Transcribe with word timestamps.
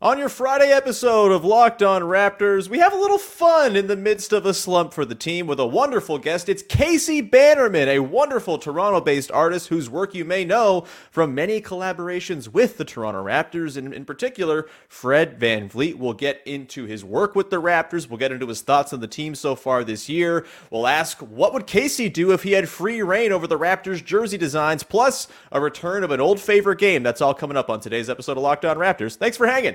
On 0.00 0.16
your 0.16 0.28
Friday 0.28 0.70
episode 0.70 1.32
of 1.32 1.44
Locked 1.44 1.82
On 1.82 2.02
Raptors, 2.02 2.68
we 2.68 2.78
have 2.78 2.92
a 2.92 2.98
little 3.00 3.18
fun 3.18 3.74
in 3.74 3.88
the 3.88 3.96
midst 3.96 4.32
of 4.32 4.46
a 4.46 4.54
slump 4.54 4.94
for 4.94 5.04
the 5.04 5.16
team 5.16 5.48
with 5.48 5.58
a 5.58 5.66
wonderful 5.66 6.18
guest. 6.18 6.48
It's 6.48 6.62
Casey 6.62 7.20
Bannerman, 7.20 7.88
a 7.88 7.98
wonderful 7.98 8.58
Toronto 8.58 9.00
based 9.00 9.32
artist 9.32 9.66
whose 9.66 9.90
work 9.90 10.14
you 10.14 10.24
may 10.24 10.44
know 10.44 10.86
from 11.10 11.34
many 11.34 11.60
collaborations 11.60 12.46
with 12.46 12.78
the 12.78 12.84
Toronto 12.84 13.24
Raptors, 13.24 13.76
and 13.76 13.92
in 13.92 14.04
particular, 14.04 14.68
Fred 14.86 15.36
VanVleet. 15.40 15.96
We'll 15.96 16.12
get 16.12 16.42
into 16.46 16.84
his 16.84 17.04
work 17.04 17.34
with 17.34 17.50
the 17.50 17.60
Raptors, 17.60 18.08
we'll 18.08 18.18
get 18.18 18.30
into 18.30 18.46
his 18.46 18.60
thoughts 18.60 18.92
on 18.92 19.00
the 19.00 19.08
team 19.08 19.34
so 19.34 19.56
far 19.56 19.82
this 19.82 20.08
year. 20.08 20.46
We'll 20.70 20.86
ask 20.86 21.18
what 21.18 21.52
would 21.54 21.66
Casey 21.66 22.08
do 22.08 22.30
if 22.30 22.44
he 22.44 22.52
had 22.52 22.68
free 22.68 23.02
reign 23.02 23.32
over 23.32 23.48
the 23.48 23.58
Raptors 23.58 24.04
jersey 24.04 24.38
designs, 24.38 24.84
plus 24.84 25.26
a 25.50 25.60
return 25.60 26.04
of 26.04 26.12
an 26.12 26.20
old 26.20 26.38
favorite 26.38 26.78
game. 26.78 27.02
That's 27.02 27.20
all 27.20 27.34
coming 27.34 27.56
up 27.56 27.68
on 27.68 27.80
today's 27.80 28.08
episode 28.08 28.36
of 28.36 28.44
Locked 28.44 28.64
On 28.64 28.76
Raptors. 28.76 29.16
Thanks 29.16 29.36
for 29.36 29.48
hanging. 29.48 29.74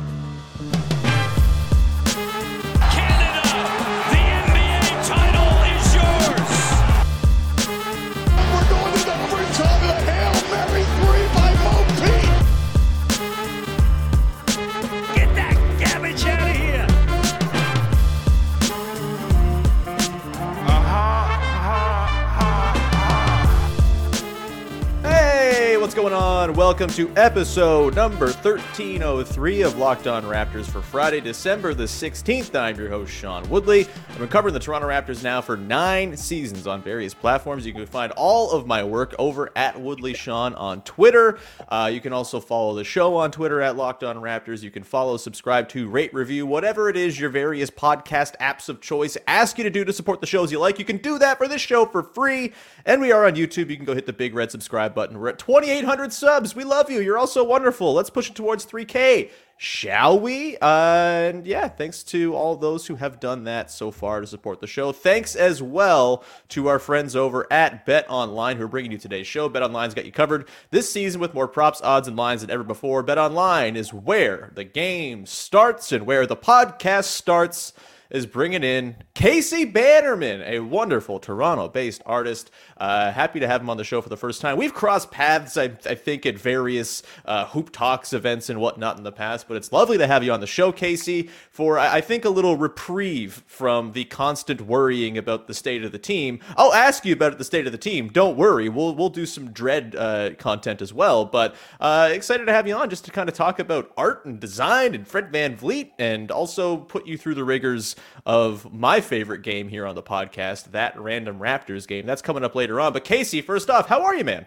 Going 26.01 26.13
on? 26.13 26.53
Welcome 26.55 26.89
to 26.91 27.11
episode 27.15 27.93
number 27.93 28.25
1303 28.25 29.61
of 29.61 29.77
Locked 29.77 30.07
On 30.07 30.23
Raptors 30.23 30.65
for 30.65 30.81
Friday, 30.81 31.21
December 31.21 31.75
the 31.75 31.83
16th. 31.83 32.55
I'm 32.55 32.75
your 32.75 32.89
host, 32.89 33.13
Sean 33.13 33.47
Woodley. 33.51 33.87
I've 34.09 34.17
been 34.17 34.27
covering 34.27 34.55
the 34.55 34.59
Toronto 34.59 34.87
Raptors 34.87 35.23
now 35.23 35.41
for 35.41 35.55
nine 35.55 36.17
seasons 36.17 36.65
on 36.65 36.81
various 36.81 37.13
platforms. 37.13 37.67
You 37.67 37.73
can 37.73 37.85
find 37.85 38.11
all 38.13 38.49
of 38.49 38.65
my 38.65 38.83
work 38.83 39.13
over 39.19 39.51
at 39.55 39.79
Woodley 39.79 40.15
Sean 40.15 40.55
on 40.55 40.81
Twitter. 40.81 41.37
Uh, 41.67 41.91
you 41.93 42.01
can 42.01 42.13
also 42.13 42.39
follow 42.39 42.73
the 42.73 42.83
show 42.83 43.15
on 43.17 43.29
Twitter 43.29 43.61
at 43.61 43.75
Locked 43.75 44.03
On 44.03 44.15
Raptors. 44.15 44.63
You 44.63 44.71
can 44.71 44.81
follow, 44.81 45.17
subscribe 45.17 45.69
to, 45.69 45.87
rate, 45.87 46.15
review, 46.15 46.47
whatever 46.47 46.89
it 46.89 46.97
is 46.97 47.19
your 47.19 47.29
various 47.29 47.69
podcast 47.69 48.35
apps 48.37 48.69
of 48.69 48.81
choice 48.81 49.17
ask 49.27 49.59
you 49.59 49.63
to 49.65 49.69
do 49.69 49.85
to 49.85 49.93
support 49.93 50.19
the 50.19 50.25
shows 50.25 50.51
you 50.51 50.57
like. 50.57 50.79
You 50.79 50.85
can 50.85 50.97
do 50.97 51.19
that 51.19 51.37
for 51.37 51.47
this 51.47 51.61
show 51.61 51.85
for 51.85 52.01
free. 52.01 52.53
And 52.87 53.01
we 53.01 53.11
are 53.11 53.27
on 53.27 53.35
YouTube. 53.35 53.69
You 53.69 53.75
can 53.75 53.85
go 53.85 53.93
hit 53.93 54.07
the 54.07 54.13
big 54.13 54.33
red 54.33 54.49
subscribe 54.49 54.95
button. 54.95 55.19
We're 55.19 55.29
at 55.29 55.37
2,800 55.37 55.90
subs. 56.11 56.55
We 56.55 56.63
love 56.63 56.89
you. 56.89 57.01
You're 57.01 57.17
all 57.17 57.27
so 57.27 57.43
wonderful. 57.43 57.93
Let's 57.93 58.09
push 58.09 58.29
it 58.29 58.35
towards 58.35 58.65
3K. 58.65 59.29
Shall 59.57 60.19
we? 60.19 60.57
Uh, 60.57 60.65
and 60.65 61.45
yeah, 61.45 61.67
thanks 61.67 62.01
to 62.05 62.33
all 62.33 62.55
those 62.55 62.87
who 62.87 62.95
have 62.95 63.19
done 63.19 63.43
that 63.43 63.69
so 63.69 63.91
far 63.91 64.19
to 64.19 64.25
support 64.25 64.59
the 64.59 64.65
show. 64.65 64.91
Thanks 64.91 65.35
as 65.35 65.61
well 65.61 66.23
to 66.49 66.67
our 66.67 66.79
friends 66.79 67.15
over 67.15 67.45
at 67.53 67.85
BetOnline 67.85 68.55
who 68.55 68.63
are 68.63 68.67
bringing 68.67 68.91
you 68.91 68.97
today's 68.97 69.27
show. 69.27 69.51
BetOnline's 69.51 69.93
got 69.93 70.05
you 70.05 70.11
covered 70.11 70.47
this 70.71 70.91
season 70.91 71.21
with 71.21 71.35
more 71.35 71.47
props, 71.47 71.79
odds, 71.83 72.07
and 72.07 72.17
lines 72.17 72.41
than 72.41 72.49
ever 72.49 72.63
before. 72.63 73.03
BetOnline 73.03 73.75
is 73.75 73.93
where 73.93 74.51
the 74.55 74.63
game 74.63 75.27
starts 75.27 75.91
and 75.91 76.07
where 76.07 76.25
the 76.25 76.35
podcast 76.35 77.05
starts 77.05 77.73
is 78.11 78.25
bringing 78.25 78.63
in 78.63 78.95
Casey 79.13 79.65
Bannerman, 79.65 80.41
a 80.41 80.59
wonderful 80.59 81.17
Toronto 81.17 81.69
based 81.69 82.01
artist. 82.05 82.51
Uh, 82.77 83.11
happy 83.11 83.39
to 83.39 83.47
have 83.47 83.61
him 83.61 83.69
on 83.69 83.77
the 83.77 83.83
show 83.83 84.01
for 84.01 84.09
the 84.09 84.17
first 84.17 84.41
time. 84.41 84.57
We've 84.57 84.73
crossed 84.73 85.11
paths, 85.11 85.57
I, 85.57 85.71
I 85.85 85.95
think, 85.95 86.25
at 86.25 86.37
various 86.37 87.03
uh, 87.25 87.45
Hoop 87.47 87.71
Talks 87.71 88.11
events 88.13 88.49
and 88.49 88.59
whatnot 88.59 88.97
in 88.97 89.03
the 89.03 89.11
past, 89.11 89.47
but 89.47 89.55
it's 89.55 89.71
lovely 89.71 89.97
to 89.97 90.07
have 90.07 90.23
you 90.23 90.33
on 90.33 90.41
the 90.41 90.47
show, 90.47 90.71
Casey, 90.71 91.29
for 91.49 91.79
I, 91.79 92.01
think 92.01 92.25
a 92.25 92.29
little 92.29 92.57
reprieve 92.57 93.43
from 93.47 93.93
the 93.93 94.03
constant 94.05 94.61
worrying 94.61 95.17
about 95.17 95.47
the 95.47 95.53
state 95.53 95.83
of 95.83 95.91
the 95.91 95.99
team. 95.99 96.39
I'll 96.57 96.73
ask 96.73 97.05
you 97.05 97.13
about 97.13 97.37
the 97.37 97.43
state 97.43 97.65
of 97.65 97.71
the 97.71 97.77
team. 97.77 98.09
Don't 98.09 98.35
worry, 98.35 98.67
we'll, 98.67 98.95
we'll 98.95 99.09
do 99.09 99.25
some 99.25 99.51
dread 99.51 99.95
uh, 99.97 100.31
content 100.37 100.81
as 100.81 100.93
well, 100.93 101.23
but 101.23 101.55
uh, 101.79 102.09
excited 102.11 102.45
to 102.45 102.53
have 102.53 102.67
you 102.67 102.75
on 102.75 102.89
just 102.89 103.05
to 103.05 103.11
kind 103.11 103.29
of 103.29 103.35
talk 103.35 103.59
about 103.59 103.91
art 103.95 104.25
and 104.25 104.39
design 104.39 104.93
and 104.95 105.07
Fred 105.07 105.31
VanVleet 105.31 105.91
and 105.97 106.31
also 106.31 106.77
put 106.77 107.07
you 107.07 107.17
through 107.17 107.35
the 107.35 107.43
rigors 107.43 107.95
of 108.25 108.71
my 108.73 109.01
favorite 109.01 109.41
game 109.41 109.67
here 109.67 109.85
on 109.85 109.95
the 109.95 110.03
podcast, 110.03 110.71
that 110.71 110.99
Random 110.99 111.39
Raptors 111.39 111.87
game. 111.87 112.05
That's 112.05 112.21
coming 112.21 112.43
up 112.43 112.55
later 112.55 112.79
on. 112.79 112.93
But 112.93 113.03
Casey, 113.03 113.41
first 113.41 113.69
off, 113.69 113.87
how 113.87 114.03
are 114.03 114.15
you, 114.15 114.23
man? 114.23 114.45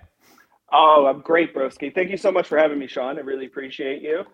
Oh, 0.73 1.07
I'm 1.07 1.21
great, 1.21 1.55
broski. 1.55 1.95
Thank 1.95 2.11
you 2.11 2.17
so 2.17 2.33
much 2.33 2.49
for 2.49 2.59
having 2.59 2.79
me, 2.79 2.87
Sean. 2.87 3.19
I 3.19 3.21
really 3.21 3.47
appreciate 3.47 4.03
you. 4.03 4.25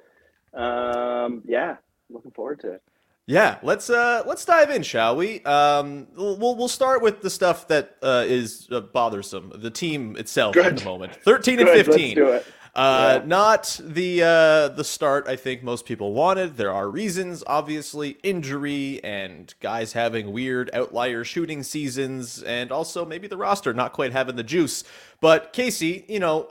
Um, 0.58 1.42
yeah, 1.46 1.76
looking 2.08 2.30
forward 2.30 2.60
to 2.60 2.72
it. 2.72 2.82
Yeah, 3.26 3.58
let's 3.62 3.88
uh 3.90 4.24
let's 4.26 4.44
dive 4.44 4.70
in, 4.70 4.82
shall 4.82 5.14
we? 5.14 5.40
Um, 5.44 6.08
we'll 6.16 6.56
we'll 6.56 6.66
start 6.66 7.00
with 7.00 7.20
the 7.20 7.30
stuff 7.30 7.68
that 7.68 7.96
uh, 8.02 8.24
is 8.26 8.66
uh, 8.72 8.80
bothersome. 8.80 9.52
The 9.54 9.70
team 9.70 10.16
itself 10.16 10.56
at 10.56 10.78
the 10.78 10.84
moment, 10.84 11.14
thirteen 11.14 11.58
Good, 11.58 11.68
and 11.68 11.76
let's 11.76 11.88
fifteen. 11.88 12.16
do 12.16 12.26
it. 12.28 12.44
Uh, 12.74 13.18
Yeah. 13.20 13.26
Not 13.26 13.80
the 13.82 14.22
uh, 14.22 14.68
the 14.68 14.84
start 14.84 15.26
I 15.26 15.36
think 15.36 15.62
most 15.62 15.86
people 15.86 16.12
wanted. 16.12 16.56
There 16.56 16.72
are 16.72 16.88
reasons, 16.88 17.42
obviously, 17.46 18.18
injury 18.22 19.00
and 19.02 19.52
guys 19.60 19.92
having 19.92 20.32
weird 20.32 20.70
outlier 20.72 21.24
shooting 21.24 21.62
seasons, 21.62 22.42
and 22.42 22.70
also 22.70 23.04
maybe 23.04 23.26
the 23.26 23.36
roster 23.36 23.74
not 23.74 23.92
quite 23.92 24.12
having 24.12 24.36
the 24.36 24.44
juice. 24.44 24.84
But 25.20 25.52
Casey, 25.52 26.04
you 26.08 26.20
know, 26.20 26.48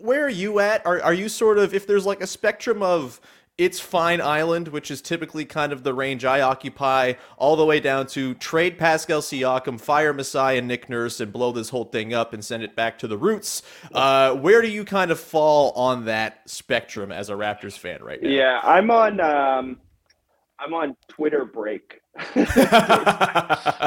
where 0.00 0.24
are 0.24 0.28
you 0.30 0.58
at? 0.58 0.84
Are 0.86 1.00
are 1.02 1.14
you 1.14 1.28
sort 1.28 1.58
of 1.58 1.74
if 1.74 1.86
there's 1.86 2.06
like 2.06 2.22
a 2.22 2.26
spectrum 2.26 2.82
of 2.82 3.20
it's 3.58 3.78
fine 3.80 4.20
island, 4.20 4.68
which 4.68 4.90
is 4.90 5.00
typically 5.02 5.44
kind 5.44 5.72
of 5.72 5.82
the 5.82 5.94
range 5.94 6.24
I 6.24 6.40
occupy, 6.40 7.14
all 7.36 7.54
the 7.56 7.64
way 7.64 7.80
down 7.80 8.06
to 8.08 8.34
trade 8.34 8.78
Pascal 8.78 9.20
Siakam, 9.20 9.80
fire 9.80 10.12
Masai 10.12 10.58
and 10.58 10.66
Nick 10.66 10.88
Nurse, 10.88 11.20
and 11.20 11.32
blow 11.32 11.52
this 11.52 11.68
whole 11.68 11.84
thing 11.84 12.14
up 12.14 12.32
and 12.32 12.44
send 12.44 12.62
it 12.62 12.74
back 12.74 12.98
to 13.00 13.06
the 13.06 13.18
roots. 13.18 13.62
Uh, 13.92 14.34
where 14.34 14.62
do 14.62 14.68
you 14.68 14.84
kind 14.84 15.10
of 15.10 15.20
fall 15.20 15.70
on 15.72 16.06
that 16.06 16.40
spectrum 16.48 17.12
as 17.12 17.28
a 17.30 17.34
Raptors 17.34 17.76
fan 17.78 18.02
right 18.02 18.22
now? 18.22 18.30
Yeah, 18.30 18.60
I'm 18.62 18.90
on. 18.90 19.20
Um, 19.20 19.80
I'm 20.58 20.74
on 20.74 20.96
Twitter 21.08 21.44
break 21.44 22.00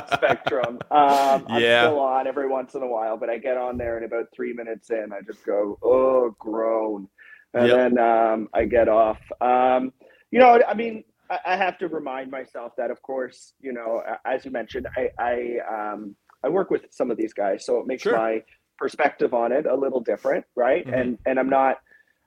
spectrum. 0.07 0.79
Um, 0.91 1.47
I'm 1.49 1.61
Yeah. 1.61 1.79
still 1.79 1.99
on 1.99 2.27
every 2.27 2.47
once 2.49 2.75
in 2.75 2.83
a 2.83 2.87
while, 2.87 3.17
but 3.17 3.29
I 3.29 3.37
get 3.37 3.57
on 3.57 3.77
there 3.77 3.95
and 3.97 4.05
about 4.05 4.27
three 4.35 4.53
minutes 4.53 4.89
in, 4.89 5.13
I 5.13 5.21
just 5.21 5.45
go, 5.45 5.77
oh, 5.83 6.35
groan, 6.39 7.07
and 7.55 7.67
Yep. 7.67 7.77
then 7.77 7.97
um, 7.99 8.49
I 8.53 8.65
get 8.65 8.87
off. 8.87 9.19
Um, 9.41 9.91
you 10.31 10.39
know, 10.39 10.61
I 10.67 10.73
mean, 10.73 11.03
I, 11.29 11.39
I 11.45 11.55
have 11.55 11.77
to 11.79 11.87
remind 11.87 12.29
myself 12.29 12.73
that, 12.77 12.91
of 12.91 13.01
course, 13.01 13.53
you 13.59 13.73
know, 13.73 14.03
as 14.25 14.45
you 14.45 14.51
mentioned, 14.51 14.87
I 14.95 15.09
I, 15.19 15.57
um, 15.93 16.15
I 16.43 16.49
work 16.49 16.69
with 16.69 16.83
some 16.91 17.09
of 17.11 17.17
these 17.17 17.33
guys, 17.33 17.65
so 17.65 17.79
it 17.79 17.87
makes 17.87 18.03
Sure. 18.03 18.15
my 18.17 18.43
perspective 18.77 19.33
on 19.33 19.51
it 19.51 19.65
a 19.65 19.75
little 19.75 20.01
different, 20.01 20.45
right? 20.55 20.85
Mhm. 20.85 20.99
And 21.01 21.19
and 21.25 21.39
I'm 21.39 21.49
not 21.49 21.77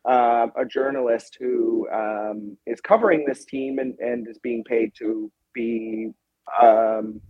um, 0.07 0.53
a 0.57 0.65
journalist 0.65 1.37
who 1.39 1.89
um, 1.91 2.57
is 2.67 2.81
covering 2.81 3.27
this 3.27 3.45
team 3.45 3.79
and, 3.79 3.95
and 3.99 4.27
is 4.27 4.39
being 4.39 4.65
paid 4.65 4.93
to 4.99 5.31
be 5.53 6.11
um, 6.63 7.21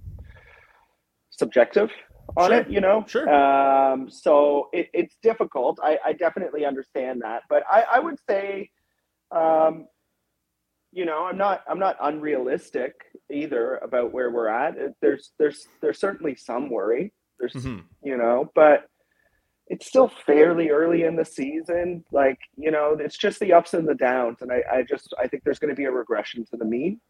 subjective 1.31 1.91
on 2.37 2.51
Sure. 2.51 2.61
it, 2.61 2.71
you 2.71 2.81
know? 2.81 3.05
Sure. 3.07 3.29
Um, 3.29 4.11
so 4.11 4.69
it, 4.73 4.89
it's 4.93 5.17
difficult. 5.23 5.79
I, 5.83 5.99
I 6.05 6.13
definitely 6.13 6.65
understand 6.65 7.23
that. 7.23 7.43
But 7.49 7.63
I, 7.71 7.83
I 7.95 7.99
would 7.99 8.17
say, 8.29 8.71
um, 9.31 9.87
you 10.93 11.05
know, 11.05 11.25
I'm 11.27 11.37
not 11.37 11.63
I'm 11.69 11.79
not 11.79 11.97
unrealistic 12.01 12.95
either 13.31 13.77
about 13.77 14.13
where 14.13 14.31
we're 14.31 14.49
at. 14.49 14.75
There's 15.03 15.33
there's 15.39 15.67
there's 15.83 16.01
certainly 16.01 16.35
some 16.35 16.71
worry. 16.71 17.13
There's 17.39 17.53
Mhm. 17.53 17.85
you 18.03 18.17
know, 18.17 18.51
but 18.55 18.89
it's 19.71 19.87
still 19.87 20.09
fairly 20.25 20.71
early 20.71 21.03
in 21.03 21.15
the 21.15 21.27
season. 21.27 22.03
Like, 22.11 22.39
you 22.57 22.71
know, 22.71 22.97
it's 22.99 23.19
just 23.19 23.39
the 23.39 23.53
ups 23.53 23.75
and 23.75 23.87
the 23.87 23.95
downs. 23.95 24.39
And 24.41 24.51
I, 24.51 24.63
I 24.73 24.83
just, 24.83 25.13
I 25.23 25.27
think 25.29 25.45
there's 25.45 25.59
going 25.59 25.69
to 25.69 25.77
be 25.77 25.85
a 25.85 25.91
regression 25.91 26.43
to 26.47 26.57
the 26.57 26.65
mean, 26.65 27.03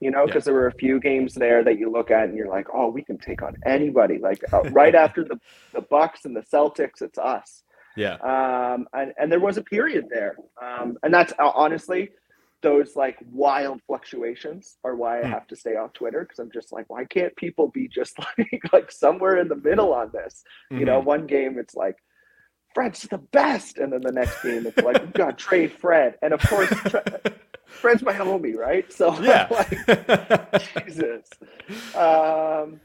you 0.00 0.10
know, 0.10 0.26
because 0.26 0.44
there 0.44 0.54
were 0.54 0.66
a 0.68 0.74
few 0.74 1.00
games 1.00 1.34
there 1.34 1.64
that 1.64 1.78
you 1.78 1.90
look 1.90 2.10
at 2.10 2.24
and 2.28 2.36
you're 2.36 2.48
like, 2.48 2.66
oh, 2.74 2.88
we 2.88 3.02
can 3.02 3.18
take 3.18 3.42
on 3.42 3.54
anybody. 3.64 4.18
Like 4.18 4.42
uh, 4.52 4.64
right 4.66 4.94
after 4.94 5.24
the, 5.24 5.38
the 5.72 5.82
Bucks 5.90 6.24
and 6.24 6.36
the 6.36 6.42
Celtics, 6.42 7.00
it's 7.02 7.18
us. 7.18 7.62
Yeah. 7.96 8.18
Um, 8.20 8.86
and, 8.92 9.12
and 9.18 9.30
there 9.32 9.40
was 9.40 9.56
a 9.56 9.62
period 9.62 10.06
there. 10.10 10.36
Um, 10.62 10.96
and 11.02 11.12
that's 11.12 11.32
uh, 11.38 11.50
honestly, 11.54 12.10
those 12.62 12.96
like 12.96 13.18
wild 13.30 13.80
fluctuations 13.86 14.78
are 14.84 14.96
why 14.96 15.22
I 15.22 15.26
Hmm. 15.26 15.30
have 15.30 15.46
to 15.48 15.56
stay 15.56 15.76
off 15.76 15.92
Twitter 15.92 16.20
because 16.22 16.38
I'm 16.38 16.50
just 16.52 16.72
like, 16.72 16.86
why 16.88 17.04
can't 17.04 17.34
people 17.36 17.68
be 17.68 17.88
just 17.88 18.18
like 18.38 18.60
like 18.72 18.90
somewhere 18.92 19.38
in 19.38 19.48
the 19.48 19.56
middle 19.56 19.92
on 19.92 20.10
this? 20.12 20.42
You 20.76 20.84
know, 20.86 21.00
Mhm. 21.00 21.04
one 21.04 21.26
game 21.26 21.58
it's 21.58 21.74
like 21.74 21.96
Fred's 22.76 23.00
the 23.04 23.16
best, 23.16 23.78
and 23.78 23.90
then 23.90 24.02
the 24.02 24.12
next 24.12 24.42
game 24.42 24.66
it's 24.66 24.76
like 24.76 25.00
we've 25.00 25.12
got 25.14 25.38
to 25.38 25.44
trade 25.46 25.72
Fred, 25.72 26.16
and 26.20 26.34
of 26.34 26.40
course 26.42 26.68
Fred's 27.66 28.02
my 28.02 28.12
homie, 28.12 28.54
right? 28.54 28.92
So 28.92 29.18
Yeah. 29.22 29.48
like, 29.50 30.84
Jesus. 30.86 31.26
Um, 31.94 32.78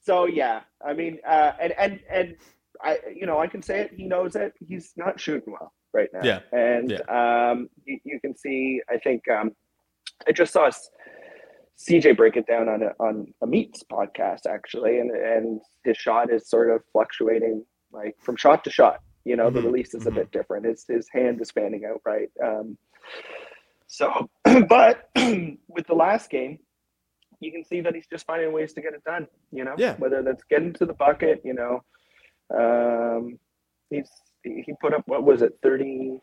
so 0.00 0.26
yeah, 0.26 0.60
I 0.86 0.92
mean, 0.92 1.18
uh, 1.26 1.52
and 1.60 1.72
and 1.76 1.98
and 2.08 2.36
I, 2.80 2.98
you 3.12 3.26
know, 3.26 3.40
I 3.40 3.48
can 3.48 3.62
say 3.62 3.80
it. 3.80 3.90
He 3.96 4.04
knows 4.04 4.36
it. 4.36 4.52
He's 4.64 4.92
not 4.96 5.18
shooting 5.18 5.52
well 5.52 5.72
right 5.92 6.08
now. 6.12 6.20
Yeah. 6.22 6.38
and 6.52 6.92
um, 7.10 7.68
you, 7.84 7.98
you 8.04 8.20
can 8.20 8.36
see. 8.36 8.80
I 8.88 8.98
think 8.98 9.28
um, 9.28 9.50
I 10.28 10.30
just 10.30 10.52
saw 10.52 10.70
CJ 11.80 12.16
break 12.16 12.36
it 12.36 12.46
down 12.46 12.68
on 12.68 12.84
a, 12.84 12.92
on 13.00 13.26
a 13.42 13.46
Meets 13.48 13.82
podcast 13.90 14.46
actually, 14.48 15.00
and 15.00 15.10
and 15.10 15.60
his 15.84 15.96
shot 15.96 16.32
is 16.32 16.48
sort 16.48 16.70
of 16.70 16.82
fluctuating 16.92 17.64
like 17.92 18.14
from 18.20 18.36
shot 18.36 18.62
to 18.64 18.70
shot. 18.70 19.00
You 19.24 19.36
know, 19.36 19.50
the 19.50 19.60
Mhm, 19.60 19.64
release 19.66 19.94
is 19.94 20.06
a 20.06 20.10
bit 20.10 20.30
different. 20.32 20.66
His 20.66 20.84
his 20.86 21.08
hand 21.08 21.40
is 21.40 21.50
fanning 21.50 21.84
out 21.84 22.00
right. 22.04 22.30
Um, 22.42 22.76
so, 23.86 24.28
but 24.68 25.08
with 25.68 25.86
the 25.86 25.94
last 25.94 26.28
game, 26.30 26.58
you 27.40 27.52
can 27.52 27.64
see 27.64 27.80
that 27.82 27.94
he's 27.94 28.06
just 28.06 28.26
finding 28.26 28.52
ways 28.52 28.72
to 28.74 28.80
get 28.80 28.94
it 28.94 29.04
done. 29.04 29.26
You 29.52 29.64
know, 29.64 29.74
Yeah. 29.78 29.94
whether 29.96 30.22
that's 30.22 30.44
getting 30.44 30.72
to 30.74 30.86
the 30.86 30.94
bucket. 30.94 31.42
You 31.44 31.54
know, 31.54 31.82
um, 32.50 33.38
he's 33.90 34.08
he 34.44 34.72
put 34.80 34.92
up 34.92 35.02
what 35.06 35.22
was 35.22 35.40
it 35.42 35.56
30, 35.62 36.20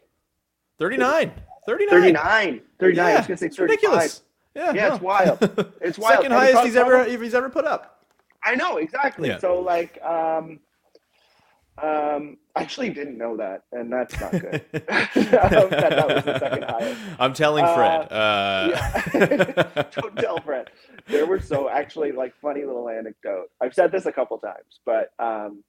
39. 0.78 1.31
39. 1.66 2.12
39, 2.12 2.62
39. 2.80 3.06
I 3.06 3.10
Yeah, 3.12 3.18
was 3.18 3.28
gonna 3.28 3.38
say 3.38 3.46
it's 3.48 3.56
35. 3.56 3.60
ridiculous. 3.60 4.24
Yeah, 4.56 4.72
Yeah, 4.74 4.88
no. 4.90 4.94
it's 4.96 5.04
wild. 5.04 5.40
It's 5.81 5.98
wild. 5.98 6.16
Second 6.18 6.31
highest 6.34 6.63
he's 6.63 6.75
ever 6.75 6.92
probably- 6.92 7.18
he's 7.18 7.34
ever 7.36 7.50
put 7.50 7.66
up. 7.66 8.06
I 8.44 8.56
know 8.56 8.78
exactly. 8.78 9.30
Yeah. 9.30 9.38
So 9.38 9.60
like, 9.62 10.01
um, 10.04 10.60
um, 11.81 12.37
I 12.55 12.61
actually 12.61 12.89
didn't 12.89 13.17
know 13.17 13.37
that, 13.37 13.63
and 13.71 13.91
that's 13.91 14.19
not 14.19 14.31
good. 14.31 14.63
that, 14.71 15.11
that 15.13 16.07
was 16.07 16.23
the 16.23 16.39
second 16.39 16.63
highest. 16.63 16.99
I'm 17.19 17.33
telling 17.33 17.65
Fred. 17.65 18.11
Uh, 18.11 18.71
yeah. 19.13 19.83
Don't 19.91 20.15
tell 20.17 20.39
Fred. 20.41 20.69
There 21.07 21.25
were 21.25 21.39
so 21.39 21.69
actually 21.69 22.11
like 22.11 22.33
funny 22.41 22.65
little 22.65 22.89
anecdote. 22.89 23.49
I've 23.61 23.73
said 23.73 23.91
this 23.91 24.05
a 24.05 24.11
couple 24.11 24.37
times, 24.39 24.79
but 24.85 25.11
um, 25.19 25.63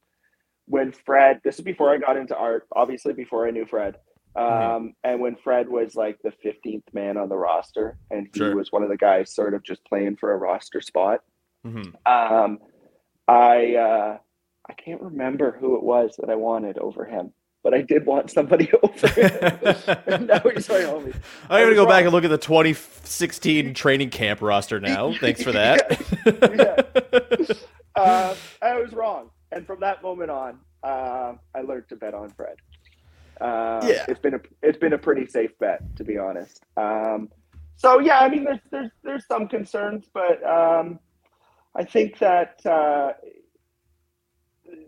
when 0.66 0.92
Fred, 0.92 1.40
this 1.44 1.56
is 1.56 1.62
before 1.64 1.92
I 1.92 1.98
got 1.98 2.16
into 2.16 2.36
art, 2.36 2.66
obviously 2.74 3.12
before 3.12 3.46
I 3.46 3.50
knew 3.50 3.66
Fred. 3.66 3.96
Um, 4.36 4.44
Mm-hmm. 4.46 4.86
and 5.04 5.20
when 5.20 5.36
Fred 5.36 5.68
was 5.68 5.96
like 5.96 6.18
the 6.22 6.32
15th 6.44 6.84
man 6.92 7.16
on 7.16 7.28
the 7.28 7.36
roster, 7.36 7.98
and 8.12 8.28
he 8.32 8.38
Sure. 8.38 8.54
was 8.54 8.70
one 8.70 8.84
of 8.84 8.88
the 8.88 8.96
guys 8.96 9.34
sort 9.34 9.54
of 9.54 9.62
just 9.64 9.84
playing 9.84 10.16
for 10.16 10.32
a 10.32 10.36
roster 10.36 10.80
spot, 10.80 11.20
mhm. 11.66 11.92
um, 12.06 12.58
I 13.26 13.74
uh, 13.74 14.18
I 14.70 14.72
can't 14.74 15.00
remember 15.02 15.56
who 15.58 15.74
it 15.76 15.82
was 15.82 16.14
that 16.18 16.30
I 16.30 16.36
wanted 16.36 16.78
over 16.78 17.04
him, 17.04 17.32
but 17.64 17.74
I 17.74 17.82
did 17.82 18.06
want 18.06 18.30
somebody 18.30 18.70
over 18.82 19.08
him. 19.08 20.26
now 20.26 20.38
he's 20.54 20.68
my 20.68 20.76
homie. 20.76 21.12
I'm 21.50 21.64
gonna 21.64 21.74
go 21.74 21.86
back 21.86 22.04
and 22.04 22.12
look 22.12 22.22
at 22.22 22.30
the 22.30 22.38
2016 22.38 23.74
training 23.74 24.10
camp 24.10 24.40
roster 24.40 24.78
now. 24.78 25.12
Thanks 25.20 25.42
for 25.42 25.50
that. 25.50 25.90
Uh, 27.96 28.34
I 28.62 28.76
was 28.80 28.92
wrong, 28.92 29.30
and 29.50 29.66
from 29.66 29.80
that 29.80 30.02
moment 30.04 30.30
on, 30.30 30.60
uh, 30.84 31.32
I 31.52 31.60
learned 31.62 31.88
to 31.88 31.96
bet 31.96 32.14
on 32.14 32.30
Fred. 32.30 32.54
Uh, 33.40 33.80
Yeah. 33.84 34.04
it's 34.06 34.20
been 34.20 34.34
a 34.34 34.40
it's 34.62 34.78
been 34.78 34.92
a 34.92 34.98
pretty 34.98 35.26
safe 35.26 35.50
bet 35.58 35.80
to 35.96 36.04
be 36.04 36.16
honest. 36.16 36.62
Um, 36.76 37.28
so 37.74 37.98
yeah, 37.98 38.20
I 38.20 38.28
mean, 38.28 38.44
there's 38.44 38.60
there's 38.70 38.90
there's 39.02 39.26
some 39.26 39.48
concerns, 39.48 40.04
but 40.14 40.44
um, 40.46 41.00
I 41.74 41.82
think 41.84 42.18
that 42.20 42.64
uh, 42.64 43.14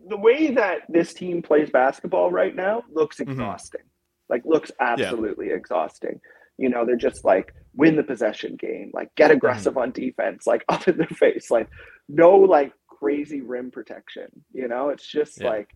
the 0.09 0.17
way 0.17 0.51
that 0.53 0.81
this 0.89 1.13
team 1.15 1.43
plays 1.43 1.71
basketball 1.71 2.31
right 2.31 2.55
now 2.55 2.83
looks 2.93 3.17
Mm-hmm. 3.19 3.33
exhausting. 3.33 3.83
Like 4.29 4.45
looks 4.45 4.71
absolutely 4.81 5.51
exhausting. 5.51 6.21
You 6.59 6.69
know, 6.69 6.85
they're 6.87 6.97
just 6.97 7.25
like 7.25 7.53
win 7.75 7.97
the 7.97 8.03
possession 8.03 8.57
game, 8.57 8.91
like 8.95 9.15
get 9.15 9.31
aggressive 9.31 9.77
on 9.77 9.91
defense, 9.93 10.47
like 10.47 10.65
up 10.69 10.87
in 10.89 10.97
their 10.97 11.07
face, 11.09 11.51
like 11.51 11.69
no 12.09 12.37
like 12.37 12.73
crazy 12.89 13.41
rim 13.41 13.71
protection. 13.71 14.29
You 14.53 14.69
know, 14.69 14.89
it's 14.91 15.07
just 15.07 15.41
Yeah. 15.41 15.49
like 15.51 15.69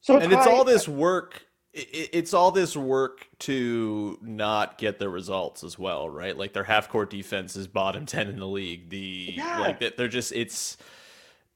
so. 0.00 0.16
and 0.18 0.32
it's 0.32 0.44
high- 0.44 0.50
all 0.52 0.64
this 0.64 0.88
work 0.88 1.42
it's 1.72 2.34
all 2.34 2.50
this 2.50 2.76
work 2.76 3.28
to 3.38 4.18
not 4.22 4.76
get 4.76 4.98
the 4.98 5.08
results 5.08 5.62
as 5.62 5.78
well 5.78 6.10
right 6.10 6.36
like 6.36 6.52
their 6.52 6.64
half 6.64 6.88
court 6.88 7.10
defense 7.10 7.54
is 7.54 7.68
bottom 7.68 8.04
10 8.06 8.26
in 8.28 8.40
the 8.40 8.46
league 8.46 8.88
the 8.90 9.34
Yeah. 9.36 9.60
like 9.60 9.78
that 9.78 9.96
they're 9.96 10.08
just 10.08 10.32
it's 10.32 10.78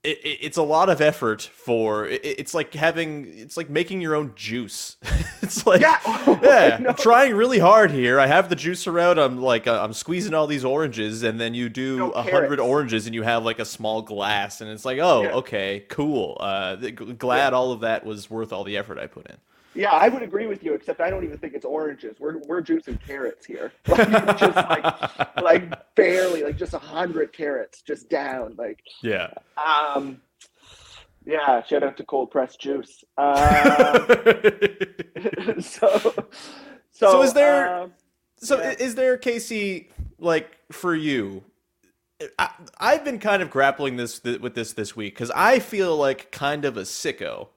it, 0.04 0.18
it- 0.24 0.38
it's 0.42 0.56
a 0.58 0.62
lot 0.62 0.88
of 0.88 1.00
effort 1.00 1.42
for 1.42 2.06
it, 2.06 2.20
it's 2.24 2.54
like 2.54 2.74
having 2.74 3.26
it's 3.38 3.56
like 3.56 3.68
making 3.70 4.00
your 4.00 4.14
own 4.14 4.32
juice. 4.36 4.96
It's 5.44 5.66
like 5.66 5.82
Yeah. 5.82 5.98
yeah 6.42 6.76
I 6.78 6.82
know. 6.82 6.88
i'm 6.88 6.94
trying 6.94 7.34
really 7.34 7.58
hard 7.58 7.90
here. 7.90 8.18
I 8.18 8.26
have 8.26 8.48
the 8.48 8.56
juicer 8.56 8.98
out. 8.98 9.18
I'm 9.18 9.42
like 9.42 9.66
uh, 9.66 9.82
i'm 9.82 9.92
squeezing 9.92 10.32
all 10.32 10.46
these 10.46 10.64
oranges 10.64 11.22
and 11.22 11.38
then 11.38 11.52
you 11.52 11.68
do 11.68 11.98
No 11.98 12.10
a 12.12 12.22
hundred 12.22 12.60
oranges 12.60 13.04
and 13.04 13.14
you 13.14 13.22
have 13.22 13.44
like 13.44 13.58
a 13.58 13.64
small 13.66 14.00
glass 14.00 14.62
and 14.62 14.70
it's 14.70 14.86
like 14.86 14.98
oh 15.00 15.22
Yeah. 15.24 15.32
okay 15.40 15.84
cool. 15.90 16.38
Uh 16.40 16.76
glad 16.76 17.52
all 17.52 17.72
of 17.72 17.80
that 17.80 18.06
was 18.06 18.30
worth 18.30 18.54
all 18.54 18.64
the 18.64 18.78
effort 18.78 18.98
i 18.98 19.06
put 19.06 19.26
in 19.26 19.36
Yeah, 19.74 19.90
I 19.90 20.08
would 20.08 20.22
agree 20.22 20.46
with 20.46 20.62
you, 20.62 20.74
except 20.74 21.00
I 21.00 21.10
don't 21.10 21.24
even 21.24 21.38
think 21.38 21.54
it's 21.54 21.64
oranges. 21.64 22.20
We're 22.20 22.38
we're 22.46 22.62
juicing 22.62 23.00
carrots 23.04 23.44
here, 23.44 23.72
like, 23.88 24.38
just 24.38 24.54
like 24.56 25.42
like 25.42 25.94
barely, 25.96 26.44
like 26.44 26.56
just 26.56 26.74
a 26.74 26.78
hundred 26.78 27.32
carrots, 27.32 27.82
just 27.82 28.08
down, 28.08 28.54
like 28.56 28.80
yeah 29.02 29.30
um. 29.56 30.20
Yeah, 31.26 31.62
shout 31.62 31.82
out 31.82 31.96
to 31.96 32.04
cold 32.04 32.30
pressed 32.30 32.60
juice. 32.60 33.02
Um, 33.16 33.34
so, 35.58 35.60
so, 35.62 36.14
So 36.92 37.22
is 37.22 37.32
there- 37.32 37.74
um, 37.74 37.94
So 38.36 38.58
Yeah. 38.60 38.74
is 38.78 38.94
there 38.94 39.16
Casey 39.16 39.88
like 40.18 40.58
for 40.70 40.94
you? 40.94 41.42
I, 42.38 42.50
I've 42.78 43.04
been 43.06 43.18
kind 43.18 43.42
of 43.42 43.48
grappling 43.50 43.96
this 43.96 44.18
th- 44.18 44.40
with 44.40 44.54
this 44.54 44.74
this 44.74 44.94
week 44.94 45.14
because 45.14 45.30
I 45.34 45.60
feel 45.60 45.96
like 45.96 46.30
kind 46.30 46.66
of 46.66 46.76
a 46.76 46.82
sicko 46.82 47.48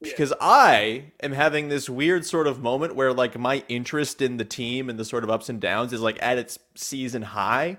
because 0.00 0.32
I 0.40 1.04
am 1.22 1.32
having 1.32 1.68
this 1.68 1.88
weird 1.88 2.24
sort 2.24 2.46
of 2.46 2.60
moment 2.60 2.94
where 2.94 3.12
like 3.12 3.38
my 3.38 3.64
interest 3.68 4.22
in 4.22 4.36
the 4.38 4.44
team 4.44 4.88
and 4.88 4.98
the 4.98 5.04
sort 5.04 5.24
of 5.24 5.30
ups 5.30 5.48
and 5.48 5.60
downs 5.60 5.92
is 5.92 6.00
like 6.00 6.18
at 6.22 6.38
its 6.38 6.58
season 6.74 7.22
high, 7.22 7.78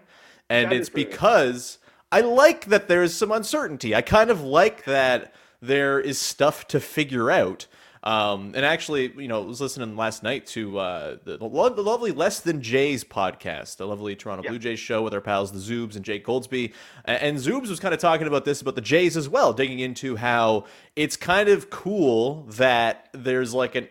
and 0.49 0.71
That 0.71 0.77
it's 0.77 0.89
because 0.89 1.77
I 2.11 2.21
like 2.21 2.65
that 2.65 2.87
there's 2.87 3.13
some 3.13 3.31
uncertainty. 3.31 3.95
I 3.95 4.01
kind 4.01 4.29
of 4.29 4.41
like 4.41 4.83
that 4.85 5.33
there 5.61 5.99
is 5.99 6.19
stuff 6.19 6.67
to 6.69 6.79
figure 6.79 7.31
out. 7.31 7.67
Um, 8.03 8.53
and 8.55 8.65
actually, 8.65 9.13
you 9.15 9.27
know, 9.27 9.43
I 9.43 9.45
was 9.45 9.61
listening 9.61 9.95
last 9.95 10.23
night 10.23 10.47
to 10.47 10.79
uh, 10.79 11.17
the, 11.23 11.37
the, 11.37 11.45
lo- 11.45 11.69
the 11.69 11.83
lovely 11.83 12.11
Less 12.11 12.39
Than 12.39 12.61
Jays 12.61 13.03
podcast, 13.03 13.79
a 13.79 13.85
lovely 13.85 14.15
Toronto 14.15 14.41
Blue 14.49 14.57
Jays 14.57 14.79
show 14.79 15.03
with 15.03 15.13
our 15.13 15.21
pals, 15.21 15.51
the 15.51 15.59
Zoobs 15.59 15.95
and 15.95 16.03
Jake 16.03 16.25
Goldsbie. 16.25 16.73
A- 17.05 17.23
And 17.23 17.37
Zoobs 17.37 17.69
was 17.69 17.79
kind 17.79 17.93
of 17.93 17.99
talking 17.99 18.25
about 18.25 18.43
this, 18.43 18.59
about 18.61 18.73
the 18.75 18.81
Jays 18.81 19.15
as 19.15 19.29
well, 19.29 19.53
digging 19.53 19.79
into 19.79 20.15
how 20.15 20.65
it's 20.95 21.15
kind 21.15 21.47
of 21.47 21.69
cool 21.69 22.43
that 22.49 23.09
there's 23.13 23.53
like 23.53 23.75
an 23.75 23.87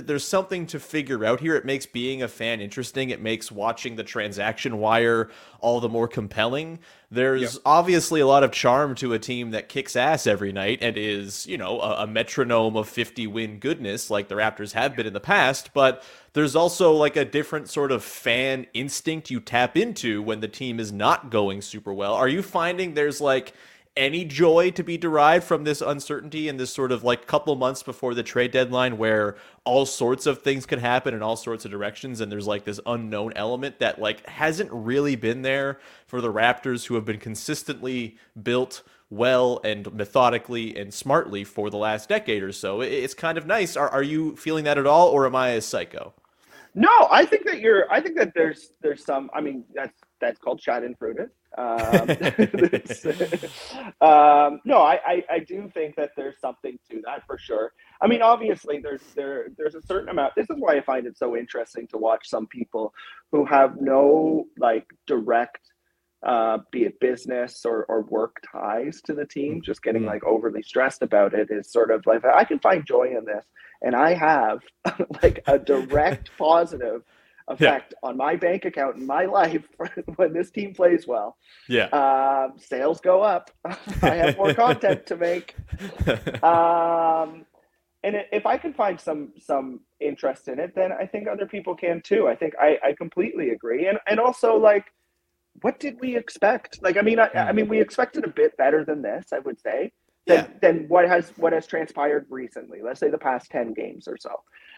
there's 0.00 0.26
something 0.26 0.66
to 0.68 0.80
figure 0.80 1.24
out 1.24 1.40
here. 1.40 1.56
It 1.56 1.64
makes 1.64 1.86
being 1.86 2.22
a 2.22 2.28
fan 2.28 2.60
interesting. 2.60 3.10
It 3.10 3.20
makes 3.20 3.50
watching 3.50 3.96
the 3.96 4.04
transaction 4.04 4.78
wire 4.78 5.30
all 5.60 5.80
the 5.80 5.88
more 5.88 6.08
compelling. 6.08 6.78
There's 7.10 7.58
obviously 7.64 8.20
a 8.20 8.26
lot 8.26 8.42
of 8.42 8.50
charm 8.50 8.94
to 8.96 9.12
a 9.12 9.18
team 9.18 9.52
that 9.52 9.68
kicks 9.68 9.96
ass 9.96 10.26
every 10.26 10.52
night 10.52 10.78
and 10.82 10.98
is, 10.98 11.46
you 11.46 11.56
know, 11.56 11.80
a, 11.80 12.02
a 12.02 12.06
metronome 12.06 12.76
of 12.76 12.88
50 12.88 13.26
win 13.28 13.58
goodness 13.58 14.10
like 14.10 14.28
the 14.28 14.34
Raptors 14.34 14.72
have 14.72 14.96
been 14.96 15.06
in 15.06 15.12
the 15.12 15.20
past. 15.20 15.72
But 15.72 16.02
there's 16.32 16.56
also 16.56 16.92
like 16.92 17.16
a 17.16 17.24
different 17.24 17.68
sort 17.68 17.92
of 17.92 18.02
fan 18.02 18.66
instinct 18.74 19.30
you 19.30 19.40
tap 19.40 19.76
into 19.76 20.22
when 20.22 20.40
the 20.40 20.48
team 20.48 20.80
is 20.80 20.92
not 20.92 21.30
going 21.30 21.62
super 21.62 21.92
well. 21.92 22.14
Are 22.14 22.28
you 22.28 22.42
finding 22.42 22.94
there's 22.94 23.20
like 23.20 23.54
any 23.96 24.24
joy 24.24 24.70
to 24.72 24.82
be 24.82 24.98
derived 24.98 25.44
from 25.44 25.64
this 25.64 25.80
uncertainty 25.80 26.48
and 26.48 26.58
this 26.58 26.72
sort 26.72 26.90
of 26.90 27.04
like 27.04 27.26
couple 27.26 27.54
months 27.54 27.82
before 27.82 28.12
the 28.12 28.22
trade 28.22 28.50
deadline 28.50 28.98
where 28.98 29.36
all 29.64 29.86
sorts 29.86 30.26
of 30.26 30.42
things 30.42 30.66
could 30.66 30.80
happen 30.80 31.14
in 31.14 31.22
all 31.22 31.36
sorts 31.36 31.64
of 31.64 31.70
directions 31.70 32.20
and 32.20 32.30
there's 32.30 32.46
like 32.46 32.64
this 32.64 32.80
unknown 32.86 33.32
element 33.36 33.78
that 33.78 34.00
like 34.00 34.26
hasn't 34.26 34.70
really 34.72 35.14
been 35.14 35.42
there 35.42 35.78
for 36.06 36.20
the 36.20 36.32
Raptors 36.32 36.86
who 36.86 36.96
have 36.96 37.04
been 37.04 37.20
consistently 37.20 38.16
built 38.42 38.82
well 39.10 39.60
and 39.64 39.92
methodically 39.94 40.76
and 40.76 40.92
smartly 40.92 41.44
for 41.44 41.70
the 41.70 41.76
last 41.76 42.08
decade 42.08 42.42
or 42.42 42.52
so. 42.52 42.80
It's 42.80 43.14
kind 43.14 43.38
of 43.38 43.46
nice. 43.46 43.76
Are, 43.76 43.88
are 43.88 44.02
you 44.02 44.34
feeling 44.36 44.64
that 44.64 44.76
at 44.76 44.86
all 44.86 45.08
or 45.08 45.24
am 45.24 45.36
I 45.36 45.50
a 45.50 45.60
psycho? 45.60 46.14
No, 46.74 47.06
I 47.10 47.24
think 47.24 47.44
that 47.44 47.60
you're. 47.60 47.90
I 47.92 48.00
think 48.00 48.16
that 48.16 48.32
there's 48.34 48.72
there's 48.82 49.04
some. 49.04 49.30
I 49.32 49.40
mean, 49.40 49.64
that's 49.72 49.96
that's 50.20 50.40
called 50.40 50.60
shot 50.60 50.82
it's- 50.82 51.30
um, 54.00 54.60
no, 54.64 54.78
I, 54.78 54.98
I 55.06 55.24
I 55.30 55.38
do 55.46 55.70
think 55.72 55.96
that 55.96 56.10
there's 56.16 56.40
something 56.40 56.78
to 56.90 57.02
that 57.04 57.26
for 57.26 57.38
sure. 57.38 57.72
I 58.00 58.06
mean, 58.06 58.22
obviously, 58.22 58.80
there's 58.80 59.02
there 59.14 59.48
there's 59.56 59.74
a 59.74 59.82
certain 59.82 60.08
amount. 60.08 60.34
This 60.36 60.48
is 60.50 60.56
why 60.58 60.76
I 60.76 60.82
find 60.82 61.06
it 61.06 61.16
so 61.16 61.36
interesting 61.36 61.86
to 61.88 61.98
watch 61.98 62.28
some 62.28 62.46
people 62.46 62.92
who 63.32 63.44
have 63.44 63.80
no 63.80 64.46
like 64.58 64.86
direct. 65.06 65.60
Uh, 66.26 66.56
be 66.72 66.84
it 66.84 66.98
business 67.00 67.66
or, 67.66 67.84
or 67.84 68.00
work 68.04 68.36
ties 68.50 69.02
to 69.02 69.12
the 69.12 69.26
team, 69.26 69.60
just 69.62 69.82
getting 69.82 70.04
Mhm. 70.04 70.06
like 70.06 70.24
overly 70.24 70.62
stressed 70.62 71.02
about 71.02 71.34
it 71.34 71.48
is 71.50 71.70
sort 71.70 71.90
of 71.90 72.02
like 72.06 72.24
I 72.24 72.44
can 72.44 72.58
find 72.60 72.82
joy 72.86 73.14
in 73.14 73.26
this, 73.26 73.44
and 73.82 73.94
I 73.94 74.14
have 74.14 74.60
like 75.22 75.40
a 75.46 75.58
direct 75.58 76.30
positive 76.38 77.02
effect 77.48 77.94
on 78.02 78.16
my 78.16 78.36
bank 78.36 78.64
account 78.64 78.96
in 78.96 79.06
my 79.06 79.24
life 79.40 79.66
when 80.16 80.32
this 80.32 80.50
team 80.50 80.74
plays 80.74 81.06
well. 81.06 81.36
Yeah. 81.68 81.86
Um, 81.86 82.58
sales 82.58 83.00
go 83.00 83.22
up. 83.22 83.50
I 84.02 84.14
have 84.14 84.36
more 84.36 84.54
content 84.54 85.06
to 85.06 85.16
make. 85.16 85.54
Um, 86.42 87.46
and 88.02 88.16
if 88.32 88.44
I 88.44 88.58
can 88.58 88.74
find 88.74 89.00
some 89.00 89.32
some 89.38 89.80
interest 89.98 90.48
in 90.48 90.58
it, 90.58 90.74
then 90.74 90.92
I 90.92 91.06
think 91.06 91.26
other 91.26 91.46
people 91.46 91.74
can 91.74 92.02
too. 92.02 92.28
I 92.28 92.36
think 92.36 92.52
I, 92.60 92.78
I 92.84 92.92
completely 92.92 93.50
agree. 93.50 93.86
And 93.88 93.98
and 94.06 94.20
also 94.20 94.56
like, 94.56 94.84
what 95.62 95.80
did 95.80 95.96
we 96.00 96.14
expect? 96.16 96.82
Like, 96.82 96.98
I 96.98 97.00
mean, 97.00 97.18
I, 97.18 97.30
I 97.34 97.52
mean, 97.52 97.66
we 97.66 97.80
expected 97.80 98.24
a 98.24 98.28
bit 98.28 98.56
better 98.58 98.84
than 98.84 99.00
this. 99.00 99.26
I 99.32 99.38
would 99.38 99.58
say. 99.60 99.92
Than, 100.26 100.36
Yeah. 100.36 100.46
than 100.60 100.88
what 100.88 101.08
has 101.08 101.32
what 101.36 101.52
has 101.54 101.66
transpired 101.66 102.26
recently. 102.28 102.80
Let's 102.82 103.00
say 103.00 103.08
the 103.10 103.18
past 103.18 103.50
ten 103.50 103.72
games 103.72 104.06
or 104.06 104.18
so. 104.18 104.32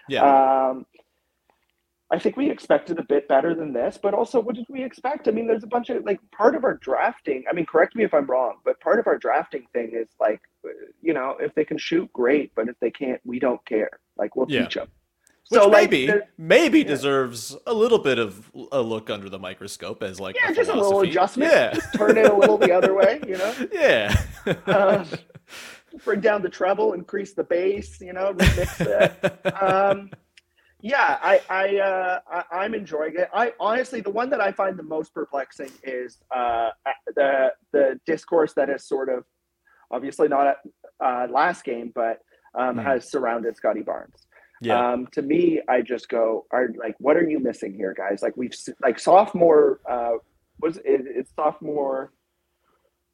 Yeah. 0.08 0.22
Um, 0.22 0.86
I 2.10 2.18
think 2.20 2.36
we 2.36 2.48
expected 2.50 2.98
a 3.00 3.02
bit 3.02 3.26
better 3.26 3.52
than 3.54 3.72
this, 3.72 3.98
but 4.00 4.14
also 4.14 4.38
what 4.40 4.54
did 4.54 4.66
we 4.68 4.84
expect? 4.84 5.26
I 5.26 5.32
mean, 5.32 5.48
there's 5.48 5.64
a 5.64 5.68
bunch 5.68 5.90
of 5.90 6.04
like 6.04 6.20
part 6.30 6.54
of 6.54 6.62
our 6.62 6.74
drafting. 6.74 7.42
I 7.50 7.52
mean, 7.52 7.66
correct 7.66 7.96
me 7.96 8.04
if 8.04 8.14
I'm 8.14 8.26
wrong, 8.26 8.58
but 8.64 8.78
part 8.80 9.00
of 9.00 9.08
our 9.08 9.18
drafting 9.18 9.66
thing 9.72 9.90
is 9.92 10.08
like, 10.20 10.40
you 11.02 11.12
know, 11.14 11.36
if 11.40 11.52
they 11.56 11.64
can 11.64 11.78
shoot, 11.78 12.12
great, 12.12 12.52
but 12.54 12.68
if 12.68 12.78
they 12.80 12.90
can't, 12.92 13.20
we 13.24 13.40
don't 13.40 13.64
care. 13.66 13.90
Like 14.16 14.36
we'll 14.36 14.46
Yeah. 14.48 14.62
teach 14.62 14.74
them. 14.74 14.88
Which 15.48 15.60
so 15.60 15.68
like, 15.68 15.90
maybe 15.90 16.06
there- 16.06 16.28
maybe 16.38 16.84
deserves 16.84 17.56
a 17.66 17.74
little 17.74 17.98
bit 18.00 18.18
of 18.18 18.50
a 18.72 18.80
look 18.82 19.10
under 19.10 19.28
the 19.28 19.38
microscope 19.38 20.02
as 20.04 20.20
like 20.20 20.36
yeah, 20.36 20.50
a 20.50 20.54
just 20.54 20.70
a 20.70 20.74
little 20.74 20.90
philosophy. 20.90 21.10
adjustment. 21.10 21.52
Yeah, 21.52 21.72
Just 21.74 21.94
turn 21.94 22.16
it 22.18 22.26
a 22.30 22.34
little 22.34 22.58
the 22.58 22.72
other 22.72 22.94
way, 22.94 23.20
you 23.26 23.36
know. 23.36 23.54
yeah. 23.72 24.16
Uh, 24.66 25.04
bring 26.04 26.20
down 26.20 26.42
the 26.42 26.48
treble, 26.48 26.92
increase 26.94 27.32
the 27.34 27.44
bass, 27.44 28.00
you 28.00 28.12
know, 28.12 28.32
remix 28.34 28.80
it. 28.80 29.46
um, 29.62 30.10
yeah, 30.80 31.18
I, 31.22 31.40
I, 31.48 31.76
uh, 31.78 32.20
I, 32.30 32.44
I'm 32.64 32.74
enjoying 32.74 33.14
it. 33.16 33.28
I 33.32 33.52
honestly, 33.58 34.00
the 34.00 34.10
one 34.10 34.30
that 34.30 34.40
I 34.40 34.52
find 34.52 34.78
the 34.78 34.82
most 34.82 35.14
perplexing 35.14 35.70
is 35.82 36.18
uh, 36.34 36.70
the 37.14 37.52
the 37.72 38.00
discourse 38.06 38.52
that 38.54 38.68
is 38.70 38.84
sort 38.86 39.08
of 39.08 39.24
obviously 39.90 40.28
not 40.28 40.56
uh, 41.02 41.26
last 41.30 41.64
game, 41.64 41.92
but 41.94 42.20
um, 42.54 42.76
Hmm. 42.76 42.80
has 42.84 43.10
surrounded 43.10 43.56
Scottie 43.56 43.82
Barnes. 43.82 44.26
yeah. 44.62 44.92
Um, 44.92 45.06
to 45.12 45.22
me, 45.22 45.60
I 45.68 45.82
just 45.82 46.08
go, 46.08 46.46
are 46.50 46.68
like, 46.78 46.94
what 46.98 47.16
are 47.16 47.28
you 47.28 47.38
missing 47.38 47.74
here, 47.74 47.94
guys? 47.96 48.22
Like 48.22 48.36
we've 48.36 48.54
like 48.82 48.98
sophomore 48.98 49.80
uh, 49.88 50.12
was 50.60 50.76
it, 50.78 51.02
it's 51.06 51.30
sophomore. 51.36 52.12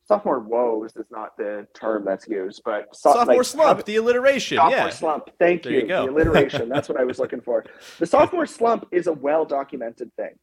Sophomore 0.05 0.41
woes 0.41 0.97
is 0.97 1.07
not 1.11 1.37
the 1.37 1.67
term 1.75 2.05
that's 2.05 2.27
used, 2.27 2.63
but 2.65 2.95
so, 2.95 3.13
Sophomore 3.13 3.37
like, 3.37 3.47
slump, 3.47 3.85
the 3.85 3.97
alliteration. 3.97 4.57
sophomore 4.57 4.79
yeah. 4.79 4.91
slump. 4.91 5.31
Thank 5.39 5.63
There 5.63 5.73
you. 5.73 5.81
you 5.83 5.87
go. 5.87 6.07
The 6.07 6.13
alliteration. 6.13 6.69
That's 6.69 6.89
what 6.89 7.01
I 7.01 7.05
was 7.05 7.19
looking 7.19 7.41
for. 7.41 7.65
The 7.99 8.07
sophomore 8.07 8.47
slump 8.59 8.87
is 8.91 9.07
a 9.07 9.13
well 9.13 9.45
documented 9.45 10.11
thing, 10.17 10.35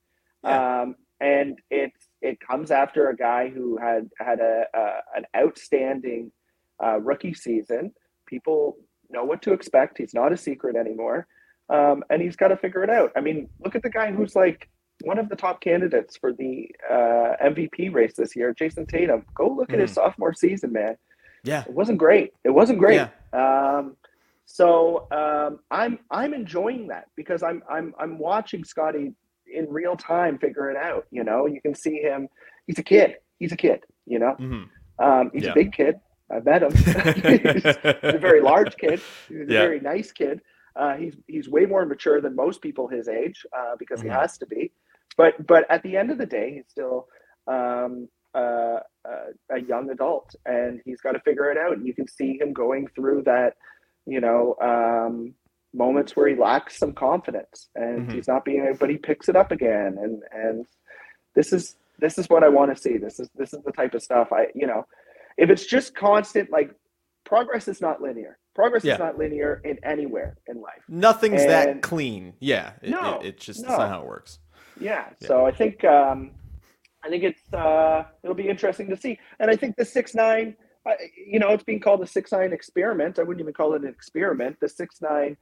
Yeah. 0.43 0.81
um, 0.81 0.95
and 1.19 1.59
it 1.69 1.91
it 2.21 2.39
comes 2.39 2.71
after 2.71 3.09
a 3.09 3.15
guy 3.15 3.49
who 3.49 3.77
had 3.77 4.09
had 4.17 4.39
a, 4.39 4.63
a 4.73 4.89
an 5.17 5.25
outstanding 5.35 6.31
uh, 6.83 6.99
rookie 7.01 7.33
season. 7.33 7.91
People 8.27 8.77
know 9.09 9.25
what 9.25 9.41
to 9.41 9.51
expect. 9.53 9.97
He's 9.97 10.13
not 10.13 10.31
a 10.31 10.37
secret 10.37 10.77
anymore, 10.77 11.27
um, 11.69 12.03
and 12.09 12.21
he's 12.21 12.37
got 12.37 12.47
to 12.49 12.57
figure 12.57 12.83
it 12.83 12.89
out. 12.89 13.11
I 13.17 13.19
mean, 13.21 13.49
look 13.59 13.75
at 13.75 13.83
the 13.83 13.89
guy 13.89 14.11
who's 14.13 14.35
like 14.35 14.69
one 15.03 15.17
of 15.17 15.29
the 15.29 15.35
top 15.35 15.61
candidates 15.61 16.17
for 16.17 16.33
the 16.33 16.69
uh, 16.89 17.33
MVP 17.43 17.93
race 17.93 18.13
this 18.15 18.35
year, 18.35 18.53
Jayson 18.53 18.85
Tatum. 18.87 19.25
Go 19.33 19.47
look 19.49 19.71
at 19.71 19.79
his 19.79 19.91
sophomore 19.93 20.33
season, 20.33 20.73
man 20.73 20.95
Yeah. 21.43 21.63
it 21.63 21.71
wasn't 21.73 21.97
great. 21.97 22.33
It 22.43 22.49
wasn't 22.49 22.79
great. 22.79 22.95
Yeah. 22.95 23.09
Um, 23.33 23.95
so 24.45 25.07
um, 25.11 25.59
I'm 25.71 25.99
I'm 26.11 26.33
enjoying 26.33 26.87
that 26.87 27.05
because 27.15 27.43
I'm 27.43 27.61
I'm 27.69 27.93
I'm 27.99 28.17
watching 28.17 28.63
Scottie 28.63 29.13
in 29.51 29.67
real 29.69 29.95
time 29.95 30.37
figure 30.37 30.69
it 30.71 30.77
out. 30.77 31.05
You 31.11 31.23
know, 31.23 31.45
you 31.45 31.61
can 31.61 31.73
see 31.75 31.97
him. 32.01 32.27
He's 32.67 32.79
a 32.79 32.83
kid. 32.83 33.15
He's 33.39 33.51
a 33.51 33.57
kid. 33.57 33.81
You 34.05 34.19
know, 34.19 34.33
hmm 34.33 34.63
um, 34.99 35.31
he's 35.33 35.43
Yeah. 35.45 35.51
a 35.51 35.55
big 35.55 35.71
kid. 35.71 35.95
I 36.31 36.39
met 36.41 36.61
him. 36.61 36.71
he's, 36.75 37.65
a 37.65 38.17
very 38.19 38.41
large 38.41 38.75
kid. 38.77 38.99
He's 39.29 39.47
a 39.49 39.53
Yeah. 39.53 39.61
very 39.61 39.79
nice 39.79 40.11
kid. 40.11 40.41
Uh, 40.75 40.95
he's 40.95 41.15
he's 41.27 41.47
way 41.47 41.65
more 41.65 41.85
mature 41.85 42.19
than 42.21 42.35
most 42.35 42.61
people 42.61 42.87
his 42.87 43.07
age 43.07 43.45
uh, 43.57 43.75
because 43.77 44.01
Mhm. 44.01 44.03
he 44.05 44.09
has 44.09 44.37
to 44.39 44.45
be. 44.45 44.71
But 45.17 45.45
but 45.45 45.69
at 45.69 45.83
the 45.83 45.97
end 45.97 46.11
of 46.11 46.17
the 46.17 46.25
day, 46.25 46.53
he's 46.55 46.65
still 46.69 47.07
um, 47.47 48.07
uh, 48.33 48.79
uh, 49.07 49.25
a 49.51 49.59
young 49.67 49.89
adult, 49.89 50.35
and 50.45 50.81
he's 50.85 51.01
got 51.01 51.13
to 51.13 51.19
figure 51.21 51.51
it 51.51 51.57
out. 51.57 51.73
And 51.77 51.85
you 51.87 51.93
can 51.93 52.07
see 52.07 52.37
him 52.39 52.53
going 52.53 52.87
through 52.95 53.23
that, 53.23 53.53
you 54.05 54.21
know, 54.21 54.55
um, 54.61 55.33
moments 55.73 56.15
where 56.15 56.27
he 56.27 56.35
lacks 56.35 56.77
some 56.77 56.93
confidence, 56.93 57.69
and 57.75 58.07
Mhm. 58.07 58.13
he's 58.13 58.27
not 58.27 58.45
being, 58.45 58.75
but 58.79 58.89
he 58.89 58.97
picks 58.97 59.29
it 59.29 59.35
up 59.35 59.51
again. 59.51 59.97
And 60.01 60.21
and 60.31 60.65
this 61.35 61.51
is 61.53 61.75
this 61.99 62.17
is 62.17 62.29
what 62.29 62.43
I 62.43 62.49
want 62.49 62.73
to 62.75 62.81
see. 62.81 62.97
This 62.97 63.19
is 63.19 63.29
this 63.35 63.53
is 63.53 63.61
the 63.63 63.71
type 63.73 63.93
of 63.93 64.01
stuff 64.03 64.31
I 64.31 64.47
you 64.55 64.67
know, 64.67 64.85
if 65.37 65.49
it's 65.49 65.65
just 65.65 65.95
constant 65.95 66.49
like 66.51 66.71
progress 67.25 67.67
is 67.67 67.81
not 67.81 68.01
linear. 68.01 68.37
Progress 68.55 68.83
Yeah. 68.83 68.93
is 68.93 68.99
not 68.99 69.17
linear 69.17 69.61
in 69.63 69.77
anywhere 69.83 70.37
in 70.47 70.59
life. 70.61 70.81
Nothing's 70.87 71.45
that 71.45 71.81
clean. 71.81 72.33
Yeah. 72.39 72.73
It, 72.81 72.89
No, 72.89 73.19
it, 73.19 73.25
it 73.27 73.37
just 73.39 73.61
no. 73.61 73.67
that's 73.69 73.79
not 73.79 73.89
how 73.89 74.01
it 74.01 74.07
works. 74.07 74.39
Yeah. 74.79 75.05
Yeah. 75.19 75.27
So 75.27 75.45
I 75.45 75.51
think 75.51 75.83
um, 75.83 76.31
I 77.03 77.09
think 77.09 77.23
it's 77.23 77.53
uh, 77.53 78.05
it'll 78.23 78.35
be 78.35 78.49
interesting 78.49 78.89
to 78.89 78.97
see, 78.97 79.19
and 79.39 79.49
I 79.51 79.55
think 79.55 79.75
the 79.77 79.85
six 79.85 80.13
nine, 80.15 80.55
you 81.27 81.39
know, 81.39 81.49
it's 81.49 81.63
being 81.63 81.79
called 81.79 82.01
the 82.01 82.07
six 82.07 82.31
nine 82.31 82.53
experiment. 82.53 83.19
I 83.19 83.23
wouldn't 83.23 83.41
even 83.41 83.53
call 83.53 83.73
it 83.73 83.81
an 83.83 83.87
experiment. 83.89 84.57
The 84.59 84.69
six 84.69 85.01
nine 85.01 85.37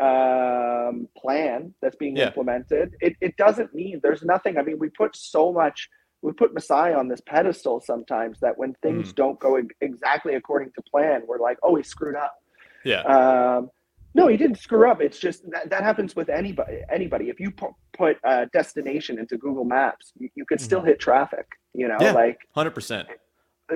um, 0.00 1.08
plan 1.16 1.74
that's 1.80 1.96
being 1.96 2.16
Yeah. 2.16 2.26
implemented. 2.28 2.94
It 3.00 3.16
it 3.20 3.36
doesn't 3.36 3.74
mean 3.74 4.00
there's 4.02 4.22
nothing. 4.22 4.58
I 4.58 4.62
mean, 4.62 4.78
we 4.78 4.88
put 4.90 5.14
so 5.16 5.52
much. 5.52 5.88
We 6.22 6.32
put 6.32 6.54
Masai 6.54 6.94
on 6.94 7.08
this 7.08 7.20
pedestal 7.20 7.80
sometimes 7.80 8.40
that 8.40 8.56
when 8.56 8.74
things 8.82 9.12
Mm. 9.12 9.16
don't 9.16 9.38
go 9.38 9.60
exactly 9.82 10.34
according 10.34 10.72
to 10.72 10.82
plan, 10.82 11.22
we're 11.26 11.38
like, 11.38 11.58
oh, 11.62 11.74
he 11.76 11.82
screwed 11.82 12.16
up. 12.16 12.34
Yeah. 12.82 13.02
Um, 13.02 13.70
no, 14.14 14.28
he 14.28 14.36
didn't 14.36 14.58
screw 14.58 14.88
up. 14.90 15.00
It's 15.00 15.18
just 15.18 15.48
that, 15.50 15.70
that 15.70 15.82
happens 15.82 16.14
with 16.16 16.28
anybody. 16.28 16.80
Anybody, 16.90 17.28
if 17.30 17.40
you 17.40 17.50
pu- 17.50 17.74
put 17.96 18.16
a 18.24 18.46
destination 18.52 19.18
into 19.18 19.36
Google 19.36 19.64
Maps, 19.64 20.12
you, 20.18 20.28
you 20.34 20.44
could 20.44 20.60
still 20.60 20.80
hit 20.82 20.98
traffic. 21.00 21.46
You 21.74 21.88
know, 21.88 21.94
Mm-hmm. 21.96 22.04
Yeah. 22.04 22.12
like 22.12 22.38
Hundred 22.54 22.70
percent. 22.74 23.08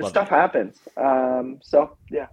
stuff 0.07 0.29
happens. 0.29 0.77
Um, 0.97 1.59
so 1.61 1.97
yeah. 2.09 2.27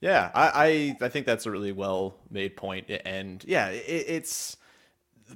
Yeah, 0.00 0.30
I, 0.34 0.96
I 1.00 1.06
I 1.06 1.08
think 1.08 1.26
that's 1.26 1.46
a 1.46 1.50
really 1.50 1.72
well 1.72 2.14
made 2.30 2.56
point, 2.56 2.88
and 3.04 3.42
yeah, 3.46 3.68
it, 3.70 4.04
it's 4.08 4.56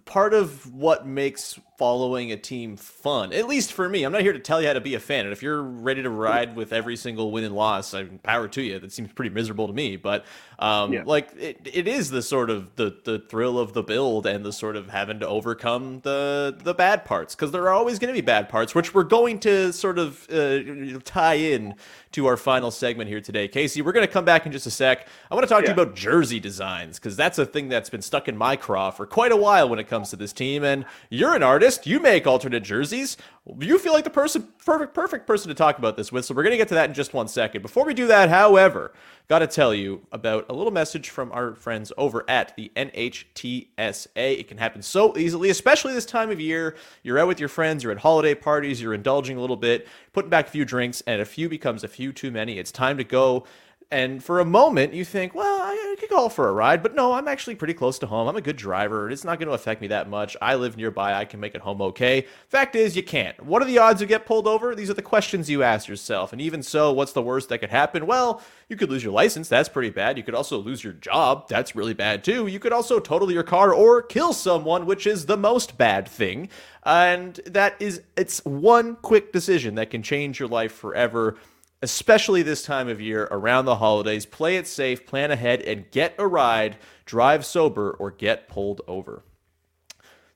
part 0.04 0.34
of 0.34 0.72
what 0.72 1.04
makes 1.06 1.58
following 1.82 2.30
a 2.30 2.36
team 2.36 2.76
fun. 2.76 3.32
At 3.32 3.48
least 3.48 3.72
for 3.72 3.88
me, 3.88 4.04
I'm 4.04 4.12
not 4.12 4.20
here 4.20 4.32
to 4.32 4.38
tell 4.38 4.62
you 4.62 4.68
how 4.68 4.72
to 4.74 4.80
be 4.80 4.94
a 4.94 5.00
fan. 5.00 5.24
And 5.26 5.32
if 5.32 5.42
you're 5.42 5.60
ready 5.60 6.00
to 6.04 6.10
ride 6.10 6.54
with 6.54 6.72
every 6.72 6.94
single 6.94 7.32
win 7.32 7.42
and 7.42 7.56
loss, 7.56 7.92
I 7.92 8.04
mean, 8.04 8.20
power 8.22 8.46
to 8.46 8.62
you. 8.62 8.78
That 8.78 8.92
seems 8.92 9.12
pretty 9.12 9.34
miserable 9.34 9.66
to 9.66 9.72
me, 9.72 9.96
but 9.96 10.24
um, 10.60 10.92
Yeah. 10.92 11.02
like 11.06 11.30
it, 11.36 11.58
it 11.64 11.88
is 11.88 12.10
the 12.10 12.22
sort 12.22 12.50
of 12.50 12.76
the 12.76 12.94
the 13.02 13.18
thrill 13.18 13.58
of 13.58 13.72
the 13.72 13.82
build 13.82 14.26
and 14.26 14.44
the 14.44 14.52
sort 14.52 14.76
of 14.76 14.90
having 14.90 15.18
to 15.18 15.26
overcome 15.26 16.02
the 16.04 16.56
the 16.62 16.72
bad 16.72 17.04
parts 17.04 17.34
because 17.34 17.50
there 17.50 17.64
are 17.64 17.72
always 17.72 17.98
going 17.98 18.14
to 18.14 18.16
be 18.16 18.24
bad 18.24 18.48
parts, 18.48 18.76
which 18.76 18.94
we're 18.94 19.02
going 19.02 19.40
to 19.40 19.72
sort 19.72 19.98
of 19.98 20.28
uh, 20.30 20.60
tie 21.02 21.34
in 21.34 21.74
to 22.12 22.26
our 22.26 22.36
final 22.36 22.70
segment 22.70 23.08
here 23.08 23.20
today. 23.22 23.48
Casey, 23.48 23.82
we're 23.82 23.90
going 23.90 24.06
to 24.06 24.12
come 24.12 24.24
back 24.24 24.46
in 24.46 24.52
just 24.52 24.66
a 24.66 24.70
sec. 24.70 25.08
I 25.30 25.34
want 25.34 25.48
to 25.48 25.52
talk 25.52 25.64
to 25.64 25.68
you 25.68 25.72
about 25.72 25.96
jersey 25.96 26.38
designs 26.38 27.00
because 27.00 27.16
that's 27.16 27.38
a 27.38 27.46
thing 27.46 27.68
that's 27.68 27.90
been 27.90 28.02
stuck 28.02 28.28
in 28.28 28.36
my 28.36 28.54
craw 28.54 28.90
for 28.92 29.04
quite 29.06 29.32
a 29.32 29.36
while 29.36 29.68
when 29.68 29.80
it 29.80 29.88
comes 29.88 30.10
to 30.10 30.16
this 30.16 30.32
team. 30.32 30.62
And 30.62 30.84
you're 31.08 31.34
an 31.34 31.42
artist, 31.42 31.71
you 31.84 32.00
make 32.00 32.26
alternate 32.26 32.62
jerseys. 32.62 33.16
You 33.58 33.78
feel 33.78 33.92
like 33.92 34.04
the 34.04 34.10
person, 34.10 34.48
perfect, 34.64 34.94
perfect 34.94 35.26
person 35.26 35.48
to 35.48 35.54
talk 35.54 35.78
about 35.78 35.96
this 35.96 36.12
with. 36.12 36.24
So 36.24 36.34
we're 36.34 36.42
going 36.42 36.52
to 36.52 36.56
get 36.56 36.68
to 36.68 36.74
that 36.74 36.88
in 36.88 36.94
just 36.94 37.12
one 37.12 37.28
second. 37.28 37.62
Before 37.62 37.84
we 37.84 37.94
do 37.94 38.06
that, 38.06 38.28
however, 38.28 38.92
got 39.28 39.40
to 39.40 39.46
tell 39.46 39.74
you 39.74 40.06
about 40.12 40.46
a 40.48 40.52
little 40.52 40.72
message 40.72 41.10
from 41.10 41.32
our 41.32 41.54
friends 41.54 41.92
over 41.96 42.24
at 42.28 42.54
the 42.56 42.70
NHTSA. 42.76 44.06
It 44.14 44.48
can 44.48 44.58
happen 44.58 44.82
so 44.82 45.16
easily, 45.16 45.50
especially 45.50 45.92
this 45.92 46.06
time 46.06 46.30
of 46.30 46.40
year. 46.40 46.76
You're 47.02 47.18
out 47.18 47.28
with 47.28 47.40
your 47.40 47.48
friends, 47.48 47.82
you're 47.82 47.92
at 47.92 47.98
holiday 47.98 48.34
parties, 48.34 48.80
you're 48.80 48.94
indulging 48.94 49.36
a 49.36 49.40
little 49.40 49.56
bit, 49.56 49.88
putting 50.12 50.30
back 50.30 50.48
a 50.48 50.50
few 50.50 50.64
drinks, 50.64 51.02
and 51.06 51.20
a 51.20 51.24
few 51.24 51.48
becomes 51.48 51.84
a 51.84 51.88
few 51.88 52.12
too 52.12 52.30
many. 52.30 52.58
It's 52.58 52.72
time 52.72 52.96
to 52.98 53.04
go. 53.04 53.44
And 53.92 54.24
for 54.24 54.40
a 54.40 54.44
moment, 54.46 54.94
you 54.94 55.04
think, 55.04 55.34
well, 55.34 55.60
I 55.62 55.96
could 56.00 56.08
call 56.08 56.30
for 56.30 56.48
a 56.48 56.52
ride, 56.52 56.82
but 56.82 56.94
no, 56.94 57.12
I'm 57.12 57.28
actually 57.28 57.56
pretty 57.56 57.74
close 57.74 57.98
to 57.98 58.06
home. 58.06 58.26
I'm 58.26 58.36
a 58.36 58.40
good 58.40 58.56
driver. 58.56 59.10
It's 59.10 59.22
not 59.22 59.38
going 59.38 59.48
to 59.48 59.54
affect 59.54 59.82
me 59.82 59.88
that 59.88 60.08
much. 60.08 60.34
I 60.40 60.54
live 60.54 60.78
nearby. 60.78 61.12
I 61.12 61.26
can 61.26 61.40
make 61.40 61.54
it 61.54 61.60
home 61.60 61.82
okay. 61.82 62.26
Fact 62.48 62.74
is, 62.74 62.96
you 62.96 63.02
can't. 63.02 63.38
What 63.44 63.60
are 63.60 63.66
the 63.66 63.76
odds 63.76 64.00
you 64.00 64.06
get 64.06 64.24
pulled 64.24 64.48
over? 64.48 64.74
These 64.74 64.88
are 64.88 64.94
the 64.94 65.02
questions 65.02 65.50
you 65.50 65.62
ask 65.62 65.88
yourself. 65.88 66.32
And 66.32 66.40
even 66.40 66.62
so, 66.62 66.90
what's 66.90 67.12
the 67.12 67.20
worst 67.20 67.50
that 67.50 67.58
could 67.58 67.68
happen? 67.68 68.06
Well, 68.06 68.40
you 68.70 68.76
could 68.76 68.88
lose 68.88 69.04
your 69.04 69.12
license. 69.12 69.50
That's 69.50 69.68
pretty 69.68 69.90
bad. 69.90 70.16
You 70.16 70.24
could 70.24 70.34
also 70.34 70.56
lose 70.56 70.82
your 70.82 70.94
job. 70.94 71.46
That's 71.48 71.76
really 71.76 71.92
bad 71.92 72.24
too. 72.24 72.46
You 72.46 72.58
could 72.58 72.72
also 72.72 72.98
total 72.98 73.30
your 73.30 73.42
car 73.42 73.74
or 73.74 74.00
kill 74.00 74.32
someone, 74.32 74.86
which 74.86 75.06
is 75.06 75.26
the 75.26 75.36
most 75.36 75.76
bad 75.76 76.08
thing. 76.08 76.48
And 76.84 77.34
that 77.44 77.76
is, 77.78 78.00
it's 78.16 78.42
one 78.46 78.96
quick 78.96 79.34
decision 79.34 79.74
that 79.74 79.90
can 79.90 80.02
change 80.02 80.40
your 80.40 80.48
life 80.48 80.72
forever 80.72 81.36
especially 81.82 82.42
this 82.42 82.64
time 82.64 82.88
of 82.88 83.00
year 83.00 83.28
around 83.30 83.64
the 83.64 83.76
holidays. 83.76 84.24
Play 84.24 84.56
it 84.56 84.66
safe, 84.66 85.04
plan 85.04 85.30
ahead, 85.30 85.60
and 85.62 85.90
get 85.90 86.14
a 86.18 86.26
ride. 86.26 86.78
Drive 87.04 87.44
sober 87.44 87.90
or 87.90 88.10
get 88.10 88.48
pulled 88.48 88.80
over. 88.86 89.24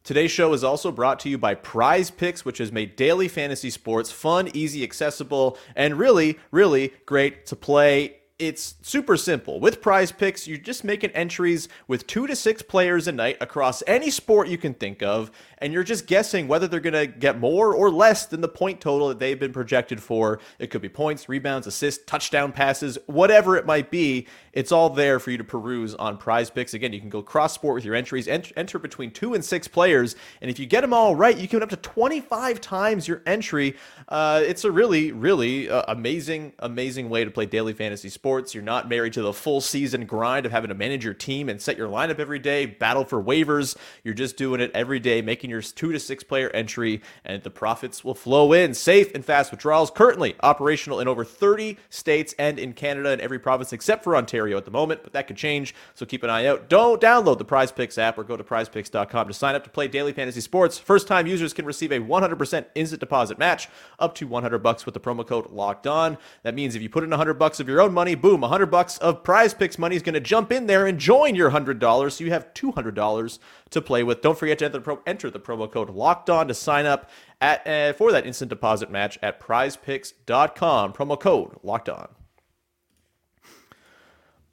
Today's 0.03 0.31
show 0.31 0.53
is 0.53 0.63
also 0.63 0.93
brought 0.93 1.19
to 1.21 1.29
you 1.29 1.37
by 1.37 1.55
PrizePicks, 1.57 2.41
which 2.41 2.59
has 2.59 2.71
made 2.71 2.95
daily 2.95 3.27
fantasy 3.27 3.71
sports 3.71 4.13
fun, 4.13 4.49
easy, 4.55 4.85
accessible, 4.85 5.59
and 5.75 5.99
really, 5.99 6.39
really 6.51 6.93
great 7.07 7.47
to 7.47 7.57
play. 7.57 8.19
It's 8.39 8.75
super 8.83 9.17
simple. 9.17 9.61
With 9.61 9.81
PrizePicks, 9.81 10.47
you're 10.47 10.59
just 10.59 10.85
making 10.85 11.09
entries 11.13 11.71
with 11.89 12.07
two 12.07 12.27
to 12.27 12.37
six 12.37 12.61
players 12.61 13.09
a 13.09 13.13
night 13.13 13.39
across 13.41 13.83
any 13.87 14.11
sport 14.11 14.49
you 14.49 14.59
can 14.59 14.75
think 14.75 15.03
of, 15.03 15.31
and 15.57 15.73
you're 15.73 15.83
just 15.83 16.07
guessing 16.07 16.47
whether 16.47 16.69
they're 16.69 16.79
going 16.81 16.93
to 16.93 17.07
get 17.07 17.39
more 17.39 17.75
or 17.75 17.91
less 17.91 18.27
than 18.27 18.43
the 18.43 18.49
point 18.49 18.79
total 18.79 19.09
that 19.09 19.19
they've 19.19 19.41
been 19.41 19.55
projected 19.55 20.03
for. 20.03 20.39
It 20.59 20.67
could 20.67 20.83
be 20.83 20.91
points, 20.91 21.31
rebounds, 21.31 21.67
assists, 21.67 22.05
touchdown 22.05 22.53
passes, 22.53 22.99
whatever 23.07 23.57
it 23.57 23.65
might 23.65 23.91
be. 23.91 24.27
It's 24.57 24.73
all 24.73 24.89
there 24.89 25.21
for 25.21 25.31
you 25.31 25.37
to 25.37 25.45
peruse 25.45 25.95
on 25.97 26.17
PrizePicks. 26.17 26.73
Again, 26.73 26.95
you 26.95 26.99
can 26.99 27.11
go 27.11 27.21
cross 27.21 27.53
sport 27.53 27.75
with 27.75 27.85
your 27.85 27.95
entries, 27.95 28.27
ent- 28.27 28.53
enter 28.57 28.79
between 28.79 29.11
two 29.11 29.35
and 29.35 29.45
six 29.45 29.69
players, 29.69 30.17
and 30.41 30.51
if 30.51 30.59
you 30.59 30.65
get 30.65 30.81
them 30.81 30.95
all 30.95 31.15
right, 31.15 31.37
you 31.37 31.47
can 31.47 31.59
win 31.59 31.63
up 31.63 31.69
to 31.69 31.77
25 31.77 32.63
times 32.63 33.07
your 33.07 33.21
entry. 33.27 33.77
Uh, 34.09 34.43
it's 34.43 34.65
a 34.65 34.71
really, 34.71 35.13
really 35.13 35.69
uh, 35.69 35.83
amazing, 35.89 36.55
amazing 36.61 37.11
way 37.11 37.23
to 37.23 37.31
play 37.31 37.45
daily 37.45 37.75
fantasy 37.75 38.09
sports. 38.09 38.55
You're 38.55 38.65
not 38.65 38.89
married 38.89 39.13
to 39.13 39.23
the 39.23 39.35
full 39.35 39.61
season 39.61 40.07
grind 40.07 40.47
of 40.47 40.53
having 40.53 40.69
to 40.69 40.75
manage 40.75 41.05
your 41.05 41.13
team 41.13 41.51
and 41.51 41.61
set 41.61 41.77
your 41.77 41.91
lineup 41.91 42.19
every 42.19 42.39
day, 42.39 42.65
battle 42.65 43.05
for 43.05 43.23
waivers. 43.23 43.77
You're 44.05 44.15
just 44.15 44.39
doing 44.39 44.63
it 44.63 44.71
every 44.73 45.01
day, 45.01 45.21
making 45.21 45.51
your 45.51 45.61
two 45.61 45.93
to 45.93 46.01
six 46.01 46.25
player 46.25 46.49
entry, 46.55 47.03
and 47.27 47.43
the 47.43 47.51
profits 47.51 48.03
will 48.03 48.15
flow 48.15 48.55
in. 48.55 48.73
Safe 48.73 49.15
and 49.15 49.23
fast 49.23 49.51
withdrawals 49.51 49.91
currently 49.91 50.35
operational 50.43 51.01
in 51.01 51.09
over 51.09 51.27
30 51.27 51.77
states 51.91 52.35
and 52.39 52.59
in 52.59 52.73
Canada 52.73 53.11
and 53.11 53.21
every 53.21 53.39
province 53.39 53.75
except 53.75 54.03
for 54.03 54.17
Ontario 54.17 54.46
at 54.55 54.65
the 54.65 54.71
moment, 54.71 55.03
but 55.03 55.13
that 55.15 55.27
could 55.27 55.37
change. 55.37 55.75
So 55.95 56.05
keep 56.05 56.23
an 56.23 56.31
eye 56.31 56.47
out. 56.47 56.69
Don't 56.69 57.01
download 57.01 57.39
the 57.39 57.45
PrizePicks 57.45 57.99
app 57.99 58.19
or 58.19 58.25
go 58.25 58.37
to 58.37 58.45
prizepicks.com 58.45 59.29
to 59.29 59.35
sign 59.35 59.55
up 59.55 59.65
to 59.65 59.71
play 59.71 59.89
daily 59.89 60.13
fantasy 60.13 60.41
sports. 60.41 60.79
First 60.79 61.09
time 61.09 61.27
users 61.27 61.53
can 61.53 61.65
receive 61.65 61.91
a 61.91 61.99
100% 62.01 62.67
instant 62.75 63.01
deposit 63.01 63.39
match 63.39 63.69
up 63.99 64.15
to 64.17 64.27
100 64.27 64.59
bucks 64.59 64.85
with 64.85 64.95
the 64.95 65.01
promo 65.01 65.27
code 65.27 65.51
locked 65.51 65.87
on. 65.87 66.19
That 66.43 66.55
means 66.55 66.75
if 66.75 66.83
you 66.83 66.89
put 66.89 67.03
in 67.03 67.11
100 67.11 67.35
bucks 67.35 67.59
of 67.61 67.69
your 67.69 67.81
own 67.81 67.95
money, 67.95 68.15
boom, 68.15 68.43
100 68.43 68.67
bucks 68.67 68.99
of 68.99 69.23
PrizePicks 69.23 69.79
money 69.79 69.97
is 69.97 70.03
going 70.03 70.15
to 70.15 70.21
jump 70.21 70.53
in 70.53 70.67
there 70.67 70.87
and 70.87 70.99
join 70.99 71.35
your 71.35 71.51
$100. 71.51 72.13
So 72.13 72.25
you 72.25 72.31
have 72.31 72.53
$200 72.55 73.39
to 73.71 73.83
play 73.83 74.03
with. 74.03 74.21
Don't 74.21 74.39
forget 74.39 74.59
to 74.59 74.67
enter 74.67 74.79
the, 74.79 74.85
pro- 74.85 75.03
enter 75.07 75.31
the 75.31 75.41
promo 75.41 75.71
code 75.71 75.91
locked 75.91 76.31
on 76.31 76.49
to 76.49 76.55
sign 76.55 76.87
up 76.87 77.11
at 77.41 77.67
uh, 77.67 77.93
for 77.93 78.13
that 78.13 78.27
instant 78.27 78.49
deposit 78.49 78.91
match 78.91 79.19
at 79.23 79.41
prizepicks.com. 79.41 80.93
Promo 80.93 81.19
code 81.19 81.59
locked 81.63 81.89
on. 81.89 82.09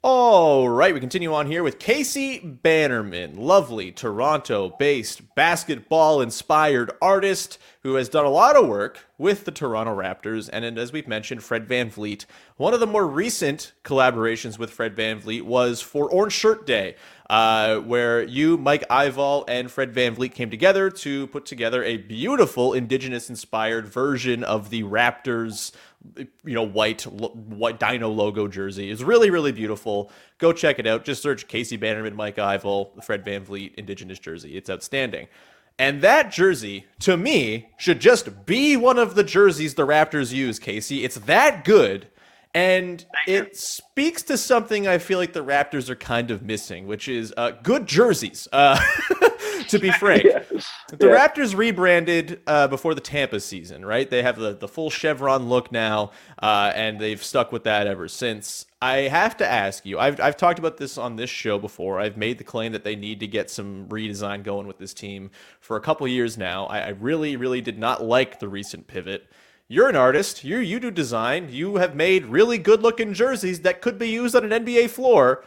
All 0.06 0.68
right, 0.68 0.92
we 0.92 1.00
continue 1.00 1.32
on 1.32 1.46
here 1.46 1.62
with 1.62 1.78
Casey 1.78 2.38
Bannerman, 2.38 3.36
lovely 3.38 3.90
Toronto 3.90 4.68
based 4.78 5.34
basketball 5.34 6.20
inspired 6.20 6.90
artist 7.00 7.56
who 7.82 7.94
has 7.94 8.10
done 8.10 8.26
a 8.26 8.30
lot 8.30 8.54
of 8.54 8.68
work 8.68 8.98
with 9.16 9.46
the 9.46 9.50
Toronto 9.50 9.96
Raptors. 9.96 10.50
And 10.52 10.78
as 10.78 10.92
we've 10.92 11.08
mentioned, 11.08 11.42
Fred 11.42 11.66
VanVleet. 11.66 12.26
One 12.58 12.74
of 12.74 12.80
the 12.80 12.86
more 12.86 13.06
recent 13.06 13.72
collaborations 13.82 14.58
with 14.58 14.70
Fred 14.70 14.94
VanVleet 14.94 15.42
was 15.42 15.80
for 15.80 16.10
Orange 16.10 16.34
Shirt 16.34 16.66
Day, 16.66 16.96
uh, 17.30 17.76
where 17.78 18.22
you, 18.22 18.58
Mike 18.58 18.86
Ival, 18.90 19.44
and 19.48 19.70
Fred 19.70 19.94
VanVleet 19.94 20.34
came 20.34 20.50
together 20.50 20.90
to 20.90 21.28
put 21.28 21.46
together 21.46 21.82
a 21.82 21.96
beautiful 21.96 22.74
Indigenous 22.74 23.30
inspired 23.30 23.86
version 23.86 24.44
of 24.44 24.68
the 24.68 24.82
Raptors 24.82 25.72
you 26.16 26.54
know 26.54 26.62
white 26.62 27.02
white 27.02 27.78
dino 27.78 28.08
logo 28.08 28.48
jersey. 28.48 28.90
Is 28.90 29.02
really 29.02 29.30
really 29.30 29.52
beautiful. 29.52 30.10
Go 30.38 30.52
check 30.52 30.78
it 30.78 30.86
out. 30.86 31.04
Just 31.04 31.22
search 31.22 31.48
casey 31.48 31.76
bannerman 31.76 32.14
mike 32.14 32.36
ival 32.36 33.02
fred 33.04 33.24
vanvleet 33.24 33.74
indigenous 33.74 34.18
jersey. 34.18 34.56
It's 34.56 34.70
outstanding. 34.70 35.28
And 35.78 36.02
that 36.02 36.30
jersey 36.30 36.86
to 37.00 37.16
me 37.16 37.70
should 37.78 38.00
just 38.00 38.46
be 38.46 38.76
one 38.76 38.98
of 38.98 39.16
the 39.16 39.24
jerseys 39.24 39.74
the 39.74 39.86
raptors 39.86 40.32
use 40.32 40.58
casey. 40.58 41.04
It's 41.04 41.16
that 41.16 41.64
good. 41.64 42.08
And 42.54 43.04
it 43.26 43.56
speaks 43.56 44.22
to 44.24 44.38
something 44.38 44.86
I 44.86 44.98
feel 44.98 45.18
like 45.18 45.32
the 45.32 45.44
Raptors 45.44 45.90
are 45.90 45.96
kind 45.96 46.30
of 46.30 46.40
missing, 46.40 46.86
which 46.86 47.08
is 47.08 47.34
uh, 47.36 47.50
good 47.64 47.88
jerseys. 47.88 48.46
Uh, 48.52 48.80
to 49.68 49.78
be 49.78 49.90
frank, 49.98 50.22
the 50.22 50.60
Yeah. 51.00 51.26
Raptors 51.28 51.56
rebranded 51.56 52.40
uh, 52.46 52.68
before 52.68 52.94
the 52.94 53.00
Tampa 53.00 53.40
season, 53.40 53.84
right? 53.84 54.08
They 54.08 54.22
have 54.22 54.38
the, 54.38 54.54
the 54.54 54.68
full 54.68 54.90
chevron 54.90 55.48
look 55.48 55.72
now, 55.72 56.10
uh, 56.42 56.72
and 56.74 57.00
they've 57.00 57.22
stuck 57.22 57.52
with 57.52 57.64
that 57.64 57.86
ever 57.86 58.08
since. 58.08 58.66
I 58.82 59.08
have 59.08 59.36
to 59.38 59.46
ask 59.46 59.86
you, 59.86 59.98
I've, 59.98 60.20
I've 60.20 60.36
talked 60.36 60.58
about 60.58 60.76
this 60.76 60.98
on 60.98 61.16
this 61.16 61.30
show 61.30 61.58
before. 61.58 62.00
I've 62.00 62.16
made 62.16 62.38
the 62.38 62.44
claim 62.44 62.72
that 62.72 62.84
they 62.84 62.96
need 62.96 63.20
to 63.20 63.26
get 63.26 63.50
some 63.50 63.86
redesign 63.88 64.42
going 64.42 64.66
with 64.66 64.78
this 64.78 64.92
team 64.92 65.30
for 65.60 65.76
a 65.76 65.80
couple 65.80 66.06
years 66.06 66.36
now. 66.36 66.66
I, 66.66 66.80
I 66.80 66.88
really, 66.88 67.36
really 67.36 67.60
did 67.60 67.78
not 67.78 68.04
like 68.04 68.40
the 68.40 68.48
recent 68.48 68.86
pivot. 68.86 69.26
You're 69.66 69.88
an 69.88 69.96
artist. 69.96 70.44
You 70.44 70.58
you 70.58 70.78
do 70.78 70.90
design. 70.90 71.48
You 71.50 71.76
have 71.76 71.94
made 71.96 72.26
really 72.26 72.58
good 72.58 72.82
looking 72.82 73.14
jerseys 73.14 73.60
that 73.60 73.80
could 73.80 73.98
be 73.98 74.08
used 74.10 74.36
on 74.36 74.50
an 74.52 74.64
NBA 74.64 74.90
floor 74.90 75.42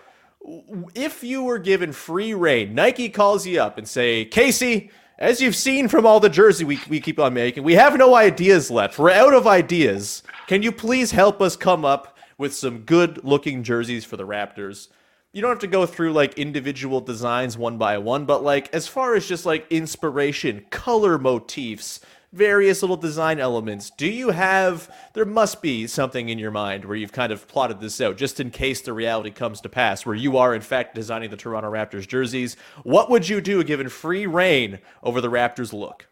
if 0.95 1.23
you 1.23 1.43
were 1.43 1.59
given 1.59 1.91
free 1.91 2.33
reign, 2.33 2.73
Nike 2.73 3.09
calls 3.09 3.45
you 3.45 3.61
up 3.61 3.77
and 3.77 3.87
say, 3.87 4.25
Casey, 4.25 4.91
as 5.19 5.41
you've 5.41 5.55
seen 5.55 5.87
from 5.87 6.05
all 6.05 6.19
the 6.19 6.29
jersey 6.29 6.63
we, 6.63 6.79
we 6.87 6.99
keep 6.99 7.19
on 7.19 7.33
making, 7.33 7.63
we 7.63 7.73
have 7.73 7.97
no 7.97 8.15
ideas 8.15 8.69
left. 8.69 8.99
We're 8.99 9.11
out 9.11 9.33
of 9.33 9.47
ideas. 9.47 10.23
Can 10.47 10.63
you 10.63 10.71
please 10.71 11.11
help 11.11 11.41
us 11.41 11.55
come 11.55 11.83
up 11.83 12.17
with 12.37 12.53
some 12.53 12.79
good 12.79 13.23
looking 13.23 13.63
jerseys 13.63 14.05
for 14.05 14.15
the 14.15 14.27
Raptors? 14.27 14.89
You 15.33 15.41
don't 15.41 15.51
have 15.51 15.59
to 15.59 15.67
go 15.67 15.85
through 15.85 16.13
like 16.13 16.37
individual 16.37 17.01
designs 17.01 17.57
one 17.57 17.77
by 17.77 17.97
one, 17.97 18.25
but 18.25 18.43
like 18.43 18.73
as 18.73 18.87
far 18.87 19.15
as 19.15 19.27
just 19.27 19.45
like 19.45 19.67
inspiration, 19.69 20.65
color 20.69 21.17
motifs, 21.17 21.99
various 22.33 22.81
little 22.81 22.97
design 22.97 23.39
elements. 23.39 23.89
Do 23.89 24.07
you 24.07 24.29
have? 24.31 24.93
There 25.13 25.25
must 25.25 25.61
be 25.61 25.87
something 25.87 26.29
in 26.29 26.39
your 26.39 26.51
mind 26.51 26.85
where 26.85 26.95
you've 26.95 27.11
kind 27.11 27.31
of 27.31 27.47
plotted 27.47 27.79
this 27.79 27.99
out, 28.01 28.17
just 28.17 28.39
in 28.39 28.51
case 28.51 28.81
the 28.81 28.93
reality 28.93 29.31
comes 29.31 29.61
to 29.61 29.69
pass, 29.69 30.05
where 30.05 30.15
you 30.15 30.37
are 30.37 30.53
in 30.53 30.61
fact 30.61 30.95
designing 30.95 31.29
the 31.29 31.37
Toronto 31.37 31.71
Raptors 31.71 32.07
jerseys. 32.07 32.57
What 32.83 33.09
would 33.09 33.29
you 33.29 33.41
do 33.41 33.63
given 33.63 33.89
free 33.89 34.25
reign 34.25 34.79
over 35.01 35.21
the 35.21 35.31
Raptors 35.31 35.73
look? 35.73 36.07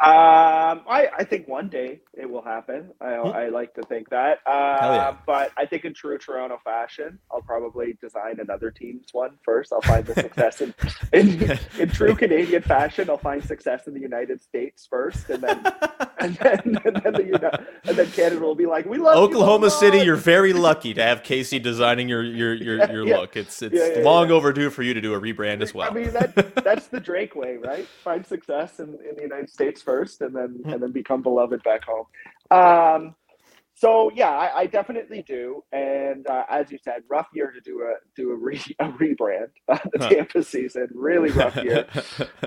Um, 0.00 0.82
I, 0.88 1.08
I 1.18 1.24
think 1.24 1.48
one 1.48 1.68
day 1.68 2.00
it 2.14 2.30
will 2.30 2.42
happen. 2.42 2.90
I, 3.00 3.14
I 3.14 3.48
like 3.48 3.74
to 3.74 3.82
think 3.82 4.10
that. 4.10 4.38
Uh, 4.46 4.78
yeah. 4.80 5.16
But 5.26 5.52
I 5.56 5.66
think 5.66 5.84
in 5.84 5.94
true 5.94 6.18
Toronto 6.18 6.60
fashion, 6.64 7.18
I'll 7.32 7.42
probably 7.42 7.98
design 8.00 8.38
another 8.40 8.70
team's 8.70 9.06
one 9.12 9.38
first. 9.44 9.72
I'll 9.72 9.80
find 9.82 10.06
the 10.06 10.14
success 10.14 10.60
in, 10.60 10.74
in 11.12 11.58
in 11.80 11.88
true 11.90 12.14
Canadian 12.14 12.62
fashion. 12.62 13.10
I'll 13.10 13.18
find 13.18 13.44
success 13.44 13.88
in 13.88 13.94
the 13.94 14.00
United 14.00 14.40
States 14.40 14.86
first, 14.88 15.30
and 15.30 15.42
then 15.42 15.64
and 16.20 16.36
then 16.36 16.60
and 16.84 16.96
then, 17.02 17.12
the, 17.14 17.24
Uni- 17.24 17.66
and 17.86 17.96
then 17.96 18.10
Canada 18.12 18.40
will 18.40 18.54
be 18.54 18.66
like, 18.66 18.86
"We 18.86 18.98
love 18.98 19.16
you, 19.16 19.22
Oklahoma 19.24 19.70
City, 19.70 19.98
you're 20.00 20.16
very 20.16 20.52
lucky 20.52 20.94
to 20.94 21.02
have 21.02 21.24
Casey 21.24 21.58
designing 21.58 22.08
your 22.08 22.22
your 22.22 22.54
your, 22.54 22.90
your 22.92 23.06
Yeah. 23.06 23.16
look. 23.18 23.36
It's 23.36 23.62
it's 23.62 23.74
Yeah, 23.74 23.98
yeah, 23.98 24.04
long 24.04 24.28
yeah. 24.28 24.34
overdue 24.36 24.70
for 24.70 24.82
you 24.84 24.94
to 24.94 25.00
do 25.00 25.14
a 25.14 25.20
rebrand 25.20 25.62
as 25.62 25.74
well. 25.74 25.90
I 25.90 25.94
mean 25.94 26.12
that 26.12 26.34
that's 26.64 26.86
the 26.88 27.00
Drake 27.00 27.34
way, 27.34 27.56
right? 27.56 27.86
Find 28.04 28.24
success 28.26 28.78
in, 28.80 28.98
in 29.08 29.16
the 29.16 29.22
United 29.22 29.50
States 29.50 29.82
first, 29.88 30.20
and 30.22 30.36
then 30.36 30.64
and 30.70 30.82
then 30.82 30.92
become 30.92 31.22
beloved 31.22 31.62
back 31.64 31.82
home. 31.84 32.06
Um, 32.50 33.14
so 33.74 34.10
yeah, 34.14 34.30
I, 34.30 34.60
I 34.60 34.66
definitely 34.66 35.22
do, 35.22 35.64
and 35.72 36.26
uh, 36.28 36.44
as 36.50 36.70
you 36.72 36.78
said, 36.84 37.02
rough 37.08 37.28
year 37.34 37.52
to 37.52 37.60
do 37.60 37.82
a 37.82 37.94
do 38.16 38.32
a, 38.32 38.36
re, 38.36 38.60
a 38.80 38.86
rebrand. 38.90 39.50
Uh, 39.68 39.78
the 39.92 39.98
Huh. 39.98 40.14
Tampa 40.16 40.42
season, 40.44 40.88
really 40.94 41.32
rough 41.32 41.60
year. 41.62 41.86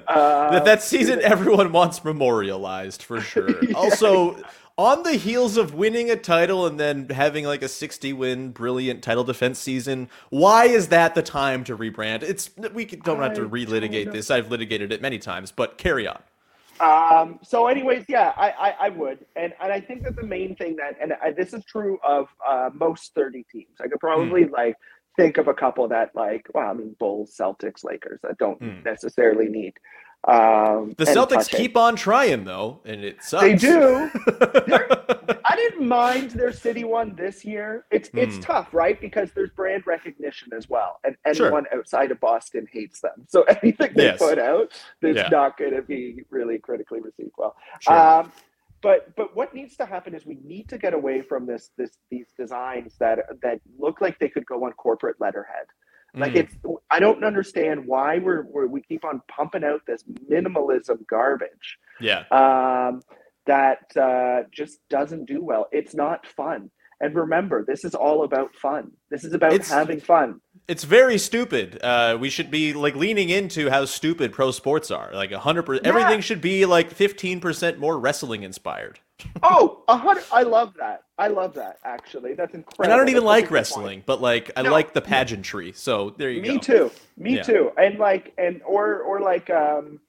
Uh, 0.07 0.51
that, 0.51 0.65
that 0.65 0.83
season 0.83 1.21
everyone 1.21 1.71
wants 1.71 2.03
memorialized 2.03 3.03
for 3.03 3.21
sure. 3.21 3.63
Yeah. 3.65 3.73
Also, 3.73 4.41
on 4.77 5.03
the 5.03 5.13
heels 5.13 5.57
of 5.57 5.73
winning 5.75 6.09
a 6.11 6.17
title 6.17 6.67
and 6.67 6.79
then 6.79 7.09
having 7.09 7.45
like 7.45 7.63
a 7.63 7.69
60 7.69 8.13
win 8.13 8.51
brilliant 8.51 9.03
title 9.03 9.23
defense 9.23 9.59
season, 9.59 10.09
why 10.31 10.65
is 10.65 10.89
that 10.89 11.15
the 11.15 11.23
time 11.23 11.63
to 11.65 11.77
rebrand? 11.77 12.23
It's 12.23 12.51
we 12.73 12.85
don't 12.85 13.21
have 13.21 13.33
to 13.35 13.43
I 13.43 13.49
relitigate 13.49 14.11
this. 14.11 14.31
I've 14.31 14.51
litigated 14.51 14.91
it 14.91 15.01
many 15.01 15.19
times, 15.19 15.51
but 15.51 15.77
carry 15.77 16.07
on. 16.07 16.21
Um, 16.81 17.39
so, 17.43 17.67
anyways, 17.67 18.05
yeah, 18.09 18.33
I, 18.37 18.49
I, 18.49 18.75
I 18.87 18.89
would, 18.89 19.19
and 19.35 19.53
and 19.61 19.71
I 19.71 19.79
think 19.79 20.03
that 20.03 20.15
the 20.15 20.25
main 20.25 20.55
thing 20.55 20.75
that, 20.77 20.95
and 21.01 21.13
I, 21.21 21.31
this 21.31 21.53
is 21.53 21.63
true 21.65 21.99
of 22.03 22.27
uh, 22.47 22.69
most 22.73 23.13
thirty 23.13 23.45
teams. 23.51 23.75
I 23.79 23.87
could 23.87 23.99
probably 23.99 24.45
like 24.45 24.75
think 25.15 25.37
of 25.37 25.47
a 25.47 25.53
couple 25.53 25.87
that 25.89 26.09
like, 26.15 26.47
well, 26.53 26.69
I 26.69 26.73
mean, 26.73 26.95
Bulls, 26.99 27.35
Celtics, 27.39 27.83
Lakers 27.83 28.19
that 28.23 28.37
don't 28.39 28.59
Hmm. 28.61 28.81
necessarily 28.83 29.47
need. 29.47 29.73
Um, 30.27 30.93
The 30.97 31.05
Celtics 31.05 31.49
keep 31.49 31.75
on 31.75 31.95
trying 31.95 32.43
though, 32.43 32.79
and 32.85 33.03
it 33.03 33.23
sucks. 33.23 33.43
They 33.43 33.55
do. 33.55 34.09
I 35.45 35.55
didn't 35.55 35.87
mind 35.87 36.31
their 36.31 36.51
city 36.51 36.83
one 36.83 37.15
this 37.15 37.43
year. 37.43 37.85
It's 37.91 38.09
it's 38.13 38.35
Hmm. 38.35 38.41
tough, 38.41 38.73
right? 38.73 39.01
Because 39.01 39.31
there's 39.33 39.49
brand 39.49 39.87
recognition 39.87 40.49
as 40.55 40.69
well, 40.69 40.99
and 41.03 41.15
Sure. 41.33 41.47
anyone 41.47 41.65
outside 41.73 42.11
of 42.11 42.19
Boston 42.19 42.67
hates 42.71 43.01
them. 43.01 43.25
So 43.27 43.43
anything 43.63 43.93
they 43.95 44.03
Yes. 44.05 44.19
put 44.19 44.37
out, 44.37 44.71
that's 45.01 45.15
Yeah. 45.17 45.29
not 45.29 45.57
going 45.57 45.73
to 45.73 45.81
be 45.81 46.23
really 46.29 46.59
critically 46.59 47.01
received 47.01 47.31
well. 47.37 47.55
Sure. 47.79 47.97
Um, 47.97 48.31
but 48.83 49.15
but 49.15 49.35
what 49.35 49.53
needs 49.55 49.75
to 49.77 49.85
happen 49.85 50.13
is 50.13 50.25
we 50.25 50.37
need 50.43 50.69
to 50.69 50.77
get 50.77 50.93
away 50.93 51.21
from 51.23 51.45
this 51.47 51.71
this 51.77 51.97
these 52.11 52.27
designs 52.37 52.95
that 52.99 53.19
that 53.41 53.59
look 53.79 54.01
like 54.01 54.19
they 54.19 54.29
could 54.29 54.45
go 54.45 54.65
on 54.65 54.73
corporate 54.73 55.15
letterhead. 55.19 55.65
Like 56.13 56.33
Mm. 56.33 56.37
it's, 56.37 56.55
I 56.89 56.99
don't 56.99 57.23
understand 57.23 57.85
why 57.85 58.17
we're, 58.19 58.43
we're 58.43 58.67
we 58.67 58.81
keep 58.81 59.05
on 59.05 59.21
pumping 59.27 59.63
out 59.63 59.81
this 59.87 60.03
minimalism 60.29 61.07
garbage 61.07 61.77
yeah. 61.99 62.23
um, 62.31 63.01
that 63.45 63.95
uh, 63.95 64.43
just 64.51 64.79
doesn't 64.89 65.25
do 65.25 65.43
well. 65.43 65.67
It's 65.71 65.95
not 65.95 66.27
fun. 66.27 66.69
And 66.99 67.15
remember, 67.15 67.65
this 67.65 67.83
is 67.83 67.95
all 67.95 68.23
about 68.25 68.53
fun. 68.55 68.91
This 69.09 69.23
is 69.23 69.33
about 69.33 69.53
It's- 69.53 69.69
having 69.71 69.99
fun. 69.99 70.39
It's 70.67 70.83
very 70.83 71.17
stupid. 71.17 71.79
Uh, 71.81 72.17
we 72.19 72.29
should 72.29 72.51
be 72.51 72.73
like 72.73 72.95
leaning 72.95 73.29
into 73.29 73.69
how 73.69 73.85
stupid 73.85 74.31
pro 74.31 74.51
sports 74.51 74.91
are. 74.91 75.09
Like 75.13 75.31
hundred 75.31 75.63
percent, 75.63 75.87
everything 75.87 76.21
should 76.21 76.39
be 76.39 76.65
like 76.65 76.91
fifteen 76.91 77.39
percent 77.41 77.79
more 77.79 77.99
wrestling 77.99 78.43
inspired. 78.43 78.99
Oh, 79.43 79.83
a 79.87 79.97
hundred! 79.97 80.23
I 80.31 80.43
love 80.43 80.73
that. 80.79 81.03
I 81.17 81.27
love 81.27 81.53
that. 81.55 81.77
Actually, 81.83 82.33
that's 82.35 82.53
incredible. 82.53 82.83
And 82.85 82.93
I 82.93 82.97
don't 82.97 83.09
even 83.09 83.23
That's 83.23 83.25
like 83.25 83.43
such 83.45 83.49
a 83.49 83.53
good 83.53 83.53
wrestling, 83.53 83.85
point. 83.99 84.05
but 84.05 84.21
like 84.21 84.51
I 84.55 84.61
No. 84.61 84.71
like 84.71 84.93
the 84.93 85.01
pageantry. 85.01 85.71
So 85.73 86.11
there 86.11 86.29
you 86.31 86.41
Me 86.41 86.47
go. 86.47 86.53
Me 86.53 86.59
too. 86.59 86.91
Me 87.17 87.35
Yeah. 87.37 87.43
too. 87.43 87.71
And 87.77 87.99
like, 87.99 88.33
and 88.37 88.61
or 88.65 89.01
or 89.01 89.19
like 89.19 89.49
um, 89.49 89.99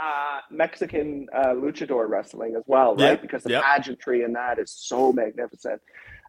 uh, 0.00 0.40
Mexican 0.50 1.26
uh, 1.34 1.48
luchador 1.54 2.08
wrestling 2.08 2.54
as 2.56 2.64
well, 2.66 2.94
right? 2.96 3.16
Yeah, 3.16 3.22
Because 3.22 3.42
the 3.44 3.50
yeah. 3.50 3.60
pageantry 3.62 4.22
in 4.22 4.32
that 4.34 4.58
is 4.58 4.72
so 4.72 5.12
magnificent. 5.12 5.80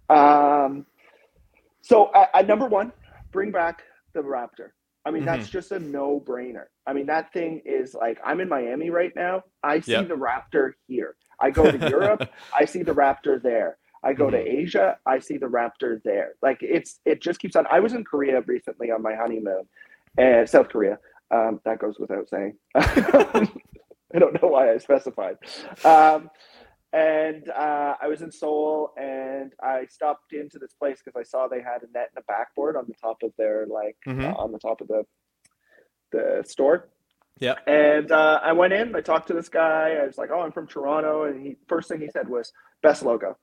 Um, 0.10 0.86
so 1.82 2.12
number 2.46 2.68
one, 2.68 2.92
bring 3.32 3.52
back 3.52 3.84
the 4.14 4.22
Raptor. 4.22 4.72
I 5.06 5.12
mean, 5.12 5.26
that's 5.26 5.48
Mm-hmm. 5.48 5.52
just 5.52 5.72
a 5.72 5.80
no-brainer. 5.80 6.66
I 6.86 6.94
mean, 6.94 7.08
that 7.08 7.34
thing 7.34 7.62
is 7.66 7.94
like 7.96 8.20
I'm 8.24 8.40
in 8.40 8.50
Miami 8.50 8.90
right 8.90 9.12
now. 9.16 9.44
I 9.64 9.80
see 9.80 9.92
Yep. 9.92 10.08
the 10.10 10.16
Raptor 10.16 10.74
here. 10.88 11.16
I 11.42 11.50
go 11.52 11.70
to 11.72 11.90
Europe. 11.90 12.30
I 12.58 12.66
see 12.66 12.84
the 12.84 12.94
Raptor 12.94 13.42
there. 13.42 13.78
I 14.04 14.14
go 14.14 14.30
to 14.30 14.38
Mm-hmm. 14.38 14.58
Asia. 14.62 14.98
I 15.06 15.20
see 15.20 15.38
the 15.38 15.46
Raptor 15.48 16.02
there. 16.04 16.34
Like 16.42 16.60
it's 16.62 17.00
it 17.06 17.22
just 17.22 17.40
keeps 17.40 17.56
on. 17.56 17.66
I 17.72 17.80
was 17.80 17.94
in 17.94 18.04
Korea 18.04 18.42
recently 18.42 18.92
on 18.92 19.02
my 19.02 19.16
honeymoon, 19.16 19.64
and 20.18 20.50
South 20.50 20.70
Korea. 20.70 20.98
Um, 21.30 21.62
that 21.66 21.80
goes 21.80 21.98
without 22.00 22.28
saying. 22.30 22.58
I 22.76 24.20
don't 24.20 24.34
know 24.42 24.50
why 24.50 24.74
I 24.74 24.78
specified. 24.80 25.38
Um, 25.86 26.30
and 26.94 27.48
uh, 27.50 27.96
I 28.02 28.08
was 28.10 28.22
in 28.22 28.32
Seoul, 28.32 28.92
and 28.98 29.54
I 29.64 29.86
stopped 29.86 30.34
into 30.34 30.60
this 30.60 30.74
place 30.74 31.00
because 31.04 31.18
I 31.18 31.24
saw 31.24 31.48
they 31.48 31.62
had 31.62 31.84
a 31.84 31.92
net 31.94 32.10
and 32.14 32.22
a 32.22 32.26
backboard 32.28 32.76
on 32.76 32.84
the 32.88 32.94
top 33.02 33.18
of 33.24 33.32
their 33.38 33.66
like 33.68 33.96
Mhm. 34.08 34.26
uh, 34.30 34.36
on 34.36 34.52
the 34.52 34.60
top 34.60 34.82
of 34.82 34.88
the 34.90 35.06
the 36.12 36.44
store. 36.46 36.90
Yep. 37.42 37.68
And 37.68 38.12
uh, 38.12 38.40
I 38.44 38.54
went 38.54 38.72
in. 38.72 38.96
I 38.96 39.02
talked 39.02 39.28
to 39.28 39.34
this 39.34 39.50
guy. 39.50 39.98
I 40.02 40.06
was 40.06 40.18
like, 40.18 40.30
"Oh, 40.32 40.42
I'm 40.42 40.52
from 40.52 40.68
Toronto," 40.68 41.24
and 41.26 41.44
he 41.46 41.58
first 41.68 41.90
thing 41.90 42.00
he 42.00 42.10
said 42.10 42.30
was, 42.30 42.54
"Best 42.84 43.04
logo." 43.04 43.36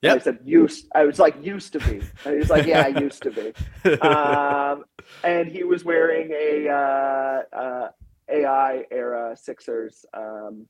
Yeah. 0.00 0.14
I 0.14 0.18
said, 0.18 0.38
"Used." 0.44 0.86
I 0.94 1.04
was 1.04 1.18
like, 1.18 1.36
"Used 1.44 1.74
to 1.74 1.78
be." 1.78 2.00
And 2.24 2.32
he 2.32 2.36
was 2.38 2.48
like, 2.50 2.66
"Yeah, 2.66 2.80
I 2.82 2.98
used 2.98 3.22
to 3.22 3.30
be." 3.30 3.90
um, 4.00 4.84
and 5.22 5.46
he 5.46 5.62
was 5.62 5.84
wearing 5.84 6.30
a 6.32 6.70
uh, 6.70 7.56
uh, 7.56 7.88
AI 8.30 8.84
era 8.90 9.36
Sixers 9.36 10.06
um, 10.14 10.66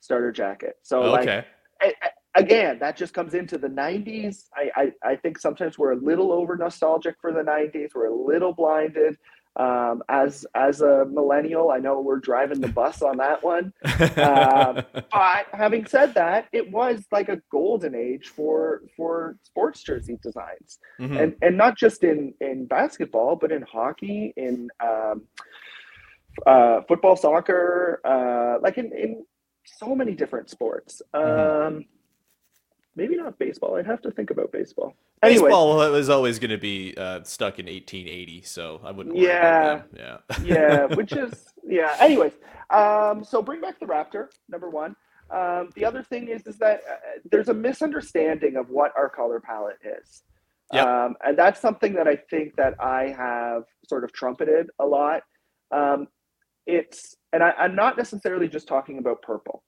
starter 0.00 0.32
jacket. 0.32 0.76
So 0.82 1.02
like 1.02 1.28
okay. 1.28 1.44
a- 1.82 1.88
a- 1.88 2.40
again, 2.42 2.78
that 2.78 2.96
just 2.96 3.12
comes 3.12 3.34
into 3.34 3.58
the 3.58 3.68
'90s. 3.68 4.46
I, 4.56 4.70
I 4.74 5.10
I 5.10 5.16
think 5.16 5.38
sometimes 5.38 5.78
we're 5.78 5.92
a 5.92 5.96
little 6.00 6.32
over 6.32 6.56
nostalgic 6.56 7.16
for 7.20 7.32
the 7.34 7.42
'90s. 7.42 7.90
We're 7.94 8.06
a 8.06 8.14
little 8.14 8.54
blinded. 8.54 9.18
Um, 9.56 10.02
as 10.08 10.46
as 10.54 10.80
a 10.80 11.04
millennial, 11.04 11.70
I 11.70 11.78
know 11.78 12.00
we're 12.00 12.20
driving 12.20 12.60
the 12.60 12.68
bus 12.68 13.02
on 13.02 13.18
that 13.18 13.42
one. 13.42 13.72
Um, 13.84 14.82
but 15.12 15.46
having 15.52 15.84
said 15.84 16.14
that, 16.14 16.48
it 16.52 16.70
was 16.70 17.04
like 17.12 17.28
a 17.28 17.38
golden 17.50 17.94
age 17.94 18.28
for 18.28 18.82
for 18.96 19.36
sports 19.42 19.82
jersey 19.82 20.18
designs, 20.22 20.78
Mhm. 20.98 21.20
and 21.22 21.36
and 21.42 21.56
not 21.58 21.76
just 21.76 22.02
in 22.02 22.32
in 22.40 22.64
basketball, 22.66 23.36
but 23.36 23.52
in 23.52 23.60
hockey, 23.62 24.32
in 24.36 24.70
um, 24.80 25.22
uh, 26.46 26.80
football, 26.88 27.16
soccer, 27.16 28.00
uh, 28.06 28.58
like 28.62 28.78
in 28.78 28.90
in 28.96 29.24
so 29.66 29.94
many 29.94 30.14
different 30.14 30.48
sports. 30.48 31.02
Mm-hmm. 31.14 31.76
Um, 31.76 31.84
maybe 32.96 33.16
not 33.16 33.38
baseball. 33.38 33.76
I'd 33.76 33.86
have 33.86 34.02
to 34.02 34.10
think 34.10 34.30
about 34.30 34.52
baseball. 34.52 34.94
Anyway, 35.22 35.44
Baseball 35.44 35.76
was 35.76 36.08
always 36.08 36.38
going 36.40 36.50
to 36.50 36.58
be 36.58 36.94
uh, 36.96 37.22
stuck 37.22 37.60
in 37.60 37.66
1880, 37.66 38.42
so 38.42 38.80
I 38.82 38.90
wouldn't. 38.90 39.14
Worry 39.14 39.26
Yeah. 39.26 39.82
Yeah. 39.94 40.16
yeah, 40.44 40.86
which 40.86 41.12
is 41.12 41.46
yeah. 41.64 41.94
Anyways, 42.00 42.32
um, 42.70 43.22
so 43.22 43.40
bring 43.40 43.60
back 43.60 43.78
the 43.78 43.86
Raptor, 43.86 44.28
number 44.48 44.68
one. 44.68 44.96
Um, 45.30 45.70
the 45.76 45.84
other 45.84 46.02
thing 46.02 46.28
is 46.28 46.46
is 46.46 46.58
that 46.58 46.82
uh, 46.90 46.94
there's 47.30 47.48
a 47.48 47.54
misunderstanding 47.54 48.56
of 48.56 48.68
what 48.68 48.92
our 48.96 49.08
color 49.08 49.40
palette 49.40 49.78
is, 49.84 50.24
Yep. 50.72 50.86
um, 50.86 51.14
and 51.24 51.38
that's 51.38 51.60
something 51.60 51.94
that 51.94 52.08
I 52.08 52.16
think 52.16 52.56
that 52.56 52.74
I 52.80 53.14
have 53.16 53.62
sort 53.88 54.04
of 54.04 54.12
trumpeted 54.12 54.70
a 54.80 54.84
lot. 54.86 55.22
Um, 55.70 56.08
it's 56.66 57.16
and 57.32 57.42
I, 57.44 57.52
I'm 57.52 57.76
not 57.76 57.96
necessarily 57.96 58.48
just 58.48 58.66
talking 58.66 58.98
about 58.98 59.22
purple. 59.22 59.62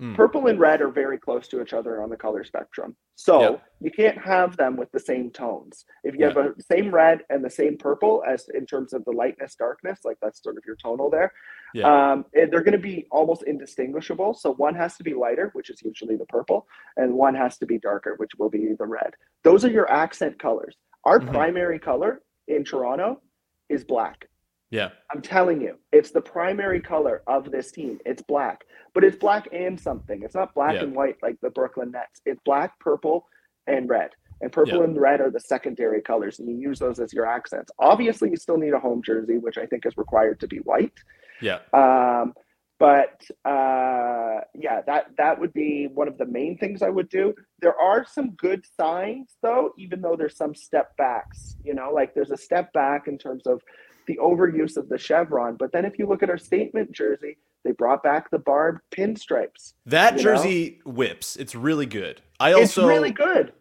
Mm. 0.00 0.16
Purple 0.16 0.46
and 0.46 0.58
red 0.58 0.80
are 0.80 0.88
very 0.88 1.18
close 1.18 1.46
to 1.48 1.60
each 1.60 1.74
other 1.74 2.02
on 2.02 2.08
the 2.08 2.16
color 2.16 2.42
spectrum. 2.42 2.96
So 3.16 3.40
Yep. 3.40 3.62
you 3.80 3.90
can't 3.90 4.16
have 4.18 4.56
them 4.56 4.76
with 4.76 4.90
the 4.92 4.98
same 5.00 5.30
tones. 5.30 5.84
If 6.04 6.14
you 6.16 6.24
have 6.24 6.38
a 6.38 6.54
same 6.72 6.90
red 6.90 7.22
and 7.28 7.44
the 7.44 7.50
same 7.50 7.76
purple 7.76 8.24
as 8.26 8.48
in 8.54 8.64
terms 8.64 8.94
of 8.94 9.04
the 9.04 9.10
lightness, 9.12 9.54
darkness, 9.56 10.00
like 10.02 10.16
that's 10.22 10.42
sort 10.42 10.56
of 10.56 10.64
your 10.66 10.76
tonal 10.76 11.10
there, 11.10 11.34
Yeah. 11.74 12.12
um, 12.12 12.24
they're 12.32 12.62
going 12.62 12.72
to 12.72 12.78
be 12.78 13.06
almost 13.10 13.42
indistinguishable. 13.42 14.32
So 14.32 14.54
one 14.54 14.74
has 14.74 14.96
to 14.96 15.04
be 15.04 15.12
lighter, 15.12 15.50
which 15.52 15.68
is 15.68 15.82
usually 15.82 16.16
the 16.16 16.26
purple, 16.26 16.66
and 16.96 17.12
one 17.12 17.34
has 17.34 17.58
to 17.58 17.66
be 17.66 17.78
darker, 17.78 18.14
which 18.16 18.30
will 18.38 18.48
be 18.50 18.72
the 18.78 18.86
red. 18.86 19.14
Those 19.44 19.66
are 19.66 19.70
your 19.70 19.90
accent 19.92 20.38
colors. 20.38 20.76
Our 21.04 21.20
Mhm. 21.20 21.30
primary 21.30 21.78
color 21.78 22.22
in 22.48 22.64
Toronto 22.64 23.20
is 23.68 23.84
black. 23.84 24.29
Yeah. 24.70 24.90
I'm 25.12 25.20
telling 25.20 25.60
you, 25.60 25.78
it's 25.92 26.12
the 26.12 26.20
primary 26.20 26.80
color 26.80 27.22
of 27.26 27.50
this 27.50 27.72
team. 27.72 27.98
It's 28.06 28.22
black, 28.22 28.64
but 28.94 29.02
it's 29.02 29.16
black 29.16 29.48
and 29.52 29.78
something. 29.78 30.22
It's 30.22 30.34
not 30.34 30.54
black 30.54 30.74
Yeah. 30.74 30.84
and 30.84 30.94
white 30.94 31.16
like 31.22 31.36
the 31.40 31.50
Brooklyn 31.50 31.90
Nets. 31.90 32.20
It's 32.24 32.40
black, 32.44 32.78
purple, 32.78 33.26
and 33.66 33.88
red. 33.88 34.10
And 34.40 34.52
purple 34.52 34.78
Yeah. 34.78 34.84
and 34.84 34.98
red 34.98 35.20
are 35.20 35.30
the 35.30 35.40
secondary 35.40 36.00
colors, 36.00 36.38
and 36.38 36.48
you 36.48 36.56
use 36.56 36.78
those 36.78 36.98
as 37.00 37.12
your 37.12 37.26
accents. 37.26 37.70
Obviously, 37.78 38.30
you 38.30 38.36
still 38.36 38.56
need 38.56 38.72
a 38.72 38.78
home 38.78 39.02
jersey, 39.02 39.38
which 39.38 39.58
I 39.58 39.66
think 39.66 39.84
is 39.84 39.98
required 39.98 40.40
to 40.40 40.46
be 40.48 40.58
white. 40.58 40.98
Yeah. 41.40 41.58
Um, 41.72 42.34
but 42.78 43.22
uh, 43.44 44.40
yeah, 44.54 44.80
that 44.86 45.14
that 45.18 45.38
would 45.38 45.52
be 45.52 45.88
one 45.88 46.08
of 46.08 46.16
the 46.16 46.24
main 46.24 46.56
things 46.56 46.80
I 46.80 46.88
would 46.88 47.10
do. 47.10 47.34
There 47.60 47.78
are 47.78 48.06
some 48.06 48.30
good 48.30 48.64
signs, 48.64 49.36
though, 49.42 49.74
even 49.76 50.00
though 50.00 50.16
there's 50.16 50.36
some 50.36 50.54
step 50.54 50.96
backs. 50.96 51.56
You 51.62 51.74
know, 51.74 51.90
like 51.92 52.14
there's 52.14 52.30
a 52.30 52.36
step 52.38 52.72
back 52.72 53.08
in 53.08 53.18
terms 53.18 53.46
of 53.46 53.62
the 54.06 54.18
overuse 54.22 54.76
of 54.76 54.88
the 54.88 54.98
chevron. 54.98 55.56
But 55.56 55.72
then 55.72 55.84
if 55.84 55.98
you 55.98 56.06
look 56.06 56.22
at 56.22 56.30
our 56.30 56.38
statement 56.38 56.92
jersey, 56.92 57.36
they 57.64 57.72
brought 57.72 58.02
back 58.02 58.30
the 58.30 58.38
barbed 58.38 58.80
pinstripes. 58.90 59.74
That 59.86 60.18
You 60.18 60.24
know? 60.24 60.36
jersey 60.36 60.80
whips. 60.84 61.36
It's 61.36 61.54
really 61.54 61.86
good. 61.86 62.20
I 62.38 62.52
also 62.52 62.82
It's 62.82 62.88
really 62.88 63.12
good. 63.12 63.52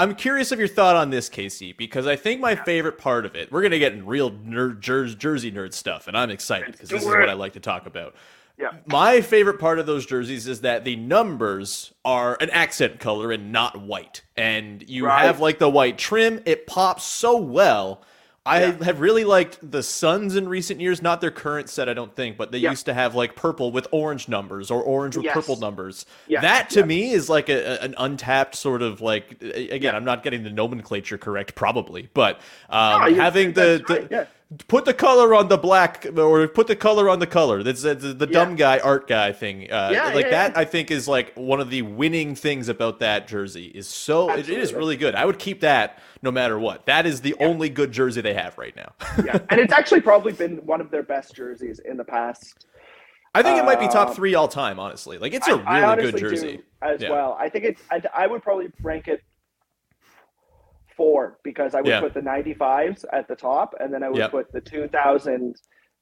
I'm 0.00 0.14
curious 0.14 0.52
of 0.52 0.60
your 0.60 0.68
thought 0.68 0.94
on 0.94 1.10
this, 1.10 1.28
Casey, 1.28 1.72
because 1.72 2.06
I 2.06 2.14
think 2.14 2.40
my 2.40 2.54
favorite 2.54 2.98
part 2.98 3.26
of 3.26 3.34
it, 3.34 3.50
we're 3.50 3.62
going 3.62 3.72
to 3.72 3.80
get 3.80 3.92
in 3.94 4.06
real 4.06 4.30
nerd, 4.30 4.78
jer- 4.78 5.06
jersey 5.08 5.50
nerd 5.50 5.72
stuff, 5.72 6.06
and 6.06 6.16
I'm 6.16 6.30
excited 6.30 6.70
because 6.70 6.88
this 6.88 7.02
is 7.02 7.08
what 7.08 7.28
I 7.28 7.32
like 7.32 7.54
to 7.54 7.60
talk 7.60 7.84
about. 7.86 8.14
Yeah. 8.56 8.70
My 8.86 9.20
favorite 9.20 9.58
part 9.58 9.80
of 9.80 9.86
those 9.86 10.06
jerseys 10.06 10.46
is 10.46 10.60
that 10.60 10.84
the 10.84 10.94
numbers 10.96 11.92
are 12.04 12.36
an 12.40 12.50
accent 12.50 13.00
color 13.00 13.32
and 13.32 13.50
not 13.52 13.80
white. 13.80 14.22
And 14.36 14.88
you 14.88 15.06
Right. 15.06 15.24
have 15.24 15.40
like 15.40 15.58
the 15.58 15.68
white 15.70 15.98
trim, 15.98 16.42
it 16.44 16.66
pops 16.68 17.02
so 17.04 17.36
well. 17.36 18.02
I 18.48 18.60
Yeah. 18.66 18.84
have 18.84 19.00
really 19.00 19.24
liked 19.24 19.58
the 19.70 19.82
Suns 19.82 20.34
in 20.34 20.48
recent 20.48 20.80
years, 20.80 21.02
not 21.02 21.20
their 21.20 21.30
current 21.30 21.68
set, 21.68 21.88
I 21.88 21.94
don't 21.94 22.14
think, 22.16 22.36
but 22.36 22.50
they 22.50 22.58
Yeah. 22.58 22.70
used 22.70 22.86
to 22.86 22.94
have 22.94 23.14
like 23.14 23.36
purple 23.36 23.70
with 23.70 23.86
orange 23.92 24.28
numbers 24.28 24.70
or 24.70 24.82
orange 24.82 25.16
with 25.16 25.26
Yes. 25.26 25.34
purple 25.34 25.56
numbers. 25.56 26.06
Yes, 26.26 26.42
That 26.42 26.70
to 26.70 26.80
yes. 26.80 26.88
me 26.88 27.12
is 27.12 27.28
like 27.28 27.48
a, 27.48 27.82
an 27.82 27.94
untapped 27.98 28.54
sort 28.56 28.82
of 28.82 29.00
like 29.00 29.36
again, 29.42 29.94
I'm 29.94 30.04
not 30.04 30.22
getting 30.22 30.42
the 30.44 30.50
nomenclature 30.50 31.18
correct 31.18 31.54
probably, 31.54 32.08
but 32.14 32.40
um, 32.70 33.12
No, 33.12 33.14
having 33.22 33.52
the, 33.52 33.82
that's 33.86 34.08
the 34.08 34.08
yeah. 34.10 34.24
put 34.66 34.86
the 34.86 34.94
color 34.94 35.34
on 35.34 35.48
the 35.48 35.58
black 35.58 36.06
or 36.16 36.48
put 36.48 36.66
the 36.68 36.76
color 36.76 37.10
on 37.10 37.18
the 37.18 37.26
color. 37.26 37.62
That's 37.62 37.82
the, 37.82 37.94
the, 37.94 38.14
the 38.14 38.26
Yeah. 38.26 38.32
dumb 38.32 38.56
guy 38.56 38.78
art 38.78 39.06
guy 39.06 39.32
thing. 39.32 39.70
Uh, 39.70 39.90
Yeah, 39.92 40.06
like 40.14 40.24
yeah, 40.24 40.30
that, 40.30 40.52
yeah. 40.52 40.58
I 40.60 40.64
think 40.64 40.90
is 40.90 41.06
like 41.06 41.32
one 41.34 41.60
of 41.60 41.68
the 41.68 41.82
winning 41.82 42.34
things 42.34 42.68
about 42.70 43.00
that 43.00 43.28
jersey. 43.28 43.66
Is 43.74 43.86
so 43.88 44.30
it, 44.30 44.48
it 44.48 44.58
is 44.58 44.72
really 44.72 44.96
good. 44.96 45.14
I 45.14 45.26
would 45.26 45.38
keep 45.38 45.60
that 45.60 45.98
no 46.22 46.30
matter 46.30 46.58
what. 46.58 46.86
That 46.86 47.06
is 47.06 47.20
the 47.20 47.34
only 47.40 47.68
good 47.68 47.92
jersey 47.92 48.20
they 48.20 48.34
have 48.34 48.56
right 48.58 48.74
now. 48.76 48.92
Yeah, 49.24 49.38
and 49.50 49.60
it's 49.60 49.72
actually 49.72 50.00
probably 50.00 50.32
been 50.32 50.56
one 50.66 50.80
of 50.80 50.90
their 50.90 51.02
best 51.02 51.34
jerseys 51.34 51.78
in 51.80 51.96
the 51.96 52.04
past. 52.04 52.66
I 53.34 53.42
think 53.42 53.58
it 53.58 53.64
might 53.64 53.78
be 53.78 53.86
top 53.88 54.08
Um, 54.08 54.14
three 54.14 54.34
all 54.34 54.48
time. 54.48 54.80
Honestly, 54.80 55.18
like 55.18 55.32
it's 55.34 55.46
a 55.48 55.52
I- 55.66 55.80
really 55.96 56.08
I 56.08 56.10
good 56.10 56.16
jersey. 56.18 56.62
as 56.82 57.00
Yeah. 57.02 57.10
well. 57.10 57.36
I 57.38 57.48
think 57.48 57.64
it's. 57.66 57.82
I, 57.90 58.02
I 58.14 58.26
would 58.26 58.42
probably 58.42 58.68
rank 58.82 59.06
it 59.06 59.22
four 60.96 61.38
because 61.44 61.74
I 61.74 61.78
would 61.80 61.86
Yeah. 61.88 62.00
put 62.00 62.14
the 62.14 62.20
95s 62.22 63.04
at 63.12 63.28
the 63.28 63.36
top, 63.36 63.74
and 63.78 63.92
then 63.92 64.02
I 64.02 64.08
would 64.08 64.18
Yep. 64.18 64.30
put 64.30 64.52
the 64.52 64.60
2000. 64.60 65.54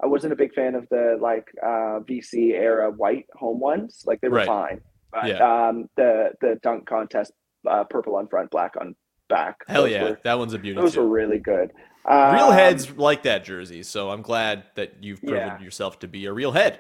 I 0.03 0.07
wasn't 0.07 0.33
a 0.33 0.37
big 0.37 0.55
fan 0.55 0.75
of 0.75 0.89
the 0.91 1.19
like 1.21 1.49
uh, 1.63 2.01
VC 2.09 2.53
era 2.53 2.91
white 2.91 3.27
home 3.35 3.61
ones. 3.61 4.05
Like 4.07 4.21
they 4.21 4.29
were 4.29 4.37
Right. 4.39 4.47
fine, 4.47 4.81
but 5.13 5.27
Yeah. 5.29 5.69
um, 5.69 5.89
the 5.97 6.33
the 6.41 6.59
dunk 6.63 6.87
contest 6.87 7.33
uh, 7.67 7.85
purple 7.85 8.17
on 8.17 8.29
front, 8.29 8.51
black 8.51 8.75
on 8.81 8.95
back. 9.29 9.65
Hell 9.69 9.83
those 9.83 9.93
yeah, 9.93 10.03
were- 10.05 10.21
that 10.25 10.39
one's 10.39 10.55
a 10.55 10.59
beauty 10.59 10.81
those 10.81 10.95
too. 10.95 11.01
were 11.01 11.09
really 11.09 11.39
good. 11.39 11.73
Um, 12.09 12.35
Real 12.37 12.51
heads 12.53 12.97
like 12.97 13.25
that 13.25 13.43
jersey, 13.45 13.83
so 13.83 14.11
I'm 14.11 14.23
glad 14.23 14.63
that 14.77 15.03
you've 15.03 15.21
proven 15.21 15.39
Yeah. 15.39 15.59
yourself 15.61 15.99
to 16.01 16.09
be 16.09 16.27
a 16.27 16.33
real 16.33 16.53
head. 16.53 16.79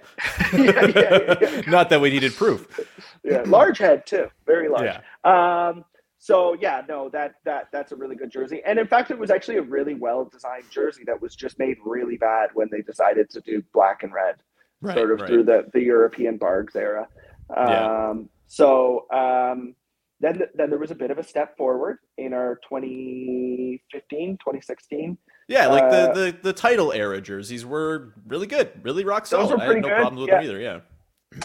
yeah, 0.52 0.86
yeah. 1.40 1.60
Not 1.66 1.90
that 1.90 2.00
we 2.00 2.10
needed 2.10 2.32
proof. 2.36 2.78
yeah, 3.24 3.42
large 3.46 3.78
head 3.78 4.06
too, 4.06 4.28
very 4.46 4.68
large. 4.68 4.84
Yeah. 4.84 5.68
Um, 5.68 5.84
so 6.18 6.56
yeah, 6.60 6.82
no, 6.88 7.08
that 7.08 7.34
that 7.44 7.68
that's 7.72 7.90
a 7.90 7.96
really 7.96 8.14
good 8.14 8.30
jersey, 8.30 8.62
and 8.64 8.78
in 8.78 8.86
fact, 8.86 9.10
it 9.10 9.18
was 9.18 9.30
actually 9.32 9.56
a 9.58 9.62
really 9.62 9.94
well 9.94 10.24
designed 10.24 10.70
jersey 10.70 11.02
that 11.06 11.20
was 11.20 11.34
just 11.34 11.58
made 11.58 11.76
really 11.84 12.16
bad 12.16 12.50
when 12.54 12.68
they 12.70 12.82
decided 12.82 13.28
to 13.30 13.40
do 13.40 13.62
black 13.72 14.02
and 14.04 14.12
red, 14.14 14.36
Right, 14.80 14.96
sort 14.96 15.10
of 15.10 15.20
right. 15.20 15.28
through 15.28 15.42
the 15.44 15.66
the 15.72 15.80
European 15.82 16.38
Bargs 16.38 16.76
era. 16.76 17.08
Um, 17.50 17.68
Yeah. 17.68 18.14
So 18.46 19.06
um, 19.12 19.74
then 20.20 20.40
then 20.54 20.70
there 20.70 20.78
was 20.78 20.90
a 20.90 20.94
bit 20.94 21.10
of 21.10 21.18
a 21.18 21.22
step 21.22 21.56
forward 21.56 21.98
in 22.16 22.32
our 22.32 22.58
2015, 22.68 24.38
2016. 24.38 25.18
Yeah, 25.48 25.66
like 25.68 25.84
Uh, 25.84 26.12
the, 26.12 26.12
the 26.12 26.38
the 26.42 26.52
title 26.52 26.92
era 26.92 27.20
jerseys 27.20 27.64
were 27.66 28.14
really 28.26 28.46
good, 28.46 28.72
really 28.82 29.04
rock 29.04 29.26
solid. 29.26 29.44
Those 29.44 29.52
were 29.52 29.58
I 29.60 29.64
had 29.64 29.66
pretty 29.66 29.80
no 29.82 29.88
good, 29.88 29.96
problems 29.96 30.20
with 30.20 30.28
yeah. 30.28 30.34
them 30.36 30.44
either. 30.44 30.60
Yeah. 30.60 30.80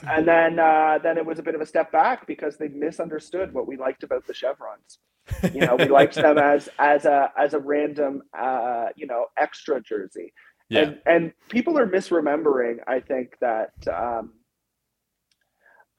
and 0.07 0.27
then 0.27 0.59
uh, 0.59 0.99
then 1.03 1.17
it 1.17 1.25
was 1.25 1.39
a 1.39 1.43
bit 1.43 1.55
of 1.55 1.61
a 1.61 1.65
step 1.65 1.91
back 1.91 2.25
because 2.27 2.57
they 2.57 2.69
misunderstood 2.69 3.53
what 3.53 3.67
we 3.67 3.77
liked 3.77 4.03
about 4.03 4.25
the 4.25 4.33
chevrons. 4.33 4.99
You 5.53 5.61
know, 5.61 5.75
we 5.75 5.85
liked 5.99 6.15
them 6.15 6.37
as 6.37 6.69
as 6.79 7.05
a 7.05 7.31
as 7.37 7.53
a 7.53 7.59
random 7.59 8.21
uh, 8.37 8.87
you 8.95 9.05
know 9.07 9.25
extra 9.37 9.81
jersey, 9.81 10.33
Yeah. 10.69 10.81
and 10.81 11.01
and 11.05 11.33
people 11.49 11.77
are 11.77 11.87
misremembering. 11.87 12.77
I 12.87 12.99
think 13.01 13.33
that 13.41 13.71
um, 13.87 14.33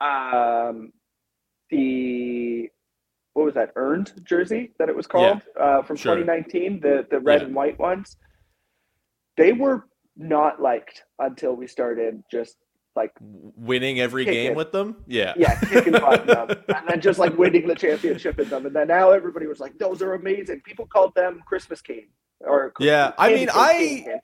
um, 0.01 0.93
the 1.73 2.69
what 3.33 3.47
was 3.47 3.55
that 3.55 3.73
earned 3.77 4.13
jersey 4.25 4.73
that 4.79 4.89
it 4.91 4.95
was 4.95 5.07
called 5.07 5.41
uh, 5.59 5.83
from 5.83 5.97
Sure. 5.97 6.15
2019, 6.17 6.81
the 6.81 7.07
the 7.11 7.19
red 7.19 7.41
Yeah. 7.41 7.47
and 7.47 7.55
white 7.57 7.79
ones. 7.79 8.17
They 9.37 9.53
were 9.53 9.89
not 10.17 10.61
liked 10.61 11.05
until 11.19 11.57
we 11.57 11.67
started 11.67 12.23
just 12.31 12.57
like 12.95 13.13
Winning 13.21 14.01
every 14.01 14.27
Kick 14.27 14.35
game 14.35 14.55
with 14.55 14.71
them. 14.71 15.03
Yeah. 15.07 15.33
yeah, 15.39 15.59
kicking 15.61 15.95
them, 15.95 16.05
and 16.69 16.89
then 16.89 17.01
just 17.01 17.19
like 17.19 17.37
winning 17.39 17.67
the 17.67 17.75
championship 17.75 18.39
in 18.39 18.51
them, 18.51 18.67
and 18.67 18.77
then 18.77 18.89
now 18.89 19.13
everybody 19.13 19.47
was 19.47 19.61
like, 19.61 19.79
"Those 19.79 20.03
are 20.03 20.13
amazing." 20.13 20.61
People 20.61 20.87
called 20.87 21.15
them 21.15 21.43
Christmas 21.47 21.81
cane 21.81 22.09
or 22.41 22.75
Yeah, 22.79 23.13
I 23.17 23.33
mean, 23.33 23.49
I-. 23.51 24.21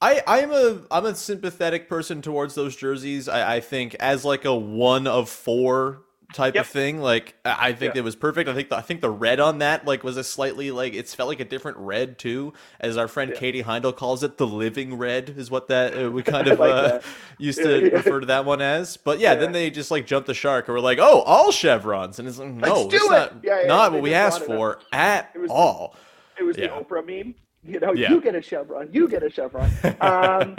I 0.00 0.22
I'm 0.26 0.50
a 0.52 0.80
I'm 0.90 1.04
a 1.06 1.14
sympathetic 1.14 1.88
person 1.90 2.22
towards 2.22 2.54
those 2.54 2.74
jerseys. 2.76 3.28
I, 3.28 3.56
I 3.56 3.60
think 3.60 3.94
as 3.96 4.24
like 4.24 4.44
a 4.46 4.54
one 4.54 5.06
of 5.06 5.28
four 5.28 6.02
type 6.32 6.54
Yep. 6.54 6.64
of 6.64 6.70
thing. 6.70 7.00
Like 7.00 7.34
I 7.44 7.72
think 7.72 7.94
Yeah. 7.94 8.00
it 8.00 8.04
was 8.04 8.16
perfect. 8.16 8.48
I 8.48 8.54
think 8.54 8.68
the, 8.68 8.76
I 8.76 8.80
think 8.80 9.00
the 9.00 9.10
red 9.10 9.40
on 9.40 9.58
that 9.58 9.84
like 9.86 10.02
was 10.02 10.16
a 10.16 10.24
slightly 10.24 10.70
like 10.70 10.94
it's 10.94 11.14
felt 11.14 11.28
like 11.28 11.40
a 11.40 11.44
different 11.44 11.78
red 11.78 12.18
too. 12.18 12.52
As 12.80 12.96
our 12.96 13.08
friend 13.08 13.30
Yeah. 13.32 13.38
Katie 13.38 13.62
Heindl 13.62 13.94
calls 13.94 14.22
it, 14.22 14.36
the 14.38 14.46
living 14.46 14.98
red 14.98 15.34
is 15.36 15.50
what 15.50 15.68
that 15.68 15.96
uh, 15.96 16.10
we 16.10 16.22
kind 16.24 16.48
of 16.48 16.58
like 16.58 16.70
uh, 16.72 17.00
used 17.38 17.58
Yeah, 17.60 17.66
to 17.80 17.90
refer 17.90 18.20
to 18.20 18.26
that 18.26 18.44
one 18.44 18.60
as. 18.60 18.96
But 18.96 19.18
yeah, 19.20 19.34
then 19.34 19.52
they 19.52 19.70
just 19.70 19.90
like 19.90 20.06
jumped 20.06 20.26
the 20.26 20.34
shark 20.34 20.68
and 20.68 20.74
were 20.74 20.80
like, 20.80 20.98
oh, 21.00 21.20
all 21.22 21.52
chevrons, 21.52 22.18
and 22.18 22.26
it's 22.28 22.38
like 22.38 22.48
no, 22.48 22.88
it's 22.90 22.94
it! 22.94 23.10
not 23.10 23.44
not 23.66 23.92
what 23.92 24.02
we 24.02 24.12
asked 24.14 24.42
for 24.42 24.80
at 24.92 25.30
It 25.34 25.38
was 25.38 25.50
all. 25.50 25.94
It 26.38 26.42
was 26.42 26.56
the 26.56 26.68
Oprah 26.68 27.06
meme. 27.06 27.34
You 27.64 27.80
know, 27.80 27.92
Yeah. 27.94 28.10
you 28.12 28.20
get 28.20 28.36
a 28.36 28.42
chevron, 28.42 28.88
you 28.92 29.08
get 29.08 29.22
a 29.24 29.30
chevron. 29.30 29.70
Um, 30.00 30.56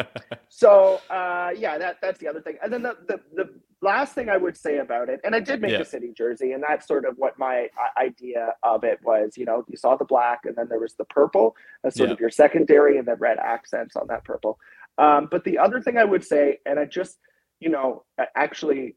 so 0.50 1.00
uh, 1.10 1.52
yeah, 1.56 1.78
that 1.78 2.02
that's 2.02 2.20
the 2.20 2.28
other 2.28 2.42
thing. 2.42 2.58
And 2.64 2.72
then 2.74 2.82
the, 2.84 2.98
the 3.08 3.22
the 3.36 3.50
last 3.82 4.14
thing 4.16 4.30
I 4.30 4.38
would 4.38 4.58
say 4.58 4.78
about 4.80 5.10
it, 5.10 5.20
and 5.24 5.36
I 5.36 5.40
did 5.40 5.62
make 5.62 5.72
Yeah. 5.72 5.80
the 5.80 5.86
city 5.86 6.12
jersey, 6.16 6.54
and 6.54 6.64
that's 6.64 6.88
sort 6.88 7.06
of 7.06 7.18
what 7.18 7.38
my 7.38 7.70
uh, 7.80 8.00
idea 8.00 8.54
of 8.64 8.84
it 8.84 9.00
was. 9.04 9.38
You 9.38 9.46
know, 9.46 9.64
you 9.68 9.78
saw 9.78 9.96
the 9.96 10.06
black, 10.06 10.46
and 10.46 10.56
then 10.56 10.68
there 10.70 10.80
was 10.80 10.96
the 10.96 11.06
purple 11.06 11.56
as 11.84 11.96
sort 11.96 12.10
Yeah. 12.10 12.14
of 12.14 12.20
your 12.20 12.30
secondary, 12.30 12.98
and 12.98 13.08
then 13.08 13.18
red 13.20 13.38
accents 13.38 13.96
on 13.96 14.08
that 14.08 14.24
purple. 14.24 14.60
Um, 14.98 15.28
but 15.30 15.44
the 15.44 15.60
other 15.60 15.80
thing 15.80 15.98
I 15.98 16.04
would 16.06 16.24
say, 16.24 16.60
and 16.66 16.80
I 16.80 16.86
just 16.86 17.20
you 17.60 17.70
know 17.70 18.06
actually 18.36 18.96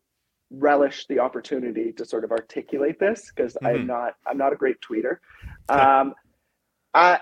relish 0.51 1.07
the 1.07 1.19
opportunity 1.19 1.93
to 1.93 2.05
sort 2.05 2.25
of 2.25 2.33
articulate 2.33 2.99
this 2.99 3.31
because 3.31 3.55
Mhm. 3.63 3.67
I'm 3.69 3.87
not 3.87 4.17
I'm 4.27 4.37
not 4.39 4.53
a 4.53 4.57
great 4.57 4.81
tweeter. 4.81 5.19
Um, 5.69 6.15
I, 6.95 7.21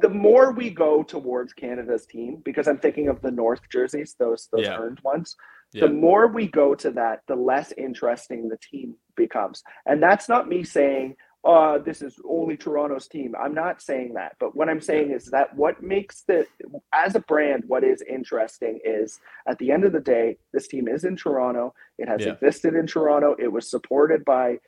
the 0.00 0.08
more 0.08 0.50
we 0.52 0.70
go 0.70 1.02
towards 1.04 1.52
Canada's 1.52 2.06
team, 2.06 2.36
because 2.44 2.66
I'm 2.66 2.78
thinking 2.78 3.06
of 3.08 3.20
the 3.22 3.30
North 3.30 3.68
jerseys, 3.70 4.16
those 4.18 4.48
those 4.52 4.62
Yeah. 4.64 4.78
earned 4.78 5.00
ones. 5.00 5.36
Yeah. 5.74 5.86
The 5.86 5.92
more 5.92 6.28
we 6.28 6.46
go 6.46 6.74
to 6.76 6.90
that, 6.92 7.22
the 7.26 7.34
less 7.34 7.72
interesting 7.76 8.48
the 8.48 8.58
team 8.58 8.94
becomes. 9.16 9.62
And 9.86 10.00
that's 10.00 10.28
not 10.28 10.48
me 10.48 10.62
saying, 10.62 11.16
"Uh, 11.44 11.78
this 11.78 12.00
is 12.00 12.20
only 12.28 12.56
Toronto's 12.56 13.08
team." 13.08 13.34
I'm 13.38 13.54
not 13.54 13.82
saying 13.82 14.14
that. 14.14 14.36
But 14.38 14.54
what 14.54 14.68
I'm 14.68 14.80
saying 14.80 15.10
is 15.10 15.26
that 15.32 15.54
what 15.56 15.82
makes 15.82 16.22
the 16.22 16.46
as 16.92 17.16
a 17.16 17.20
brand, 17.20 17.64
what 17.66 17.82
is 17.82 18.02
interesting 18.08 18.78
is 18.84 19.18
at 19.48 19.58
the 19.58 19.72
end 19.72 19.84
of 19.84 19.92
the 19.92 20.00
day, 20.00 20.38
this 20.52 20.68
team 20.68 20.86
is 20.86 21.02
in 21.04 21.16
Toronto. 21.16 21.74
It 21.98 22.08
has 22.08 22.24
Yeah. 22.24 22.32
existed 22.34 22.74
in 22.76 22.86
Toronto. 22.86 23.34
It 23.38 23.50
was 23.50 23.68
supported 23.68 24.24
by 24.24 24.60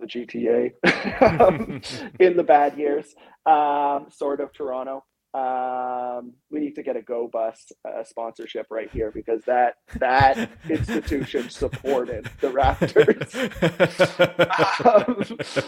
the 0.00 0.06
GTA 0.06 0.72
um, 1.40 1.80
in 2.20 2.36
the 2.38 2.44
bad 2.44 2.78
years, 2.78 3.14
um, 3.44 4.06
sort 4.10 4.40
of 4.40 4.52
Toronto. 4.54 5.04
Um, 5.34 6.32
we 6.50 6.58
need 6.60 6.74
to 6.76 6.82
get 6.82 6.96
a 6.96 7.02
Go 7.02 7.28
Bus 7.30 7.70
uh, 7.86 8.02
sponsorship 8.04 8.66
right 8.70 8.90
here 8.90 9.10
because 9.12 9.42
that 9.46 9.74
that 9.98 10.50
institution 10.70 11.50
supported 11.50 12.30
the 12.40 12.48
Raptors 12.48 13.34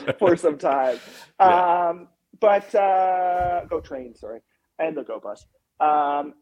um, 0.10 0.16
for 0.18 0.36
some 0.36 0.58
time. 0.58 0.98
Yeah. 1.38 1.88
Um, 1.90 2.08
but 2.40 2.74
uh, 2.74 3.66
Go 3.66 3.80
Train, 3.80 4.14
sorry, 4.14 4.40
and 4.78 4.96
the 4.96 5.02
Go 5.02 5.20
Bus. 5.20 5.44
Um, 5.78 6.34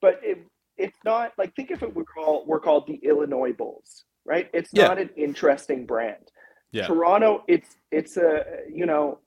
but 0.00 0.20
it, 0.22 0.38
it's 0.76 0.98
not 1.04 1.32
like 1.38 1.54
think 1.56 1.70
if 1.70 1.82
it 1.82 1.94
were 1.94 2.04
called 2.04 2.46
we're 2.46 2.60
called 2.60 2.86
the 2.86 3.00
Illinois 3.02 3.52
Bulls, 3.52 4.04
right? 4.24 4.48
It's 4.54 4.70
Yeah. 4.72 4.86
not 4.88 4.98
an 4.98 5.10
interesting 5.16 5.86
brand. 5.86 6.30
Yeah. 6.72 6.86
Toronto, 6.86 7.42
it's 7.48 7.76
it's 7.90 8.16
a 8.16 8.44
you 8.72 8.86
know, 8.86 9.18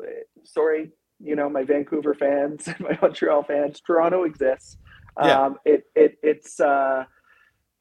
sorry, 0.45 0.91
you 1.23 1.35
know 1.35 1.49
my 1.49 1.63
Vancouver 1.63 2.13
fans 2.13 2.67
and 2.67 2.79
my 2.87 2.97
Montreal 3.01 3.43
fans. 3.43 3.81
Toronto 3.81 4.23
exists. 4.23 4.77
Yeah. 5.21 5.41
Um, 5.41 5.57
it 5.65 5.85
it 5.95 6.17
it's 6.23 6.59
uh, 6.59 7.05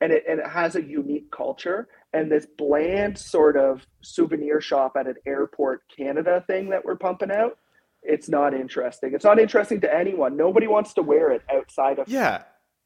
and 0.00 0.12
it 0.12 0.24
and 0.28 0.40
it 0.40 0.46
has 0.46 0.76
a 0.76 0.82
unique 0.82 1.30
culture. 1.30 1.88
And 2.14 2.30
this 2.30 2.46
bland 2.58 3.16
sort 3.16 3.56
of 3.56 3.86
souvenir 4.02 4.60
shop 4.60 4.96
at 4.98 5.06
an 5.06 5.14
airport 5.26 5.82
Canada 5.96 6.44
thing 6.46 6.68
that 6.70 6.84
we're 6.84 6.96
pumping 6.96 7.30
out, 7.30 7.56
it's 8.02 8.28
not 8.28 8.52
interesting. 8.52 9.14
It's 9.14 9.24
not 9.24 9.38
interesting 9.38 9.80
to 9.80 9.94
anyone. 9.94 10.36
Nobody 10.36 10.66
wants 10.66 10.92
to 10.94 11.02
wear 11.02 11.30
it 11.32 11.40
outside 11.50 11.98
of 11.98 12.08
Yeah. 12.08 12.42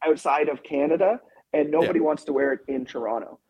outside 0.07 0.49
of 0.49 0.63
Canada, 0.63 1.21
and 1.53 1.73
nobody 1.73 1.99
wants 1.99 2.23
to 2.25 2.33
wear 2.33 2.53
it 2.53 2.61
in 2.69 2.85
Toronto. 2.85 3.41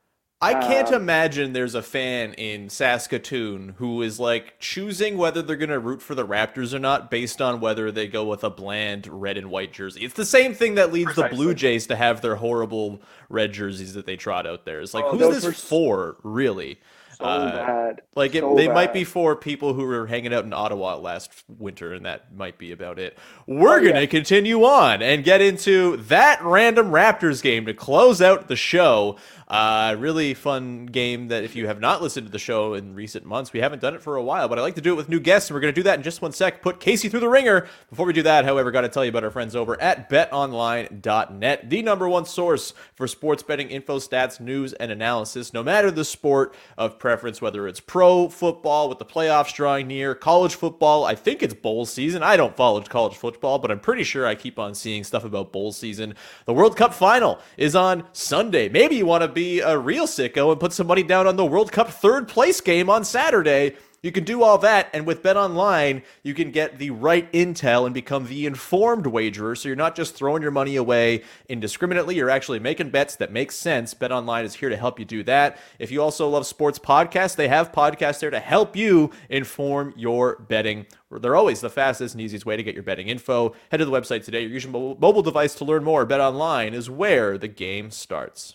I 0.43 0.53
can't 0.53 0.89
Um, 0.89 0.95
imagine 0.95 1.55
there's 1.55 1.75
a 1.75 1.83
fan 1.83 2.35
in 2.35 2.69
Saskatoon 2.69 3.75
who 3.79 4.03
is 4.03 4.21
like 4.21 4.59
choosing 4.61 5.17
whether 5.17 5.41
they're 5.41 5.57
going 5.57 5.71
to 5.71 5.79
root 5.79 6.03
for 6.03 6.15
the 6.15 6.27
Raptors 6.27 6.75
or 6.75 6.79
not 6.79 7.11
based 7.11 7.41
on 7.41 7.59
whether 7.59 7.91
they 7.91 8.07
go 8.07 8.25
with 8.25 8.45
a 8.45 8.51
bland 8.51 9.07
red 9.07 9.39
and 9.39 9.51
white 9.51 9.73
jersey. 9.73 10.05
It's 10.05 10.13
the 10.15 10.27
same 10.27 10.53
thing 10.53 10.75
that 10.75 10.93
leads 10.93 11.15
the 11.15 11.29
Blue 11.29 11.55
Jays 11.55 11.87
to 11.87 11.97
have 11.97 12.21
their 12.21 12.37
horrible 12.37 13.01
red 13.31 13.53
jerseys 13.53 13.95
that 13.95 14.05
they 14.05 14.17
trot 14.17 14.47
out 14.47 14.67
there. 14.67 14.81
It's 14.81 14.93
like, 14.93 15.05
Oh, 15.07 15.17
who's 15.17 15.43
this 15.43 15.61
for, 15.61 16.17
really? 16.23 16.79
So 17.19 17.25
Uh, 17.25 17.51
bad. 17.67 18.03
Like 18.15 18.35
it, 18.35 18.41
So 18.43 18.55
they 18.55 18.69
might 18.69 18.93
be 18.93 19.05
for 19.05 19.35
people 19.37 19.73
who 19.75 19.85
were 19.85 20.07
hanging 20.07 20.35
out 20.35 20.45
in 20.45 20.53
Ottawa 20.53 20.97
last 20.97 21.31
winter, 21.49 21.93
and 21.95 22.05
that 22.05 22.35
might 22.37 22.59
be 22.59 22.73
about 22.73 22.99
it. 22.99 23.17
We're 23.47 23.81
Oh, 23.81 23.85
gonna 23.85 24.07
continue 24.07 24.65
on 24.65 25.01
and 25.03 25.25
get 25.25 25.41
into 25.41 25.97
that 26.09 26.43
random 26.43 26.91
Raptors 26.91 27.43
game 27.43 27.65
to 27.67 27.75
close 27.75 28.21
out 28.21 28.49
the 28.49 28.57
show. 28.57 29.17
Uh, 29.49 29.95
really 29.99 30.35
fun 30.35 30.87
game 30.87 31.29
that 31.29 31.45
if 31.45 31.55
you 31.55 31.69
have 31.69 31.81
not 31.81 32.03
listened 32.03 32.27
to 32.27 32.33
the 32.33 32.39
show 32.39 32.75
in 32.75 32.95
recent 32.97 33.25
months, 33.25 33.53
we 33.53 33.61
haven't 33.61 33.81
done 33.81 33.95
it 33.95 34.03
for 34.03 34.17
a 34.17 34.23
while, 34.23 34.49
but 34.49 34.59
I 34.59 34.63
like 34.63 34.75
to 34.75 34.81
do 34.81 34.93
it 34.93 34.97
with 34.97 35.09
new 35.09 35.21
guests, 35.21 35.49
and 35.49 35.55
we're 35.55 35.61
gonna 35.61 35.73
do 35.73 35.85
that 35.85 35.99
in 35.99 36.03
just 36.03 36.21
one 36.21 36.33
sec. 36.33 36.63
Put 36.63 36.81
Casey 36.81 37.09
through 37.09 37.21
the 37.21 37.29
ringer. 37.29 37.69
Before 37.89 38.07
we 38.07 38.13
do 38.13 38.23
that, 38.25 38.45
however, 38.45 38.71
got 38.73 38.81
to 38.81 38.89
tell 38.89 39.05
you 39.05 39.11
about 39.11 39.23
our 39.25 39.31
friends 39.31 39.55
over 39.55 39.81
at 39.81 40.11
BetOnline.net, 40.11 41.71
the 41.71 41.83
number 41.83 42.09
one 42.09 42.25
source 42.25 42.75
for 42.95 43.07
sports 43.07 43.43
betting 43.43 43.71
info, 43.71 43.99
stats, 43.99 44.41
news, 44.41 44.73
and 44.75 44.91
analysis, 44.91 45.53
no 45.53 45.63
matter 45.63 45.91
the 45.93 46.05
sport 46.05 46.55
of 46.77 46.99
preference, 47.07 47.41
whether 47.41 47.69
it's 47.69 47.79
pro 47.79 48.29
football 48.29 48.89
with 48.89 48.99
the 48.99 49.05
playoffs 49.05 49.55
drawing 49.55 49.87
near, 49.87 50.13
college 50.13 50.57
football. 50.57 51.05
I 51.05 51.15
think 51.15 51.41
it's 51.41 51.55
bowl 51.55 51.87
season. 51.87 52.25
I 52.25 52.37
don't 52.37 52.57
follow 52.57 52.81
college 52.81 53.17
football, 53.17 53.61
but 53.61 53.71
I'm 53.71 53.79
pretty 53.79 54.03
sure 54.03 54.27
I 54.27 54.35
keep 54.35 54.59
on 54.59 54.75
seeing 54.75 55.05
stuff 55.05 55.23
about 55.23 55.53
bowl 55.53 55.71
season. 55.71 56.17
The 56.47 56.53
World 56.53 56.77
Cup 56.77 56.93
final 56.93 57.39
is 57.57 57.77
on 57.77 58.03
Sunday. 58.13 58.69
Maybe 58.69 58.97
you 58.97 59.07
want 59.07 59.23
to 59.23 59.29
be 59.29 59.61
a 59.61 59.79
real 59.79 60.09
sicko 60.09 60.51
and 60.51 60.59
put 60.59 60.73
some 60.73 60.89
money 60.89 61.05
down 61.05 61.29
on 61.29 61.37
the 61.37 61.47
World 61.47 61.71
Cup 61.71 61.91
third 61.91 62.27
place 62.27 62.61
game 62.61 62.91
on 62.91 63.05
Saturday. 63.05 63.77
You 64.07 64.13
can 64.13 64.23
do 64.23 64.45
all 64.45 64.57
that, 64.59 64.89
and 64.93 65.05
with 65.05 65.25
BetOnline, 65.25 66.05
you 66.23 66.33
can 66.33 66.53
get 66.53 66.79
the 66.79 66.91
right 66.91 67.31
intel 67.33 67.87
and 67.87 67.93
become 67.93 68.29
the 68.29 68.47
informed 68.47 69.09
wagerer. 69.09 69.57
So 69.57 69.69
you're 69.69 69.75
not 69.75 69.97
just 69.97 70.15
throwing 70.15 70.43
your 70.43 70.53
money 70.53 70.77
away 70.77 71.25
indiscriminately. 71.49 72.15
You're 72.15 72.31
actually 72.31 72.61
making 72.61 72.91
bets 72.91 73.17
that 73.17 73.33
make 73.33 73.51
sense. 73.51 73.95
BetOnline 73.95 74.45
is 74.45 74.55
here 74.55 74.69
to 74.69 74.77
help 74.77 75.01
you 75.01 75.05
do 75.05 75.25
that. 75.25 75.59
If 75.81 75.91
you 75.91 76.01
also 76.01 76.29
love 76.29 76.47
sports 76.47 76.79
podcasts, 76.79 77.35
they 77.35 77.49
have 77.49 77.73
podcasts 77.73 78.21
there 78.21 78.31
to 78.31 78.39
help 78.39 78.77
you 78.77 79.11
inform 79.29 79.93
your 79.97 80.37
betting. 80.39 80.87
They're 81.11 81.35
always 81.35 81.61
the 81.61 81.69
fastest 81.69 82.15
and 82.15 82.21
easiest 82.21 82.47
way 82.47 82.57
to 82.57 82.63
get 82.63 82.75
your 82.75 82.85
betting 82.85 83.09
info. 83.09 83.57
Head 83.73 83.79
to 83.79 83.85
the 83.85 83.91
website 83.91 84.25
today. 84.25 84.43
Your 84.43 84.53
usual 84.53 84.71
mobile- 84.71 84.99
mobile 85.01 85.23
device 85.23 85.57
to 85.57 85.65
learn 85.65 85.83
more. 85.83 86.07
BetOnline 86.07 86.75
is 86.75 86.89
where 86.89 87.37
the 87.37 87.49
game 87.49 87.91
starts. 87.91 88.55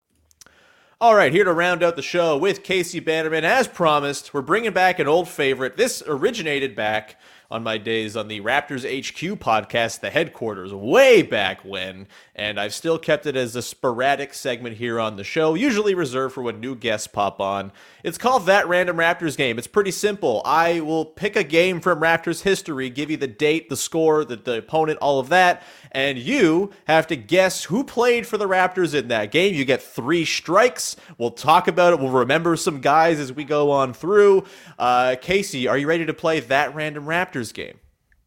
All 1.01 1.15
right, 1.15 1.33
here 1.33 1.45
to 1.45 1.51
round 1.51 1.81
out 1.81 1.95
the 1.95 2.03
show 2.03 2.37
with 2.37 2.61
Casey 2.61 2.99
Bannerman. 2.99 3.43
As 3.43 3.67
promised, 3.67 4.35
we're 4.35 4.43
bringing 4.43 4.71
back 4.71 4.99
an 4.99 5.07
old 5.07 5.27
favorite. 5.27 5.75
This 5.75 6.03
originated 6.05 6.75
back 6.75 7.19
on 7.49 7.63
my 7.63 7.79
days 7.79 8.15
on 8.15 8.27
the 8.27 8.39
Raptors 8.41 8.85
HQ 8.85 9.39
podcast, 9.39 10.01
the 10.01 10.11
headquarters, 10.11 10.71
way 10.71 11.23
back 11.23 11.65
when, 11.65 12.07
and 12.41 12.59
I've 12.59 12.73
still 12.73 12.97
kept 12.97 13.27
it 13.27 13.35
as 13.35 13.55
a 13.55 13.61
sporadic 13.61 14.33
segment 14.33 14.77
here 14.77 14.99
on 14.99 15.15
the 15.15 15.23
show, 15.23 15.53
usually 15.53 15.93
reserved 15.93 16.33
for 16.33 16.41
when 16.41 16.59
new 16.59 16.73
guests 16.73 17.05
pop 17.05 17.39
on. 17.39 17.71
It's 18.03 18.17
called 18.17 18.47
That 18.47 18.67
Random 18.67 18.97
Raptors 18.97 19.37
Game. 19.37 19.59
It's 19.59 19.67
pretty 19.67 19.91
simple. 19.91 20.41
I 20.43 20.79
will 20.79 21.05
pick 21.05 21.35
a 21.35 21.43
game 21.43 21.81
from 21.81 21.99
Raptors 21.99 22.41
history, 22.41 22.89
give 22.89 23.11
you 23.11 23.17
the 23.17 23.27
date, 23.27 23.69
the 23.69 23.77
score, 23.77 24.25
the, 24.25 24.37
the 24.37 24.57
opponent, 24.57 24.97
all 25.03 25.19
of 25.19 25.29
that, 25.29 25.61
and 25.91 26.17
you 26.17 26.71
have 26.85 27.05
to 27.07 27.15
guess 27.15 27.65
who 27.65 27.83
played 27.83 28.25
for 28.25 28.39
the 28.39 28.47
Raptors 28.47 28.95
in 28.95 29.07
that 29.09 29.29
game. 29.29 29.53
You 29.53 29.63
get 29.63 29.83
three 29.83 30.25
strikes. 30.25 30.95
We'll 31.19 31.29
talk 31.29 31.67
about 31.67 31.93
it. 31.93 31.99
We'll 31.99 32.09
remember 32.09 32.55
some 32.55 32.81
guys 32.81 33.19
as 33.19 33.31
we 33.31 33.43
go 33.43 33.69
on 33.69 33.93
through. 33.93 34.45
Uh, 34.79 35.15
Casey, 35.21 35.67
are 35.67 35.77
you 35.77 35.85
ready 35.85 36.07
to 36.07 36.13
play 36.13 36.39
that 36.39 36.73
random 36.73 37.05
Raptors 37.05 37.53
game? 37.53 37.77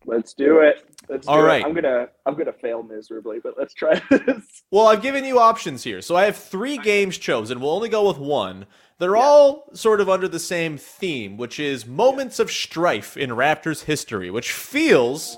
Let's 0.07 0.35
do 0.35 0.61
it. 0.61 0.94
Let's 1.09 1.27
All 1.27 1.45
it. 1.45 1.65
I'm 1.65 1.75
gonna 1.75 2.09
I'm 2.27 2.35
gonna 2.35 2.53
fail 2.53 2.83
miserably, 2.83 3.39
but 3.43 3.55
let's 3.59 3.75
try 3.75 4.01
this. 4.11 4.63
Well, 4.71 4.87
I've 4.87 5.03
given 5.03 5.25
you 5.25 5.39
options 5.39 5.85
here. 5.85 6.01
So 6.01 6.17
I 6.17 6.25
have 6.25 6.37
three 6.37 6.79
games 6.79 7.19
chosen. 7.19 7.61
We'll 7.61 7.71
only 7.71 7.89
go 7.89 8.07
with 8.07 8.19
one. 8.19 8.67
They're 8.99 9.17
all 9.17 9.69
sort 9.75 10.01
of 10.01 10.09
under 10.09 10.29
the 10.29 10.39
same 10.39 10.79
theme, 10.79 11.37
which 11.37 11.59
is 11.59 11.87
moments 11.87 12.39
of 12.39 12.51
strife 12.51 13.17
in 13.17 13.31
Raptors 13.31 13.85
history, 13.85 14.31
which 14.31 14.53
feels 14.53 15.37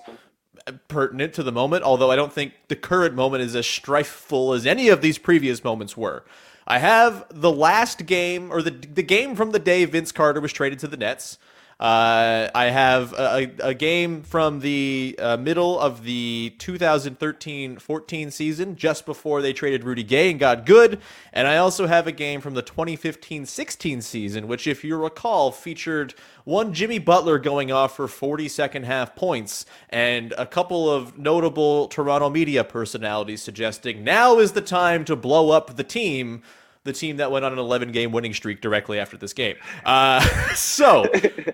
pertinent 0.89 1.33
to 1.35 1.43
the 1.43 1.53
moment, 1.53 1.85
although 1.85 2.11
I 2.11 2.17
don't 2.17 2.33
think 2.33 2.53
the 2.69 2.77
current 2.77 3.15
moment 3.15 3.43
is 3.43 3.55
as 3.55 3.65
strifeful 3.65 4.55
as 4.55 4.67
any 4.67 4.89
of 4.89 5.01
these 5.01 5.19
previous 5.19 5.65
moments 5.65 5.97
were. 5.97 6.25
I 6.67 6.79
have 6.79 7.27
the 7.31 7.53
last 7.53 8.07
game, 8.07 8.51
or 8.51 8.61
the 8.61 8.71
the 8.71 9.03
game 9.03 9.37
from 9.37 9.53
the 9.53 9.59
day 9.59 9.85
Vince 9.85 10.13
Carter 10.13 10.41
was 10.41 10.53
traded 10.53 10.79
to 10.81 10.89
the 10.89 10.97
Nets. 10.97 11.39
Uh, 11.79 12.49
I 12.55 12.67
have 12.67 13.13
a, 13.13 13.51
a 13.63 13.75
game 13.75 14.23
from 14.23 14.61
the 14.61 15.15
uh, 15.19 15.37
middle 15.37 15.79
of 15.79 16.05
the 16.05 16.55
2013-14 16.59 18.33
season, 18.33 18.77
just 18.77 19.05
before 19.05 19.43
they 19.43 19.53
traded 19.53 19.85
Rudy 19.85 20.03
Gay 20.03 20.31
and 20.31 20.41
got 20.41 20.65
good. 20.65 21.01
And 21.35 21.47
I 21.47 21.59
also 21.59 21.87
have 21.87 22.07
a 22.07 22.13
game 22.13 22.41
from 22.41 22.55
the 22.55 22.63
2015-16 22.63 24.03
season, 24.03 24.49
which, 24.49 24.67
if 24.67 24.85
you 24.85 24.97
recall, 24.97 25.53
featured 25.53 26.15
one 26.45 26.73
Jimmy 26.73 26.99
Butler 26.99 27.39
going 27.39 27.71
off 27.71 27.97
for 27.97 28.09
40 28.09 28.49
second 28.49 28.85
half 28.85 29.15
points 29.15 29.67
and 29.91 30.33
a 30.39 30.47
couple 30.47 30.91
of 30.91 31.19
notable 31.19 31.89
Toronto 31.89 32.31
media 32.31 32.65
personalities 32.65 33.43
suggesting 33.43 34.03
now 34.03 34.39
is 34.39 34.53
the 34.53 34.63
time 34.63 35.05
to 35.05 35.15
blow 35.15 35.51
up 35.51 35.77
the 35.77 35.85
team 35.85 36.43
the 36.87 36.93
team 36.93 37.19
that 37.19 37.31
went 37.31 37.45
on 37.45 37.53
an 37.53 37.59
11 37.59 37.93
game 37.93 38.13
winning 38.13 38.33
streak 38.33 38.61
directly 38.63 38.99
after 38.99 39.17
this 39.19 39.33
game. 39.35 39.57
Uh, 39.85 40.21
so 40.55 41.05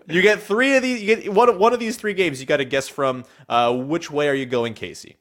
you 0.08 0.22
get 0.22 0.40
three 0.40 0.76
of 0.76 0.82
these. 0.82 1.02
You 1.02 1.16
get 1.16 1.32
one, 1.32 1.58
one 1.58 1.72
of 1.72 1.80
these 1.80 1.96
three 1.96 2.14
games. 2.14 2.40
You 2.40 2.46
got 2.46 2.58
to 2.58 2.64
guess 2.64 2.88
from 2.88 3.24
uh, 3.48 3.76
which 3.76 4.10
way 4.10 4.28
are 4.28 4.34
you 4.34 4.46
going, 4.46 4.74
Casey? 4.74 5.16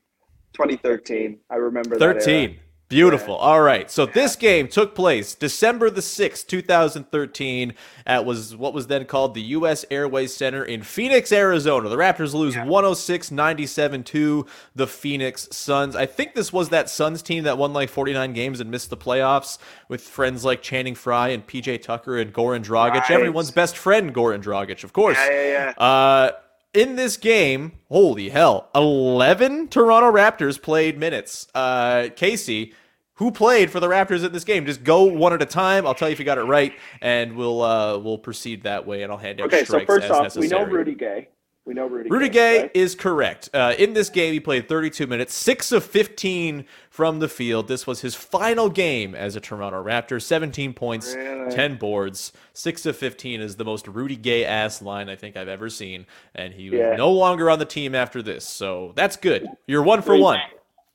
2013. 0.54 1.40
I 1.50 1.56
remember 1.56 1.98
that. 1.98 2.04
era. 2.04 2.14
13. 2.22 2.60
Beautiful. 2.92 3.36
All 3.36 3.62
right. 3.62 3.90
So 3.90 4.06
this 4.06 4.36
game 4.36 4.68
took 4.68 4.94
place 4.94 5.34
December 5.34 5.90
the 5.90 6.02
6th, 6.02 6.46
2013 6.46 7.74
at 8.06 8.26
was 8.26 8.56
what 8.56 8.74
was 8.74 8.88
then 8.88 9.06
called 9.06 9.34
the 9.34 9.42
US 9.42 9.86
Airways 9.90 10.36
Center 10.36 10.64
in 10.64 10.84
Phoenix, 10.84 11.32
Arizona. 11.32 11.88
The 11.88 11.96
Raptors 11.96 12.34
lose 12.34 12.56
106-97 12.56 14.06
to 14.06 14.46
the 14.76 14.88
Phoenix 14.88 15.48
Suns. 15.52 15.96
I 15.96 16.06
think 16.06 16.36
this 16.36 16.52
was 16.52 16.70
that 16.70 16.90
Suns 16.90 17.22
team 17.22 17.46
that 17.46 17.58
won 17.58 17.72
like 17.72 17.90
49 17.90 18.34
games 18.34 18.60
and 18.60 18.70
missed 18.70 18.90
the 18.90 18.98
playoffs 18.98 19.58
with 19.88 20.02
friends 20.02 20.44
like 20.44 20.62
Channing 20.62 20.96
Frye 20.96 21.30
and 21.30 21.48
PJ 21.48 21.82
Tucker 21.82 22.18
and 22.18 22.34
Goran 22.34 22.64
Dragic. 22.64 23.02
Right. 23.02 23.12
Everyone's 23.12 23.52
best 23.52 23.78
friend 23.78 24.14
Goran 24.14 24.44
Dragic, 24.44 24.84
of 24.84 24.92
course. 24.92 25.18
Yeah, 25.18 25.32
yeah, 25.32 25.74
yeah. 25.78 25.84
Uh 25.84 26.32
in 26.74 26.96
this 26.96 27.18
game, 27.18 27.74
holy 27.90 28.30
hell, 28.30 28.70
11 28.74 29.68
Toronto 29.68 30.12
Raptors 30.12 30.62
played 30.62 30.98
minutes. 30.98 31.48
Uh, 31.54 32.08
Casey, 32.16 32.74
who 33.22 33.30
played 33.32 33.70
for 33.70 33.80
the 33.80 33.88
Raptors 33.88 34.26
in 34.26 34.32
this 34.32 34.44
game? 34.44 34.66
Just 34.66 34.84
go 34.84 35.04
one 35.04 35.32
at 35.32 35.44
a 35.44 35.46
time. 35.46 35.86
I'll 35.86 35.94
tell 35.94 36.10
you 36.10 36.14
if 36.14 36.18
you 36.20 36.26
got 36.26 36.40
it 36.40 36.44
right, 36.44 36.74
and 37.02 37.36
we'll 37.36 37.62
uh, 37.62 38.00
we'll 38.00 38.18
proceed 38.18 38.64
that 38.64 38.88
way, 38.88 39.04
and 39.04 39.12
I'll 39.12 39.18
hand 39.20 39.40
out 39.40 39.46
Okay, 39.46 39.60
so 39.60 39.66
strikes 39.66 39.86
first 39.86 40.06
as 40.06 40.12
off, 40.12 40.24
necessary. 40.24 40.48
we 40.48 40.66
know 40.66 40.72
Rudy 40.72 40.96
Gay. 40.96 41.28
We 41.64 41.76
know 41.76 41.86
Rudy. 41.86 42.10
Rudy 42.10 42.30
Gay, 42.30 42.32
Gay 42.58 42.62
right? 42.64 42.72
is 42.74 42.96
correct. 42.96 43.52
Uh, 43.54 43.76
in 43.78 43.94
this 43.94 44.10
game, 44.10 44.34
he 44.34 44.40
played 44.40 44.68
32 44.68 45.06
minutes, 45.06 45.36
6 45.36 45.72
of 45.72 45.84
15 45.86 46.66
from 46.90 47.20
the 47.20 47.28
field. 47.28 47.68
This 47.68 47.86
was 47.86 48.02
his 48.02 48.16
final 48.16 48.68
game 48.68 49.14
as 49.14 49.36
a 49.36 49.40
Toronto 49.40 49.84
Raptor. 49.84 50.20
17 50.20 50.74
points, 50.74 51.14
Really? 51.14 51.52
10 51.52 51.78
boards, 51.78 52.34
6 52.54 52.88
of 52.88 52.98
15 52.98 53.42
is 53.42 53.58
the 53.58 53.64
most 53.64 53.88
Rudy 53.88 54.16
Gay 54.16 54.44
ass 54.44 54.82
line 54.82 55.08
I 55.08 55.16
think 55.16 55.38
I've 55.38 55.48
ever 55.48 55.70
seen. 55.70 56.08
And 56.34 56.52
he 56.52 56.72
was 56.72 56.98
no 56.98 57.12
longer 57.12 57.52
on 57.52 57.60
the 57.60 57.66
team 57.66 57.94
after 57.94 58.24
this. 58.24 58.44
So 58.44 58.94
that's 58.96 59.16
good. 59.16 59.46
You're 59.68 59.84
one 59.84 60.02
for 60.02 60.18
one. 60.18 60.40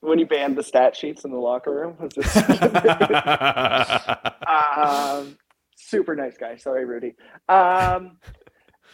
When 0.01 0.19
he 0.19 0.25
banned 0.25 0.57
the 0.57 0.63
stat 0.63 0.95
sheets 0.95 1.25
in 1.25 1.33
the 1.33 1.39
locker 1.39 1.75
room, 1.75 1.97
was 1.99 2.13
this 2.15 2.37
um, 4.47 5.37
super 5.75 6.15
nice 6.15 6.37
guy. 6.37 6.57
Sorry, 6.57 6.85
Rudy. 6.85 7.15
Um, 7.49 8.19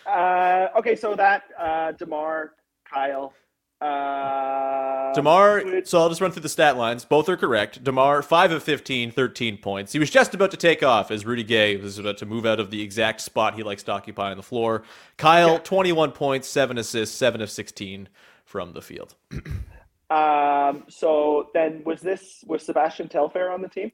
uh, 0.07 0.69
okay, 0.79 0.97
so 0.97 1.15
that 1.17 1.43
uh, 1.59 1.93
Demar, 1.93 2.53
Kyle, 2.91 3.35
uh, 3.81 5.13
DeMar, 5.13 5.65
would- 5.65 5.89
so 5.89 5.99
I'll 5.99 6.09
just 6.09 6.21
run 6.21 6.31
through 6.31 6.43
the 6.43 6.49
stat 6.49 6.77
lines. 6.77 7.05
Both 7.05 7.29
are 7.29 7.37
correct. 7.37 7.83
DeMar, 7.83 8.23
5 8.23 8.53
of 8.53 8.63
15, 8.63 9.11
13 9.11 9.57
points. 9.59 9.93
He 9.93 9.99
was 9.99 10.09
just 10.09 10.35
about 10.35 10.53
to 10.53 10.57
take 10.57 10.83
off 10.85 11.11
as 11.11 11.27
Rudy 11.27 11.43
Gay 11.43 11.77
was 11.77 11.99
about 11.99 12.17
to 12.19 12.27
move 12.27 12.47
out 12.47 12.61
of 12.61 12.71
the 12.71 12.81
exact 12.81 13.21
spot 13.21 13.55
he 13.55 13.65
likes 13.65 13.83
to 13.85 13.93
occupy 13.93 14.31
on 14.31 14.37
the 14.37 14.43
floor. 14.43 14.85
Kyle, 15.17 15.59
21 15.59 16.13
points, 16.13 16.47
7 16.49 16.79
assists, 16.79 17.17
7 17.17 17.41
of 17.43 17.51
16 17.51 18.09
from 18.45 18.73
the 18.73 18.83
field. 18.83 19.15
Um, 20.13 20.85
so 20.89 21.49
then 21.55 21.83
was 21.85 22.01
this 22.01 22.45
was 22.47 22.63
Sebastian 22.65 23.09
Telfair 23.09 23.51
on 23.51 23.63
the 23.63 23.69
team? 23.69 23.93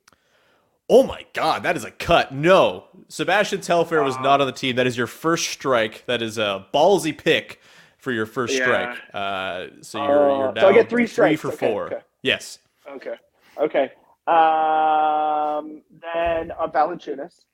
Oh 0.90 1.02
my 1.02 1.24
God, 1.34 1.62
that 1.64 1.76
is 1.76 1.84
a 1.84 1.90
cut. 1.90 2.32
No, 2.32 2.84
Sebastian 3.08 3.60
Telfair 3.60 4.02
was 4.02 4.16
not 4.16 4.40
on 4.40 4.46
the 4.46 4.52
team. 4.52 4.76
That 4.76 4.86
is 4.86 4.96
your 4.96 5.06
first 5.06 5.48
strike. 5.50 6.04
That 6.06 6.22
is 6.22 6.38
a 6.38 6.66
ballsy 6.72 7.16
pick 7.16 7.60
for 7.98 8.10
your 8.10 8.24
first 8.26 8.56
Yeah. 8.56 8.62
strike. 8.62 9.14
Uh, 9.14 9.66
so 9.82 9.98
you're, 9.98 10.30
Oh, 10.30 10.38
you're 10.38 10.52
now 10.54 10.62
so 10.62 10.68
I 10.68 10.72
get 10.72 10.88
three 10.90 11.06
strikes. 11.06 11.40
three 11.42 11.50
for 11.50 11.54
Okay, 11.54 11.72
four. 11.72 11.86
okay. 11.86 12.00
Yes. 12.22 12.58
Okay, 12.90 13.14
okay. 13.58 13.92
Um, 14.26 15.82
then 16.00 16.52
uh, 16.52 16.68
Valanciunas. 16.68 17.44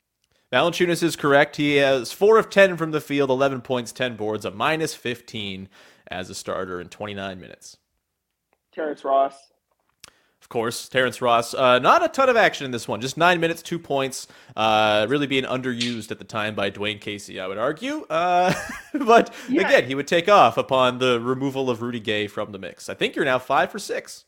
Valanciunas 0.53 1.03
is 1.03 1.17
correct. 1.17 1.57
He 1.57 1.77
has 1.77 2.13
four 2.13 2.39
of 2.39 2.51
ten 2.51 2.77
from 2.77 2.93
the 2.93 3.01
field, 3.01 3.31
eleven 3.31 3.61
points, 3.61 3.91
ten 3.91 4.15
boards, 4.17 4.45
a 4.45 4.53
minus 4.53 4.95
fifteen 4.95 5.69
as 6.09 6.31
a 6.31 6.35
starter 6.35 6.81
in 6.81 6.89
twenty 6.89 7.15
nine 7.15 7.41
minutes. 7.41 7.79
Terrence 8.75 9.05
Ross. 9.05 9.35
Of 10.43 10.51
course, 10.51 10.91
Terrence 10.91 11.23
Ross. 11.23 11.55
Uh, 11.55 11.79
not 11.79 12.05
a 12.05 12.09
ton 12.09 12.29
of 12.29 12.37
action 12.37 12.67
in 12.67 12.71
this 12.71 12.87
one. 12.87 13.01
Just 13.01 13.17
nine 13.17 13.41
minutes, 13.41 13.63
two 13.63 13.79
points. 13.79 14.27
Uh, 14.55 15.07
really 15.09 15.27
being 15.27 15.45
underused 15.45 16.11
at 16.11 16.19
the 16.19 16.25
time 16.25 16.55
by 16.55 16.71
Dwane 16.71 17.01
Casey, 17.01 17.41
I 17.41 17.47
would 17.47 17.57
argue. 17.57 18.05
Uh, 18.11 18.53
but 18.93 19.33
Yeah. 19.49 19.67
again, 19.67 19.87
he 19.87 19.95
would 19.95 20.07
take 20.07 20.29
off 20.29 20.59
upon 20.59 20.99
the 20.99 21.19
removal 21.19 21.71
of 21.71 21.81
Rudy 21.81 22.01
Gay 22.01 22.27
from 22.27 22.53
the 22.53 22.59
mix. 22.59 22.91
I 22.91 22.95
think 22.95 23.17
you're 23.17 23.25
now 23.25 23.39
five 23.39 23.71
for 23.73 23.79
six. 23.79 24.27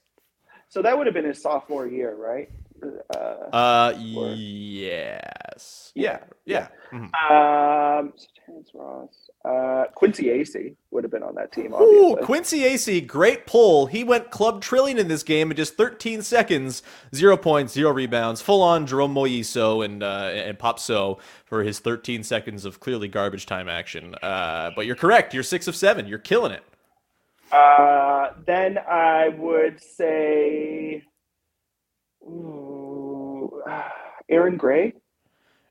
So 0.68 0.80
that 0.80 0.96
would 0.96 1.06
have 1.06 1.14
been 1.14 1.26
his 1.26 1.40
sophomore 1.42 1.86
year, 1.86 2.14
right? 2.14 2.50
Uh, 2.82 3.16
Uh, 3.52 3.92
Or- 4.16 4.34
yes. 4.34 5.92
Yeah. 5.94 6.18
Yeah. 6.44 6.68
Mhm. 6.92 7.10
um, 7.30 8.12
so 8.16 8.26
Terrence 8.44 8.70
Ross. 8.74 9.30
Uh, 9.44 9.84
Quincy 9.94 10.24
Acy 10.26 10.74
would 10.90 11.04
have 11.04 11.10
been 11.10 11.22
on 11.22 11.34
that 11.36 11.52
team, 11.52 11.72
Ooh, 11.72 11.76
obviously. 12.10 12.24
Quincy 12.26 12.60
Acy, 12.62 13.06
great 13.06 13.46
pull. 13.46 13.86
He 13.86 14.02
went 14.04 14.30
club 14.30 14.60
trillion 14.60 14.98
in 14.98 15.06
this 15.08 15.22
game 15.22 15.50
in 15.50 15.56
just 15.56 15.76
13 15.76 16.20
seconds. 16.22 16.82
Zero 17.14 17.36
points, 17.36 17.72
zero 17.72 17.92
rebounds. 17.92 18.42
Full 18.42 18.60
on 18.62 18.86
Jerome 18.86 19.14
Moiso 19.14 19.84
and 19.84 20.02
uh, 20.02 20.30
and 20.34 20.58
Pop 20.58 20.78
So 20.80 21.18
for 21.44 21.62
his 21.62 21.78
13 21.78 22.22
seconds 22.24 22.64
of 22.64 22.80
clearly 22.80 23.08
garbage 23.08 23.46
time 23.46 23.68
action. 23.68 24.14
Uh, 24.22 24.70
but 24.74 24.84
you're 24.86 24.96
correct. 24.96 25.32
You're 25.32 25.42
six 25.44 25.66
of 25.68 25.76
seven. 25.76 26.06
You're 26.08 26.18
killing 26.18 26.52
it. 26.52 26.62
Uh, 27.52 28.32
then 28.44 28.78
I 28.78 29.28
would 29.28 29.80
say, 29.80 31.02
ooh, 32.26 33.62
Aaron 34.28 34.56
Gray. 34.56 34.92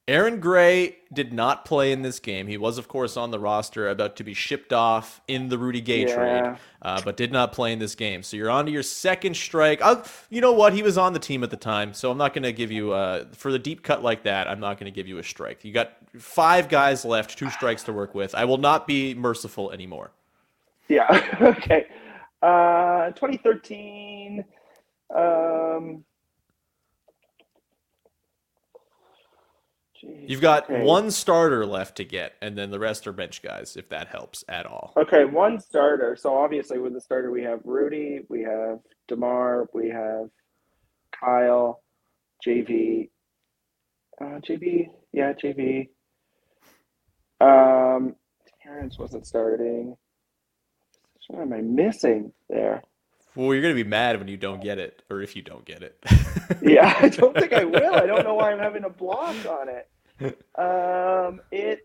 Aaron 0.08 0.40
Gray 0.40 0.98
did 1.12 1.34
not 1.34 1.66
play 1.66 1.92
in 1.92 2.04
this 2.04 2.20
game. 2.20 2.46
He 2.46 2.58
was, 2.58 2.78
of 2.78 2.88
course, 2.88 3.18
on 3.18 3.32
the 3.32 3.40
roster, 3.40 3.90
about 3.90 4.16
to 4.18 4.24
be 4.24 4.36
shipped 4.36 4.72
off 4.72 5.20
in 5.28 5.50
the 5.50 5.58
Rudy 5.58 5.82
Gay 5.82 6.02
Yeah. 6.02 6.14
trade, 6.14 6.60
uh, 6.84 7.02
but 7.04 7.18
did 7.18 7.32
not 7.32 7.54
play 7.54 7.74
in 7.74 7.80
this 7.80 7.96
game. 7.96 8.22
So 8.22 8.38
you're 8.38 8.52
on 8.52 8.68
to 8.68 8.72
your 8.72 8.84
second 8.84 9.36
strike. 9.36 9.82
I'll, 9.82 10.06
you 10.30 10.42
know 10.42 10.52
what? 10.52 10.74
He 10.74 10.84
was 10.84 11.00
on 11.00 11.14
the 11.14 11.20
team 11.20 11.44
at 11.44 11.50
the 11.50 11.58
time, 11.58 11.92
so 11.96 12.12
I'm 12.12 12.20
not 12.20 12.34
going 12.36 12.44
to 12.44 12.54
give 12.54 12.72
you 12.72 12.94
uh, 12.94 13.26
for 13.34 13.52
the 13.52 13.58
deep 13.58 13.82
cut 13.82 14.04
like 14.04 14.22
that. 14.24 14.48
I'm 14.48 14.60
not 14.60 14.78
going 14.78 14.86
to 14.86 14.96
give 14.96 15.08
you 15.08 15.18
a 15.18 15.24
strike. 15.24 15.66
You 15.66 15.74
got 15.74 15.94
five 16.20 16.70
guys 16.70 17.04
left, 17.04 17.36
two 17.36 17.50
strikes 17.50 17.82
to 17.84 17.94
work 17.94 18.14
with. 18.14 18.36
I 18.36 18.46
will 18.46 18.60
not 18.60 18.86
be 18.86 19.16
merciful 19.16 19.72
anymore. 19.72 20.12
Yeah. 20.88 21.08
okay. 21.42 21.88
Uh, 22.44 23.10
2013. 23.14 24.46
Um, 25.16 26.04
geez, 30.06 30.30
You've 30.30 30.42
got 30.42 30.66
okay. 30.66 30.84
one 30.84 31.12
starter 31.12 31.66
left 31.66 31.98
to 31.98 32.04
get, 32.04 32.34
and 32.42 32.58
then 32.58 32.72
the 32.72 32.80
rest 32.80 33.08
are 33.08 33.12
bench 33.12 33.42
guys, 33.42 33.76
if 33.76 33.90
that 33.90 34.08
helps 34.08 34.44
at 34.48 34.66
all. 34.66 34.94
Okay, 34.98 35.26
one 35.26 35.60
starter. 35.60 36.16
So 36.16 36.38
obviously, 36.38 36.80
with 36.80 36.94
the 36.94 37.02
starter, 37.02 37.32
we 37.32 37.44
have 37.44 37.60
Rudy, 37.64 38.22
we 38.30 38.42
have 38.44 38.80
Demar, 39.08 39.68
we 39.74 39.90
have 39.90 40.30
Kyle, 41.20 41.82
JV, 42.46 43.10
uh, 44.22 44.40
JV, 44.40 44.88
yeah, 45.12 45.34
JV. 45.34 45.90
Um, 47.42 48.16
Terrence 48.64 48.98
wasn't 48.98 49.28
starting. 49.28 49.96
What 51.28 51.42
am 51.42 51.54
I 51.54 51.62
missing 51.62 52.32
there? 52.50 52.84
Well, 53.36 53.54
you're 53.54 53.62
going 53.62 53.76
to 53.76 53.84
be 53.84 53.88
mad 53.88 54.18
when 54.18 54.28
you 54.28 54.38
don't 54.38 54.62
get 54.62 54.80
it, 54.80 55.02
or 55.10 55.22
if 55.22 55.36
you 55.36 55.42
don't 55.42 55.66
get 55.66 55.84
it. 55.84 55.98
Yeah, 56.62 56.96
I 57.00 57.10
don't 57.10 57.36
think 57.40 57.54
I 57.54 57.66
will. 57.66 57.96
I 57.96 58.06
don't 58.06 58.24
know 58.24 58.36
why 58.36 58.52
I'm 58.52 58.60
having 58.60 58.84
a 58.84 58.90
block 58.90 59.36
on 59.46 59.68
it. 59.70 59.90
Um, 60.58 61.42
it. 61.52 61.82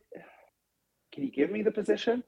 Can 1.13 1.25
you 1.25 1.33
give 1.33 1.51
me 1.51 1.63
the 1.63 1.73
position? 1.73 2.23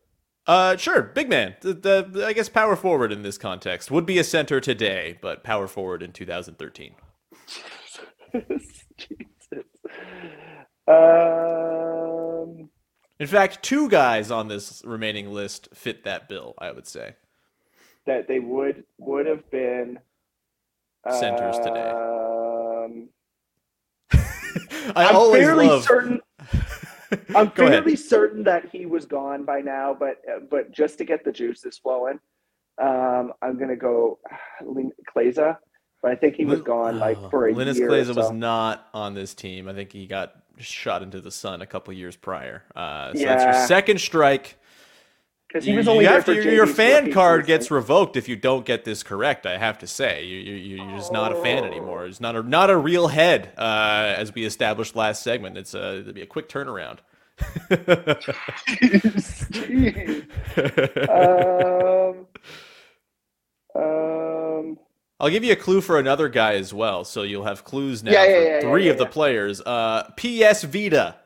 Uh, 0.46 0.76
sure, 0.76 1.02
big 1.02 1.28
man. 1.28 1.54
The, 1.60 1.74
the 1.74 2.24
I 2.26 2.32
guess 2.32 2.48
power 2.48 2.74
forward 2.74 3.12
in 3.12 3.22
this 3.22 3.38
context 3.38 3.92
would 3.92 4.04
be 4.04 4.18
a 4.18 4.24
center 4.24 4.60
today, 4.60 5.18
but 5.22 5.44
power 5.44 5.68
forward 5.68 6.02
in 6.02 6.12
2013. 6.12 6.94
Jesus. 8.98 9.64
Um. 10.88 12.70
In 13.20 13.28
fact, 13.28 13.62
two 13.62 13.88
guys 13.88 14.32
on 14.32 14.48
this 14.48 14.82
remaining 14.84 15.30
list 15.30 15.68
fit 15.72 16.02
that 16.02 16.28
bill. 16.28 16.54
I 16.58 16.72
would 16.72 16.88
say 16.88 17.14
that 18.06 18.26
they 18.26 18.40
would 18.40 18.82
would 18.98 19.26
have 19.26 19.48
been 19.52 20.00
Centers 21.10 21.58
today. 21.58 21.90
I 24.96 25.06
I'm 25.06 25.16
always 25.16 25.42
fairly 25.44 25.66
love. 25.66 25.84
certain. 25.84 26.20
I'm 27.34 27.48
Go 27.54 27.66
ahead. 27.66 27.82
fairly 27.82 27.96
certain 27.96 28.42
that 28.44 28.68
he 28.70 28.86
was 28.86 29.04
gone 29.04 29.44
by 29.44 29.60
now, 29.60 29.94
but 29.98 30.16
but 30.50 30.72
just 30.72 30.98
to 30.98 31.04
get 31.04 31.24
the 31.24 31.32
juices 31.32 31.78
flowing, 31.78 32.18
um, 32.80 33.32
I'm 33.42 33.58
gonna 33.58 33.76
go 33.76 34.18
Kleiza. 35.14 35.56
But 36.02 36.10
I 36.10 36.14
think 36.16 36.34
he 36.34 36.44
was 36.44 36.60
gone 36.62 36.98
like 36.98 37.16
for 37.30 37.48
a 37.48 37.54
Linus 37.54 37.78
year. 37.78 37.88
Kleiza 37.88 38.10
or 38.10 38.14
was 38.14 38.32
not 38.32 38.88
on 38.92 39.14
this 39.14 39.34
team. 39.34 39.68
I 39.68 39.72
think 39.72 39.92
he 39.92 40.06
got 40.06 40.34
shot 40.58 41.02
into 41.02 41.20
the 41.20 41.30
sun 41.30 41.62
a 41.62 41.66
couple 41.66 41.94
years 41.94 42.16
prior. 42.16 42.64
Uh, 42.74 43.12
so 43.14 43.24
that's 43.24 43.44
your 43.44 43.66
second 43.66 44.00
strike. 44.00 44.56
Because 45.52 45.66
he 45.66 45.76
was 45.76 45.86
you 45.86 46.00
there 46.00 46.12
have 46.12 46.24
for 46.24 46.32
your, 46.32 46.66
fan 46.66 47.12
card 47.12 47.44
gets 47.44 47.70
revoked 47.70 48.16
if 48.16 48.28
you 48.28 48.36
don't 48.36 48.64
get 48.64 48.84
this 48.84 49.02
correct. 49.02 49.44
I 49.44 49.58
have 49.58 49.78
to 49.78 49.86
say, 49.86 50.24
you, 50.24 50.38
you, 50.38 50.76
you're 50.76 50.96
just 50.96 51.12
not 51.12 51.32
a 51.32 51.36
fan 51.42 51.64
anymore. 51.64 52.06
It's 52.06 52.20
not 52.20 52.36
a 52.36 52.42
not 52.42 52.70
a 52.70 52.76
real 52.76 53.08
head, 53.08 53.52
uh, 53.58 54.14
as 54.16 54.34
we 54.34 54.44
established 54.44 54.96
last 54.96 55.22
segment. 55.22 55.58
It's 55.58 55.74
a 55.74 56.00
it'll 56.00 56.12
be 56.14 56.22
a 56.22 56.26
quick 56.26 56.48
turnaround. 56.48 56.98
Um, 61.12 62.26
um, 63.74 64.78
I'll 65.18 65.30
give 65.30 65.44
you 65.44 65.52
a 65.52 65.56
clue 65.56 65.80
for 65.80 65.98
another 65.98 66.28
guy 66.28 66.54
as 66.54 66.74
well, 66.74 67.04
so 67.04 67.22
you'll 67.22 67.44
have 67.44 67.64
clues 67.64 68.02
now 68.02 68.12
Yeah, 68.12 68.24
yeah, 68.24 68.34
for 68.34 68.42
yeah, 68.42 68.60
three 68.60 68.84
yeah, 68.86 68.92
of 68.92 68.98
the 68.98 69.06
players. 69.06 69.60
Uh, 69.60 70.10
P.S. 70.16 70.64
Vita. 70.64 71.16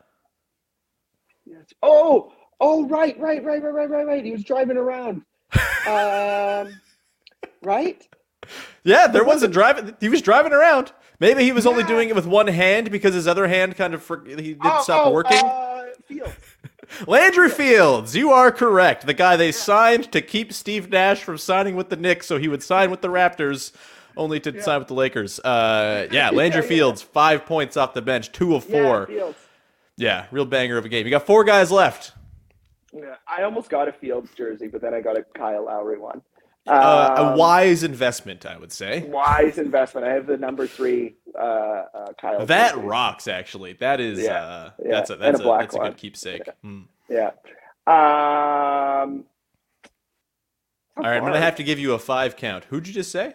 Oh, 1.83 2.33
oh, 2.61 2.87
right, 2.89 3.19
right, 3.21 3.43
right, 3.45 3.63
right, 3.63 3.75
right, 3.75 3.91
right, 3.91 4.07
right. 4.07 4.25
He 4.25 4.33
was 4.33 4.45
driving 4.45 4.77
around. 4.77 5.23
um, 5.87 6.81
right? 7.63 8.07
Yeah, 8.85 9.07
there 9.09 9.25
was 9.25 9.43
a 9.43 9.49
driving. 9.49 9.97
He 10.01 10.09
was 10.09 10.23
driving 10.23 10.53
around. 10.53 10.93
Maybe 11.19 11.45
he 11.45 11.53
was 11.53 11.67
only 11.67 11.83
doing 11.85 12.09
it 12.09 12.15
with 12.15 12.27
one 12.27 12.47
hand 12.47 12.91
because 12.91 13.15
his 13.15 13.27
other 13.27 13.47
hand 13.49 13.77
kind 13.77 13.95
of 13.95 14.03
for, 14.03 14.23
he 14.25 14.35
did 14.37 14.59
Oh, 14.63 14.83
stop 14.83 15.07
oh, 15.07 15.11
working. 15.11 15.39
Uh, 15.39 15.85
Fields. 16.07 16.33
Landry 17.07 17.49
Fields, 17.49 18.15
you 18.15 18.31
are 18.31 18.53
correct. 18.53 19.07
The 19.07 19.15
guy 19.15 19.37
they 19.37 19.51
signed 19.51 20.13
to 20.13 20.21
keep 20.21 20.53
Steve 20.53 20.89
Nash 20.91 21.23
from 21.25 21.39
signing 21.39 21.75
with 21.75 21.89
the 21.89 21.97
Knicks, 21.97 22.27
so 22.27 22.39
he 22.39 22.47
would 22.49 22.63
sign 22.63 22.91
with 22.93 23.01
the 23.01 23.09
Raptors, 23.09 23.73
only 24.17 24.39
to 24.41 24.63
sign 24.63 24.79
with 24.79 24.89
the 24.89 24.95
Lakers. 24.95 25.41
Uh, 25.41 26.07
yeah, 26.13 26.31
Landry 26.33 26.61
Yeah, 26.61 26.63
yeah. 26.63 26.69
Fields, 26.69 27.03
five 27.03 27.45
points 27.45 27.77
off 27.77 27.93
the 27.95 28.03
bench, 28.03 28.31
two 28.31 28.55
of 28.55 28.63
four. 28.65 29.09
Yeah, 29.97 30.27
real 30.31 30.45
banger 30.45 30.77
of 30.77 30.85
a 30.85 30.89
game. 30.89 31.07
You 31.07 31.11
got 31.11 31.27
four 31.27 31.43
guys 31.43 31.73
left. 31.73 32.13
Yeah, 32.97 33.17
I 33.29 33.43
almost 33.43 33.69
got 33.69 33.89
a 33.89 33.93
Fields 33.93 34.31
jersey, 34.37 34.69
but 34.69 34.81
then 34.81 34.95
I 34.95 35.01
got 35.01 35.19
a 35.19 35.23
Kyle 35.37 35.65
Lowry 35.67 35.99
one. 35.99 36.23
Uh, 36.69 37.15
a 37.17 37.23
Um, 37.33 37.39
wise 37.39 37.85
investment, 37.85 38.45
I 38.45 38.57
would 38.59 38.73
say. 38.73 39.03
wise 39.05 39.59
investment. 39.59 40.07
I 40.07 40.13
have 40.15 40.27
the 40.27 40.37
number 40.37 40.67
three 40.67 41.17
uh, 41.39 41.41
uh, 41.43 42.13
Kyle. 42.21 42.45
That 42.47 42.75
jersey. 42.75 42.87
rocks, 42.87 43.29
actually. 43.29 43.75
That 43.75 44.01
is, 44.01 44.19
Yeah, 44.19 44.43
uh, 44.45 44.71
yeah, 44.85 44.91
that's 44.91 45.11
a 45.11 45.17
that's 45.17 45.41
a 45.41 45.49
a, 45.49 45.59
that's 45.59 45.75
a 45.77 45.79
good 45.79 45.97
keepsake. 45.97 46.43
Hmm. 46.63 46.83
Yeah. 47.09 47.31
Um, 47.87 49.25
All 50.97 51.05
right, 51.05 51.17
I'm 51.19 51.23
gonna 51.23 51.39
have 51.41 51.57
to 51.57 51.63
give 51.63 51.79
you 51.79 51.93
a 51.93 51.99
five 52.01 52.35
count. 52.37 52.65
Who'd 52.65 52.89
you 52.89 52.95
just 52.95 53.13
say? 53.13 53.35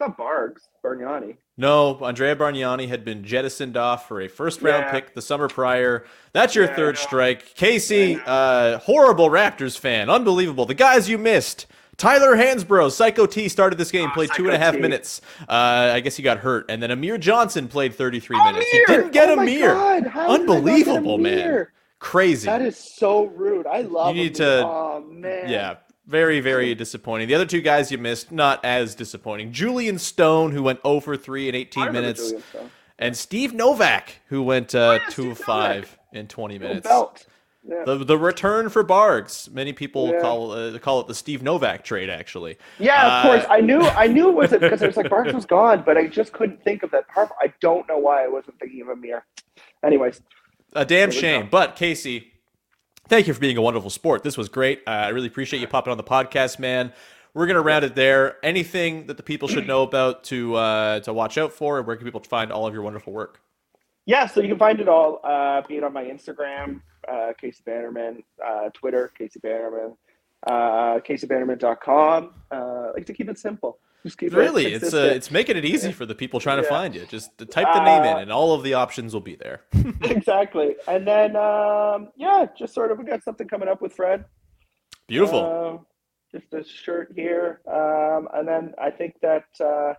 Not 0.00 0.16
Bargs, 0.16 0.62
Bargnani. 0.82 1.36
No, 1.58 1.98
Andrea 2.02 2.34
Bargnani 2.34 2.88
had 2.88 3.04
been 3.04 3.22
jettisoned 3.22 3.76
off 3.76 4.08
for 4.08 4.22
a 4.22 4.28
first 4.28 4.62
round 4.62 4.84
Yeah. 4.86 4.90
pick 4.92 5.14
the 5.14 5.20
summer 5.20 5.46
prior. 5.46 6.06
That's 6.32 6.54
your 6.54 6.64
Yeah, 6.64 6.74
third 6.76 6.96
strike. 6.98 7.54
Casey, 7.54 8.18
uh, 8.26 8.78
horrible 8.78 9.28
Raptors 9.28 9.78
fan. 9.78 10.08
Unbelievable. 10.08 10.64
The 10.64 10.72
guys 10.74 11.08
you 11.10 11.18
missed. 11.18 11.66
Tyler 11.98 12.34
Hansbrough, 12.34 12.92
Psycho 12.92 13.26
T 13.26 13.46
started 13.50 13.78
this 13.78 13.90
game, 13.90 14.08
Oh, 14.10 14.14
played 14.14 14.30
two 14.34 14.46
and 14.46 14.54
a 14.54 14.58
half 14.58 14.72
T. 14.74 14.80
minutes. 14.80 15.20
Uh, 15.46 15.90
I 15.92 16.00
guess 16.00 16.16
he 16.16 16.22
got 16.22 16.38
hurt. 16.38 16.64
And 16.70 16.82
then 16.82 16.90
Amir 16.90 17.18
Johnson 17.18 17.68
played 17.68 17.94
33 17.94 18.38
minutes. 18.42 18.72
You 18.72 18.84
Amir! 18.88 18.96
didn't 19.02 19.12
get 19.12 19.28
Oh 19.28 19.38
Amir. 19.38 19.74
God, 19.74 20.06
how 20.06 20.28
did 20.28 20.30
get 20.30 20.40
Unbelievable, 20.40 21.18
man. 21.18 21.66
Crazy. 21.98 22.46
That 22.46 22.62
is 22.62 22.78
so 22.78 23.24
rude. 23.24 23.66
I 23.66 23.82
love. 23.82 24.16
You 24.16 24.22
need 24.22 24.40
Amir. 24.40 24.60
to- 24.62 24.66
Oh 24.66 25.04
man. 25.06 25.50
Yeah, 25.50 25.74
very, 26.10 26.40
very 26.40 26.74
disappointing. 26.74 27.28
The 27.28 27.34
other 27.36 27.46
two 27.46 27.60
guys 27.60 27.92
you 27.92 27.98
missed, 27.98 28.32
not 28.32 28.64
as 28.64 28.94
disappointing. 28.96 29.52
Julyan 29.52 29.98
Stone, 30.00 30.50
who 30.52 30.62
went 30.62 30.80
0 30.82 31.00
for 31.00 31.16
3 31.16 31.48
in 31.48 31.54
18 31.54 31.92
minutes, 31.92 32.32
and 32.98 33.16
Steve 33.16 33.54
Novak, 33.54 34.16
who 34.26 34.42
went 34.42 34.74
uh, 34.74 34.98
yeah, 35.02 35.10
2 35.10 35.30
of 35.30 35.38
5 35.38 35.76
Novak. 35.76 35.98
in 36.12 36.26
20 36.26 36.58
minutes. 36.58 36.88
Yeah. 37.62 37.84
The, 37.84 37.96
the 38.04 38.18
return 38.18 38.70
for 38.70 38.82
Bargs. 38.82 39.50
Many 39.52 39.72
people 39.74 40.08
Yeah. 40.08 40.20
call 40.20 40.52
uh, 40.52 40.78
call 40.78 41.00
it 41.00 41.08
the 41.08 41.14
Steve 41.14 41.42
Novak 41.42 41.84
trade, 41.84 42.08
actually. 42.08 42.56
Yeah, 42.78 43.06
of 43.06 43.12
Uh, 43.12 43.22
course. 43.30 43.46
I 43.50 43.60
knew 43.60 43.82
I 43.82 44.06
knew 44.06 44.30
it 44.30 44.34
was 44.34 44.52
it 44.54 44.60
because 44.62 44.80
it 44.80 44.86
was 44.86 44.96
like 44.96 45.10
Barnes 45.10 45.34
was 45.34 45.44
gone, 45.44 45.82
but 45.84 45.98
I 45.98 46.06
just 46.06 46.32
couldn't 46.32 46.64
think 46.64 46.82
of 46.82 46.90
that 46.92 47.06
part. 47.08 47.28
I 47.40 47.52
don't 47.60 47.86
know 47.86 47.98
why 47.98 48.24
I 48.24 48.28
wasn't 48.28 48.58
thinking 48.58 48.80
of 48.80 48.88
Amir. 48.88 49.26
Anyways, 49.84 50.22
A 50.72 50.86
damn 50.86 51.10
shame. 51.10 51.48
But 51.50 51.76
Casey, 51.76 52.29
thank 53.10 53.26
you 53.26 53.34
for 53.34 53.40
being 53.40 53.58
a 53.58 53.62
wonderful 53.62 53.90
sport. 53.90 54.22
This 54.22 54.38
was 54.38 54.48
great. 54.48 54.82
Uh, 54.86 54.90
I 54.90 55.08
really 55.08 55.26
appreciate 55.26 55.60
you 55.60 55.66
popping 55.66 55.90
on 55.90 55.96
the 55.98 56.04
podcast, 56.04 56.58
man. 56.58 56.92
We're 57.34 57.46
gonna 57.46 57.60
round 57.60 57.84
it 57.84 57.94
there. 57.94 58.38
Anything 58.44 59.06
that 59.08 59.16
the 59.16 59.22
people 59.22 59.48
should 59.48 59.66
know 59.66 59.82
about 59.82 60.24
to 60.24 60.54
uh, 60.54 61.00
to 61.00 61.12
watch 61.12 61.36
out 61.36 61.52
for, 61.52 61.78
and 61.78 61.86
where 61.86 61.96
can 61.96 62.06
people 62.06 62.22
find 62.22 62.50
all 62.50 62.66
of 62.66 62.72
your 62.72 62.82
wonderful 62.82 63.12
work? 63.12 63.40
yeah. 64.06 64.26
So 64.26 64.40
you 64.40 64.48
can 64.48 64.58
find 64.58 64.80
it 64.80 64.88
all, 64.88 65.20
uh, 65.22 65.62
be 65.68 65.76
it 65.76 65.84
on 65.84 65.92
my 65.92 66.04
Instagram, 66.04 66.80
uh, 67.06 67.32
Casey 67.40 67.62
Bannerman, 67.64 68.22
uh, 68.44 68.70
Twitter, 68.70 69.12
Casey 69.16 69.38
Bannerman, 69.38 69.96
uh, 70.46 71.00
CaseyBannerman.com. 71.00 72.34
Uh, 72.50 72.54
I 72.54 72.90
like 72.92 73.06
to 73.06 73.12
keep 73.12 73.28
it 73.28 73.38
simple. 73.38 73.78
Just 74.02 74.16
keep 74.16 74.32
Really, 74.32 74.72
it 74.72 74.82
it's 74.82 74.94
uh, 74.94 75.12
it's 75.14 75.30
making 75.30 75.58
it 75.58 75.64
easy 75.64 75.92
for 75.92 76.06
the 76.06 76.14
people 76.14 76.40
trying 76.40 76.62
to 76.62 76.68
find 76.68 76.94
you. 76.94 77.04
Just 77.06 77.36
type 77.36 77.66
the 77.74 77.84
name 77.84 78.02
in, 78.04 78.16
Uh, 78.16 78.18
and 78.20 78.32
all 78.32 78.54
of 78.54 78.62
the 78.62 78.72
options 78.74 79.12
will 79.12 79.20
be 79.20 79.36
there. 79.36 79.60
exactly. 80.02 80.76
And 80.88 81.06
then 81.06 81.36
um, 81.36 82.08
yeah, 82.16 82.46
just 82.58 82.72
sort 82.72 82.90
of 82.90 82.98
we 82.98 83.04
got 83.04 83.22
something 83.22 83.46
coming 83.46 83.68
up 83.68 83.82
with 83.82 83.92
Fred. 83.92 84.24
Beautiful. 85.06 85.84
Uh, 86.32 86.38
just 86.38 86.54
a 86.54 86.64
shirt 86.66 87.12
here. 87.14 87.60
Um, 87.66 88.28
and 88.32 88.48
then 88.48 88.72
I 88.78 88.90
think 88.90 89.16
that 89.20 89.44
uh, 89.62 89.94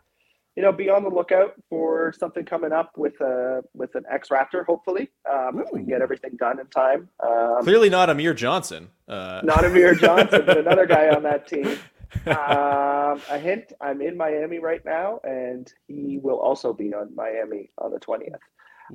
you 0.62 0.68
know, 0.68 0.72
be 0.72 0.92
on 0.92 1.04
the 1.04 1.10
lookout 1.10 1.56
for 1.72 2.14
something 2.20 2.46
coming 2.46 2.72
up 2.72 2.92
with 2.96 3.20
a 3.20 3.64
with 3.74 3.96
an 3.96 4.04
X 4.12 4.30
Raptor, 4.30 4.64
hopefully. 4.64 5.10
Um, 5.28 5.60
if 5.60 5.72
we 5.74 5.80
can 5.80 5.88
get 5.88 6.04
everything 6.04 6.38
done 6.38 6.60
in 6.60 6.68
time. 6.68 7.10
Um, 7.20 7.64
Clearly 7.64 7.90
not 7.90 8.12
Amir 8.12 8.36
Johnson. 8.36 8.90
Uh, 9.08 9.42
not 9.44 9.66
Amir 9.66 9.96
Johnson, 10.06 10.44
but 10.46 10.60
another 10.60 10.86
guy 10.86 11.10
on 11.10 11.24
that 11.24 11.48
team. 11.48 11.80
Um, 12.28 13.22
a 13.32 13.40
hint: 13.40 13.74
I'm 13.82 14.02
in 14.04 14.16
Miami 14.16 14.60
right 14.60 14.86
now, 14.86 15.20
and 15.24 15.72
he 15.88 16.20
will 16.22 16.38
also 16.38 16.74
be 16.74 16.94
on 16.94 17.16
Miami 17.16 17.72
on 17.80 17.92
the 17.92 18.00
twentieth. 18.00 18.36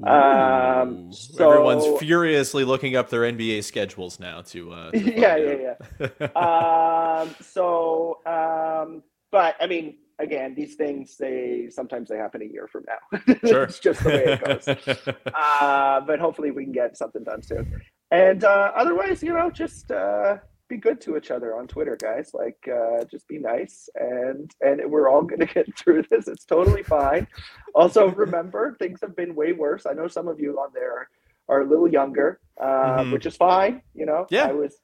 Um, 0.05 1.13
so 1.13 1.51
Everyone's 1.51 1.99
furiously 1.99 2.63
looking 2.63 2.95
up 2.95 3.11
their 3.11 3.23
NBA 3.23 3.65
schedules 3.65 4.21
now 4.21 4.43
to. 4.43 4.73
Uh, 4.73 4.91
to 4.93 5.01
find 5.01 5.19
yeah, 5.19 5.37
yeah, 5.37 5.75
yeah. 6.21 6.27
um, 6.37 7.35
so, 7.41 8.21
um, 8.25 9.03
but 9.33 9.57
I 9.59 9.67
mean, 9.67 9.97
again, 10.19 10.55
these 10.55 10.75
things 10.77 11.17
they 11.17 11.69
sometimes 11.71 12.09
they 12.09 12.17
happen 12.17 12.43
a 12.43 12.47
year 12.47 12.67
from 12.69 12.85
now. 12.87 13.35
Sure. 13.47 13.65
it's 13.65 13.79
just 13.79 14.03
the 14.03 14.09
way 14.11 14.25
it 14.25 14.45
goes. 14.45 14.69
uh, 15.35 16.01
but 16.01 16.19
hopefully, 16.19 16.51
we 16.51 16.65
can 16.65 16.73
get 16.73 16.97
something 16.97 17.25
done 17.25 17.43
soon. 17.43 17.81
And 18.11 18.45
uh, 18.45 18.73
otherwise, 18.77 19.23
you 19.23 19.33
know, 19.33 19.51
just 19.51 19.91
uh, 19.91 20.37
be 20.69 20.77
good 20.77 21.01
to 21.03 21.17
each 21.17 21.31
other 21.31 21.57
on 21.57 21.67
Twitter, 21.67 21.97
guys. 22.01 22.31
Like, 22.35 22.69
uh, 22.73 23.05
just 23.05 23.27
be 23.29 23.39
nice, 23.39 23.89
and 23.97 24.51
and 24.61 24.81
we're 24.91 25.09
all 25.09 25.23
gonna 25.23 25.47
get 25.57 25.77
through 25.79 26.05
this. 26.11 26.29
It's 26.29 26.45
totally 26.45 26.83
fine. 26.83 27.27
Also, 27.75 28.09
remember, 28.11 28.77
things 28.79 29.01
have 29.03 29.15
been 29.17 29.35
way 29.35 29.53
worse. 29.53 29.87
I 29.87 29.93
know 29.93 30.09
some 30.09 30.29
of 30.29 30.41
you 30.41 30.59
on 30.59 30.71
there 30.75 31.09
are 31.49 31.61
a 31.61 31.65
little 31.65 31.87
younger, 31.89 32.41
uh, 32.61 32.99
Mhm. 33.05 33.13
which 33.13 33.27
is 33.27 33.37
fine. 33.37 33.83
You 33.95 34.07
know, 34.07 34.27
Yeah. 34.31 34.49
I 34.49 34.53
was, 34.53 34.79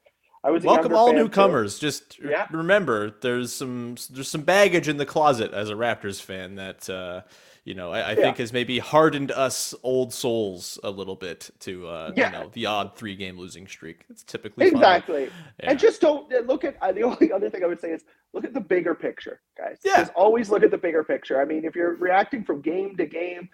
I 0.45 0.51
was. 0.51 0.65
Welcome 0.65 0.95
all 0.95 1.11
too. 1.11 1.17
newcomers. 1.17 1.79
Just 1.79 2.19
Yeah. 2.19 2.47
remember, 2.51 3.11
there's 3.21 3.53
some 3.53 3.97
there's 4.11 4.29
some 4.31 4.43
baggage 4.43 4.89
in 4.89 4.97
the 4.97 5.07
closet 5.07 5.53
as 5.53 5.71
a 5.71 5.75
Raptors 5.75 6.21
fan 6.21 6.57
that 6.57 6.91
uh, 6.91 7.23
you 7.65 7.75
know 7.75 7.93
I, 7.93 8.11
I 8.11 8.15
think 8.17 8.39
has 8.39 8.53
maybe 8.53 8.81
hardened 8.81 9.31
us 9.31 9.73
old 9.85 10.13
souls 10.13 10.81
a 10.83 10.91
little 10.91 11.15
bit 11.15 11.51
to 11.61 11.87
uh, 11.87 12.13
Yeah. 12.17 12.27
you 12.27 12.33
know 12.33 12.51
the 12.55 12.67
odd 12.67 12.97
three 12.97 13.15
game 13.15 13.39
losing 13.39 13.69
streak. 13.69 14.05
It's 14.11 14.25
typically. 14.25 14.67
Exactly. 14.67 15.31
Yeah. 15.61 15.71
And 15.71 15.79
just 15.79 16.01
don't 16.01 16.33
uh, 16.35 16.41
look 16.41 16.65
at 16.65 16.77
uh, 16.83 16.91
the 16.93 17.03
only 17.05 17.31
other 17.33 17.49
thing 17.49 17.63
I 17.63 17.67
would 17.69 17.81
say 17.81 17.91
is 17.93 18.05
look 18.33 18.45
at 18.45 18.53
the 18.53 18.61
bigger 18.61 18.95
picture, 18.97 19.41
guys. 19.57 19.79
Yeah. 19.85 19.99
Just 19.99 20.13
always 20.15 20.51
look 20.51 20.65
at 20.65 20.71
the 20.73 20.79
bigger 20.79 21.05
picture. 21.05 21.41
I 21.41 21.45
mean, 21.45 21.65
if 21.65 21.77
you're 21.77 21.95
reacting 21.95 22.43
from 22.45 22.63
game 22.63 22.97
to 22.97 23.07
game, 23.07 23.49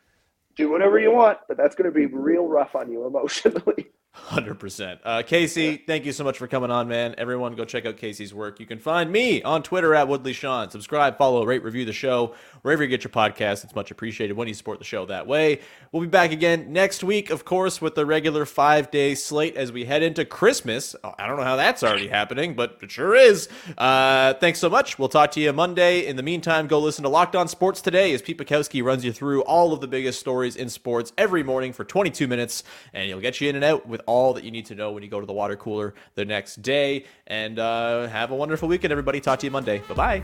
do 0.56 0.70
whatever 0.70 0.98
you 0.98 1.10
want, 1.12 1.38
but 1.48 1.56
that's 1.58 1.74
going 1.76 1.92
to 1.92 1.94
be 1.94 2.06
real 2.06 2.46
rough 2.46 2.74
on 2.74 2.90
you 2.90 3.06
emotionally. 3.06 3.88
Hundred 4.10 4.56
percent. 4.56 5.00
Uh, 5.04 5.22
Casey, 5.24 5.76
thank 5.76 6.04
you 6.04 6.12
so 6.12 6.24
much 6.24 6.36
for 6.36 6.46
coming 6.46 6.70
on, 6.70 6.88
man. 6.88 7.14
Everyone, 7.16 7.54
go 7.54 7.64
check 7.64 7.86
out 7.86 7.96
Casey's 7.96 8.34
work. 8.34 8.58
You 8.60 8.66
can 8.66 8.78
find 8.78 9.10
me 9.10 9.42
on 9.42 9.62
Twitter 9.62 9.94
at 9.94 10.08
Woodley 10.08 10.32
Sean. 10.32 10.68
Subscribe, 10.70 11.16
follow, 11.16 11.46
rate, 11.46 11.62
review 11.62 11.84
the 11.84 11.92
show 11.92 12.34
wherever 12.62 12.82
you 12.82 12.88
get 12.88 13.04
your 13.04 13.10
podcast. 13.10 13.64
It's 13.64 13.74
much 13.74 13.90
appreciated 13.90 14.36
when 14.36 14.48
you 14.48 14.54
support 14.54 14.80
the 14.80 14.84
show 14.84 15.06
that 15.06 15.26
way. 15.26 15.60
We'll 15.92 16.02
be 16.02 16.08
back 16.08 16.32
again 16.32 16.72
next 16.72 17.04
week, 17.04 17.30
of 17.30 17.44
course, 17.44 17.80
with 17.80 17.94
the 17.94 18.04
regular 18.04 18.44
five 18.44 18.90
day 18.90 19.14
slate 19.14 19.56
as 19.56 19.72
we 19.72 19.84
head 19.84 20.02
into 20.02 20.24
Christmas. 20.24 20.96
Oh, 21.04 21.14
I 21.18 21.26
don't 21.26 21.36
know 21.36 21.44
how 21.44 21.56
that's 21.56 21.82
already 21.82 22.08
happening, 22.08 22.54
but 22.54 22.78
it 22.82 22.90
sure 22.90 23.14
is. 23.14 23.48
Uh, 23.78 24.34
thanks 24.34 24.58
so 24.58 24.68
much. 24.68 24.98
We'll 24.98 25.08
talk 25.08 25.30
to 25.32 25.40
you 25.40 25.52
Monday. 25.52 26.06
In 26.06 26.16
the 26.16 26.22
meantime, 26.22 26.66
go 26.66 26.80
listen 26.80 27.04
to 27.04 27.08
Locked 27.08 27.36
On 27.36 27.48
Sports 27.48 27.80
today 27.80 28.12
as 28.12 28.20
Pete 28.20 28.36
Bukowski 28.36 28.82
runs 28.82 29.04
you 29.04 29.12
through 29.12 29.42
all 29.42 29.72
of 29.72 29.80
the 29.80 29.88
biggest 29.88 30.20
stories 30.20 30.56
in 30.56 30.68
sports 30.68 31.12
every 31.16 31.42
morning 31.42 31.72
for 31.72 31.84
22 31.84 32.26
minutes, 32.26 32.64
and 32.92 33.06
he'll 33.06 33.20
get 33.20 33.40
you 33.40 33.48
in 33.48 33.54
and 33.54 33.64
out 33.64 33.86
with 33.98 34.04
all 34.06 34.32
that 34.34 34.44
you 34.44 34.50
need 34.50 34.66
to 34.66 34.74
know 34.74 34.92
when 34.92 35.02
you 35.02 35.08
go 35.08 35.20
to 35.20 35.26
the 35.26 35.32
water 35.32 35.56
cooler 35.56 35.94
the 36.14 36.24
next 36.24 36.62
day. 36.62 37.04
And 37.26 37.58
uh, 37.58 38.06
have 38.08 38.30
a 38.30 38.36
wonderful 38.36 38.68
weekend, 38.68 38.92
everybody. 38.92 39.20
Talk 39.20 39.40
to 39.40 39.46
you 39.46 39.50
Monday. 39.50 39.82
Bye 39.88 39.94
bye. 39.94 40.22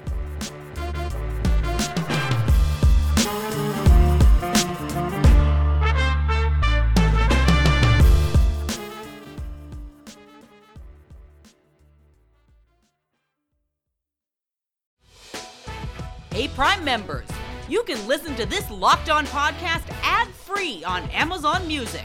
Hey, 16.33 16.49
Prime 16.49 16.85
members, 16.85 17.29
you 17.69 17.85
can 17.85 18.09
listen 18.09 18.35
to 18.35 18.45
this 18.45 18.69
Locked 18.69 19.09
On 19.09 19.25
podcast 19.27 19.89
ad 20.03 20.27
free 20.29 20.83
on 20.85 21.09
Amazon 21.11 21.67
Music. 21.69 22.05